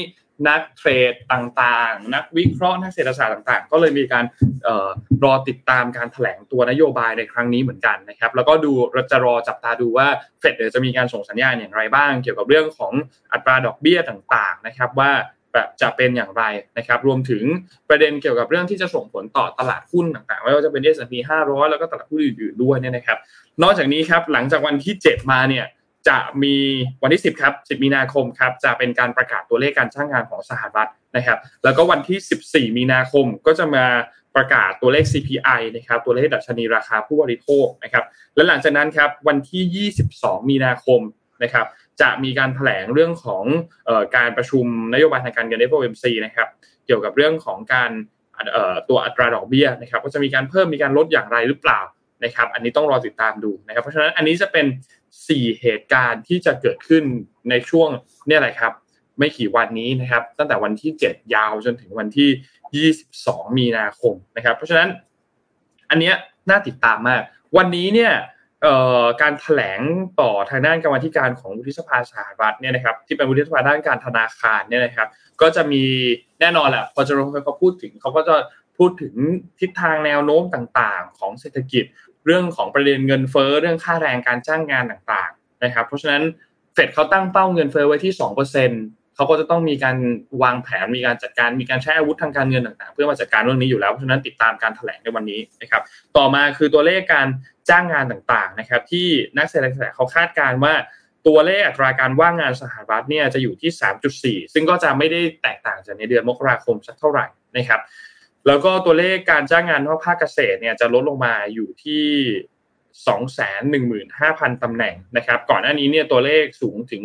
[0.47, 4.25] นักเทรดต่างๆ นักวิเคราะห์นักเศรษฐศาสตร์ต่างๆ ก็เลยมีการ
[4.67, 4.89] ออ
[5.23, 10.07] รอติดตามการแถลงตัวนโยบายในครั้งนี้เหมือนกันนะครับแล้วก็ดูเราจะรอจับตาดูว่า
[10.39, 12.93] เฟดจะมีการส่งสัญญาณอย่างไรบ้าง เกี่ยวกับเรื่องของ
[13.33, 15.11] อัตราดอกเบี้ยต่างๆนะครับว่า
[15.53, 16.43] แบบจะเป็นอย่างไร
[16.77, 17.43] นะครับ รวมถึง
[17.89, 21.13] ประเด็นเกี่ยวกับเรื่องที่จะส่งผลต่อตลาดหุ้นต่างๆ ไม่ว่าจะเป็น S&P
[21.45, 23.17] 500 แล้วก็ตลาดหุ้นอื่นๆด้วยเนี่ยนะครับ
[23.63, 25.65] นอกจากนี้ครับหลังจากวันที่ 7 มาเนี่ย
[26.07, 26.55] จะมี
[27.03, 33.85] วันที่ 10ครับ10 มีนาคมครับจะเป็นการประกาศตัวเลขการจ้างงานของสหรัฐนะครับ แล้วก็วันที่ 14 มีนาคมก็จะมา
[34.35, 38.03] ประกาศตัวเลข CPI นะครับตัวเลขดัชนีราคาผู้บริโภคนะครับ
[38.35, 41.01] และหลังจากนั้นครับวันที่ 22 มีนาคม
[41.43, 41.65] นะครับ
[42.01, 43.43] จะมีการแถลงเรื่องของ
[43.89, 46.47] ออการประชุมนโยบายทางการเงิน FOMC นะครับ
[46.85, 47.91] เกี่ยวกับเรื่องของการ
[48.89, 51.81] ตัวอัตราดอกเบี้ยนะครับก็จะมีการเพิ่มมีการลดอย่างไรหรือเปล่า
[52.23, 54.65] นะครับ อันนี้ต้องรอติดตามดูนะครับ เพราะฉะนั้นอันนี้จะเป็น
[55.13, 57.03] 4 เหตุการณ์ที่จะเกิดขึ้น
[57.49, 57.89] ในช่วง
[58.27, 58.73] เนี่ยแหละครับ
[59.19, 64.89] ไม่กี่วันนี้นะครับ ตั้งแต่วันที่ 7 ยาวจนถึงวันที่ 22 มีนาคมนะครับ เพราะฉะนั้น
[65.89, 66.15] อันเนี้ย
[66.49, 67.21] น่าติดตามมาก
[67.57, 68.13] วันนี้เนี่ย
[68.63, 69.81] เอ่อการแถลง
[70.21, 75.07] ต่อทางด้านกรรมธิการของวุฒิสภาสหรัฐเนี่ยนะครับที่เป็นวุฒิสภาด้านการธนาคารเนี่ยนะครับ
[75.41, 75.83] ก็จะมี
[76.39, 78.35] แน่นอนแหละพอจะรู้เขาพูดถึงเขาก็จะ
[78.77, 79.13] พูดถึง
[79.59, 81.83] ทิศทางแนวโน้มต่างๆ ของเศรษฐกิจ
[82.25, 86.23] เรื่องของประเด็นเงินเฟ้อเรื่องค่าแรงการจ้างงานต่างๆนะครับ เพราะฉะนั้น
[86.73, 88.71] เฟดเขาตั้งเป้าเงินเฟ้อไว้ที่2%เปอร์เซ็น
[89.15, 89.97] เขาก็จะต้องมีการ
[90.43, 95.81] วางแผนมีการจัดการมีการใช้อาวุธทางการเงินต่างๆ เพื่อมาจัดการเรื่องนี้อยู่แล้วเพราะฉะนั้นติดตามการแถลงในวันนี้นะครับ
[96.17, 97.27] ต่อมาคือตัวเลขการ
[97.69, 99.07] จ้างงานต่างๆนะครับที่
[99.37, 100.73] นักเศรษฐศาสตร์เขาคาดการณ์ว่า
[101.27, 103.71] ตัวเลขอัตราการว่างงานสหรัฐเนี่ยจะอยู่ที่
[104.47, 107.25] 3.4 ซึ่งก็จะไม่ได้แตกต่างจากในเดือนมกราคมสักเท่าไหร่
[107.57, 107.81] นะครับ
[108.47, 112.05] แล้วก็ตัวเลขการจ้างงานนอกภาคเกษตรเนี่ยจะลดลงมาอยู่ที่
[114.03, 117.01] 215,000ตำแหน่งนะครับ ก่อนหน้านี้เนี่ยตัวเลขสูงถึง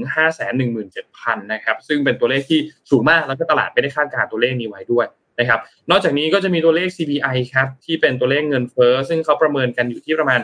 [0.75, 2.61] 517,000นะครับซึ่งเป็นตัวเลขที่
[2.91, 5.07] สูงมากแล้วก็ตลาดไม่ได้คาดการณ์ตัวเลขนี้ไว้ด้วย
[5.41, 5.61] นะครับ
[5.91, 10.41] นอกจากนี้ก็จะมีตัวเลข CPI ครับที่เป็นตัวเลขเงินเฟ้อซึ่งเขาประเมินกันอยู่ที่ประมาณ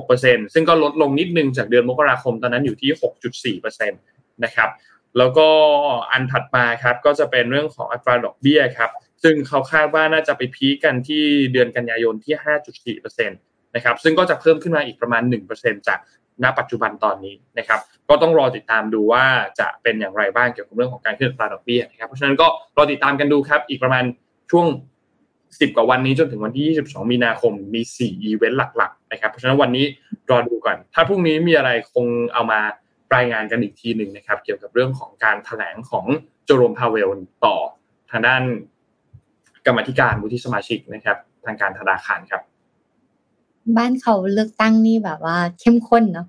[0.00, 2.90] 6%ซึ่งก็ลดลงนิดนึงจากเดือนมกราคมตอนนั้นอยู่ที่
[3.60, 4.70] 6.4%นะครับ
[5.18, 5.48] แล้วก็
[6.12, 8.90] อันถัดมาครับก็จะเป็นเรื่องของอัตราดอกเบี้ยครับ
[9.22, 15.22] ซึ่งเขาคาดว่าน่าจะไปพีกันที่เดือนกันยายนที่ 5.4%นะครับ ซึ่งก็จะเพิ่มขึ้นมาอีกประมาณ
[15.54, 15.98] 1%จาก
[16.42, 19.24] ณปัจจุบันตอนนี้นะครับ ก็ต้องรอติดตามดูว่า
[19.60, 22.46] จะเป็นอย่างไรบ้างเกี่ยวกับเรื่องของการขึ้นอัตราดอกเบี้ยนะครับ เพราะฉะนั้นก็
[22.76, 24.04] รอติดตามกันดูครับ อีกประมาณ
[24.50, 24.66] ช่วง
[25.22, 29.86] 10 กว่าวันนี้จนถึงวันที่ 22 มีนาคม มี 4 อีเวนต์หลัก ๆ นะครับ เพราะฉะนั้นวันนี้
[30.30, 32.60] รอดูก่อน ถ้าพรุ่งนี้มีอะไรคงเอามา
[33.14, 36.06] รายงานกันอีกทีหนึ่งนะครับ เกี่ยวกับเรื่องของการแถลงของ
[36.44, 37.10] โจโรมพาเวล
[37.44, 37.56] ต่อ
[38.10, 38.42] ทางด้าน
[39.66, 42.42] กรรมธิการวุฒิสมาชิกนะครับ ทางการธนาคารครับ
[43.76, 46.26] บ้านเขาเลือกตั้งนี่แบบว่า เข้มข้นเนาะ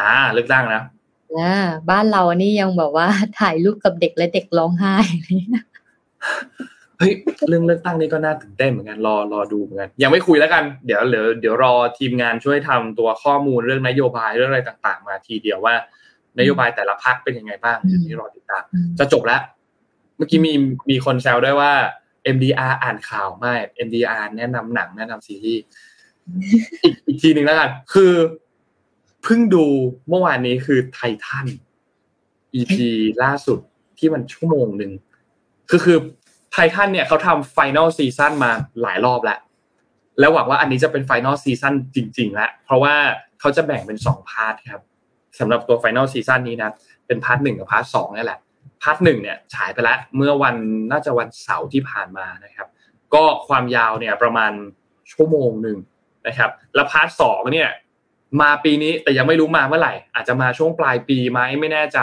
[0.00, 0.82] อ่า เลือกตั้งนะ
[1.36, 1.54] อ่า
[1.90, 3.06] บ้านเรานี่ยังแบบว่า
[3.40, 5.66] ถ่ายรูปกับเด็กและเด็กร้องไห้อะไรเงี้ย
[6.98, 7.12] เฮ้ย
[7.48, 15.74] เรื่องเลือกตั้งนี่ก็น่าตื่นเต้นเหมือนกันรอรอดูเหมือนกันยังไม่คุยแล้วกันเดี๋ยวเดี๋ยวเดี๋ยวรอทีมงานช่วยทำตัวข้อมูลเรื่องนโยบายเรื่องอะไรต่าง ๆ มาทีเดียวว่า
[16.38, 18.62] นโยบายแต่ละพักเป็นยังไงบ้างเดี๋ยวนี้รอติดตาม
[18.98, 19.40] จะจบแล้ว
[20.16, 20.52] เมื่อกี้มี
[20.90, 21.72] มีคนแซวด้วยว่า
[22.34, 23.54] MDR อ่านข่าวไม่
[23.86, 25.62] MDR แนะนำหนังแนะนำซีรีส์
[26.84, 28.12] อีกอีกทีหนึ่งแล้วกันคือ
[29.22, 29.64] เพิ่งดู
[30.08, 31.46] เมื่อวานนี้คือไททัน
[32.54, 32.74] EP
[33.22, 33.58] ล่าสุด
[33.98, 34.92] ที่มันชั่วโมงหนึ่ง
[35.70, 35.98] คือคือ
[36.52, 38.50] ไททันเนี่ยเขาทำ Final Season มา
[38.82, 39.38] หลายรอบแล้ว
[40.20, 42.94] แล้วหวังว่าอันนี้จะเป็น Final Season จริงๆแล้วเพราะว่า
[43.40, 44.82] เขาจะแบ่งเป็นสอง part ครับ
[45.38, 46.70] สำหรับตัว Final Season นี้นะ
[47.06, 48.40] เป็น part หนึ่งกับ part สองนี่แหละ
[48.84, 50.56] part หนึ่งเนี่ยฉายไปแล้วเมื่อวัน
[50.92, 52.68] น่าจะวันเสาร์ที่ผ่านมานะครับ
[53.14, 54.52] ก็ความยาวเนี่ยประมาณ
[55.12, 55.78] ชั่วโมงหนึ่ง
[56.26, 57.68] นะครับ แล้วพาร์ทสองเนี่ย
[58.40, 61.98] มาปีนี้แต่ยังไม่รู้มาเมื่อไหร่ อาจจะมาช่วงปลายปีไหมไม่แน่ใจ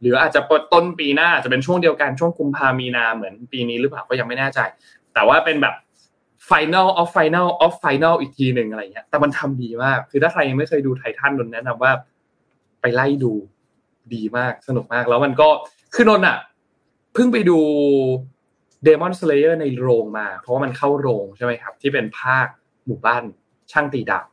[0.00, 4.60] หรืออาจจะเปิดต้นปีหน้าจะเป็นช่วงเดียวกันช่วงกุมภามีนาเหมือนปีนี้หรือเปล่าก็ยังไม่แน่ใจ
[5.14, 5.74] แต่ว่าเป็นแบบ
[6.50, 11.92] Final of Final of Final อีกทีหนึ่งอะไรเงี้ย แต่มันทำดีมาก คือถ้าใครยังไม่เคยดูไททันนนแนะนำว่า
[12.80, 13.32] ไปไล่ดู
[14.14, 15.48] ดีมากสนุกมาก แล้วมันก็
[15.94, 16.38] คือนนอะ
[17.14, 17.58] เพิ่งไปดู
[18.86, 22.46] Demon Slayer ในโรงมา เพราะว่ามันเข้าโรงใช่ไหมครับ ที่เป็นภาค
[22.86, 23.22] หมู่บ้าน
[23.72, 24.26] ช่างตีดาบ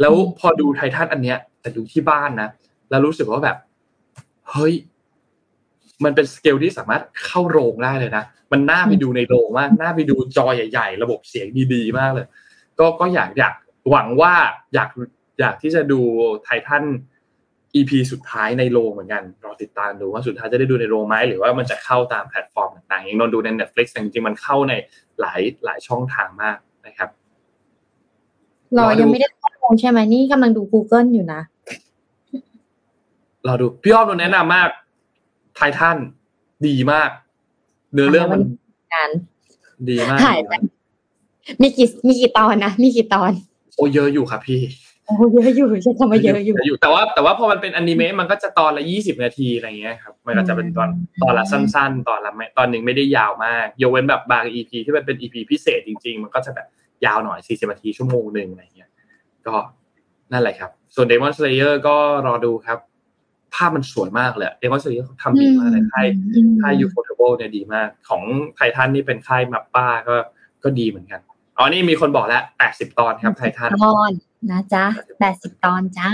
[0.00, 2.50] แล้วพอดูไททันอันเนี้ย แต่ดูที่บ้านนะ
[2.90, 3.56] แล้วรู้สึกว่าแบบ
[4.50, 4.74] เฮ้ย
[6.04, 12.26] มันเป็นสเกลที่สามารถเข้าโรงได้เลยนะ มันน่าไปดูในโรงมาก น่าไปดูจอใหญ่ๆ ระบบเสียงดีๆ มากเลย
[12.78, 13.54] ก็ก็อยากอยาก
[13.90, 14.34] หวังว่า
[14.74, 14.90] อยาก
[15.40, 16.00] อยากที่จะดู
[16.42, 16.84] ไททัน
[17.76, 24.72] EP สุดท้ายในโรงเหมือนกันรอติดตามดูว่าสุดท้ายจะได้ดูในโรงไหมหรือว่ามันจะเข้าตามแพลตฟอร์มต่างๆอย่างนนดูใน Netflix แต่จริงๆมันเข้าใน
[25.20, 26.56] หลายหลายช่องทางมาก
[26.86, 27.08] นะครับ
[28.78, 31.40] รอยังไม่ได้ข้อมูลใช่ไหมนี่กำลังดู Google อยู่นะ
[33.46, 34.68] รอดูพี่อ้อมแนะนำมาก
[35.56, 35.96] ไททัน
[36.66, 37.10] ดีมาก
[37.92, 38.42] เนื้อเรื่องมัน
[38.94, 39.10] งาน
[39.90, 40.52] ดีมากหายไป
[41.60, 43.30] มีกี่มีกี่ตอนนะมีกี่ตอน
[43.76, 44.60] โอ้เยอะอยู่ครับพี่
[45.06, 50.90] โอ้เยอะอยู่ใช่ทำไมเยอะอยู่อยู่แต่ว่าแต่ว่าพอมันเป็นอนิเมะมันก็จะตอนละยี่สิบนาทีอะไรเงี้ยครับมันก็จะเป็นตอน
[51.22, 56.66] ตอนละสั้น ๆ ตอนละไม่ตอนหนึ่งไม่ได้ยาวมากยกเว้นแบบบาง EP ที่มันเป็น EP พิเศษจริง ๆ มันก็จะแบบ
[57.06, 58.90] ยาวหน่อยสี่สิบนาทีชั่วโมงหนึ่งอะไรเงี้ย
[59.46, 59.54] ก็
[60.32, 61.96] นั่นแหละครับ ส่วน Demon Slayer ก็
[62.26, 62.78] รอดูครับ
[63.54, 66.06] ภาพมันสวยมากเลย Demon Slayer เขาทำดีมากเลยค่าย
[66.62, 68.22] ค่าย Ufotable เนี่ยดีมาก ของ
[68.56, 70.16] ไททันนี่เป็นค่าย MAPPA ก็
[70.64, 71.20] ก็ดีเหมือนกัน
[71.58, 74.10] อ๋อนี่มีคนบอกแล้วแปดสิบตอนครับไททันตอน
[74.50, 74.84] นะจ๊ะ
[75.20, 76.10] แปดสิบตอนจ้า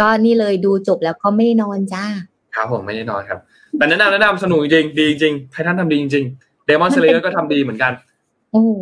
[0.00, 2.04] ก็นี่เลยดูจบแล้วก็ไม่ได้นอนจ้า
[2.54, 3.38] ครับผมไม่ได้นอนครับ
[3.76, 6.24] แต่แนะนำแนะนำสนุกจริงดีจริงไททันทำดีจริง
[6.64, 7.92] Demon Slayer ก็ทำดีเหมือนกัน
[8.50, 8.72] โอ้โห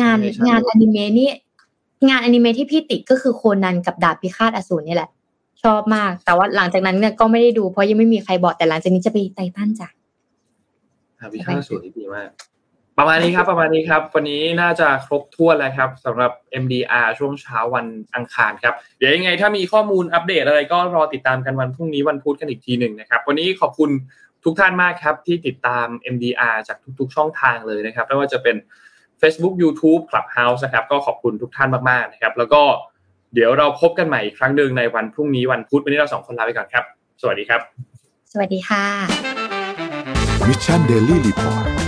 [0.00, 1.30] งาน Animation งานอนิเมะนี่
[2.08, 5.10] งานอนิเมะที่พี่ติดก็คือโคนันกับดาบพิฆาตอสูรนี่แหละ
[5.62, 9.88] ชอบมาก แต่ว่าหลังจากนั้นเนี่ยก็ไม่ได้ดูเพราะยังไม่มีใครบอกแต่หลังจากนี้จะไปไททันจ้ะ
[11.32, 12.28] วิชาสวยดีมาก
[12.98, 16.32] ประมาณนี้ครับประมาณนี้ครับ วันนี้น่าจะครบถ้วนแล้วครับสำหรับ
[16.62, 23.90] MDR ช่วงเช้าวันอังคารครับเดี๋ยวยังไงถ้ามีข้อมูลอัปเดตอะไรก็รอติดตามกันวันพรุ่งนี้วันพุธกันอีกทีหนึ่งนะครับ วันนี้ขอบคุณ
[24.44, 28.56] ทุกท่านมากครับ ที่ติดตาม MDR จากทุกๆ ช่องทางเลยนะครับไม่ว่าจะเป็น
[29.20, 32.62] Facebook YouTube Clubhouse นะครับก็ขอบคุณทุกท่านมากๆนะครับ แล้วก็
[33.34, 36.84] เดี๋ยวเราพบกันใหม่อีกครั้งหนึ่งในวันพรุ่งนี้วันพุธวันนี้เราสองคนลาไปก่อนครับ
[37.20, 37.60] สวัสดีครับ
[38.32, 38.84] สวัสดีค่ะ
[40.48, 41.81] Mission Daily Report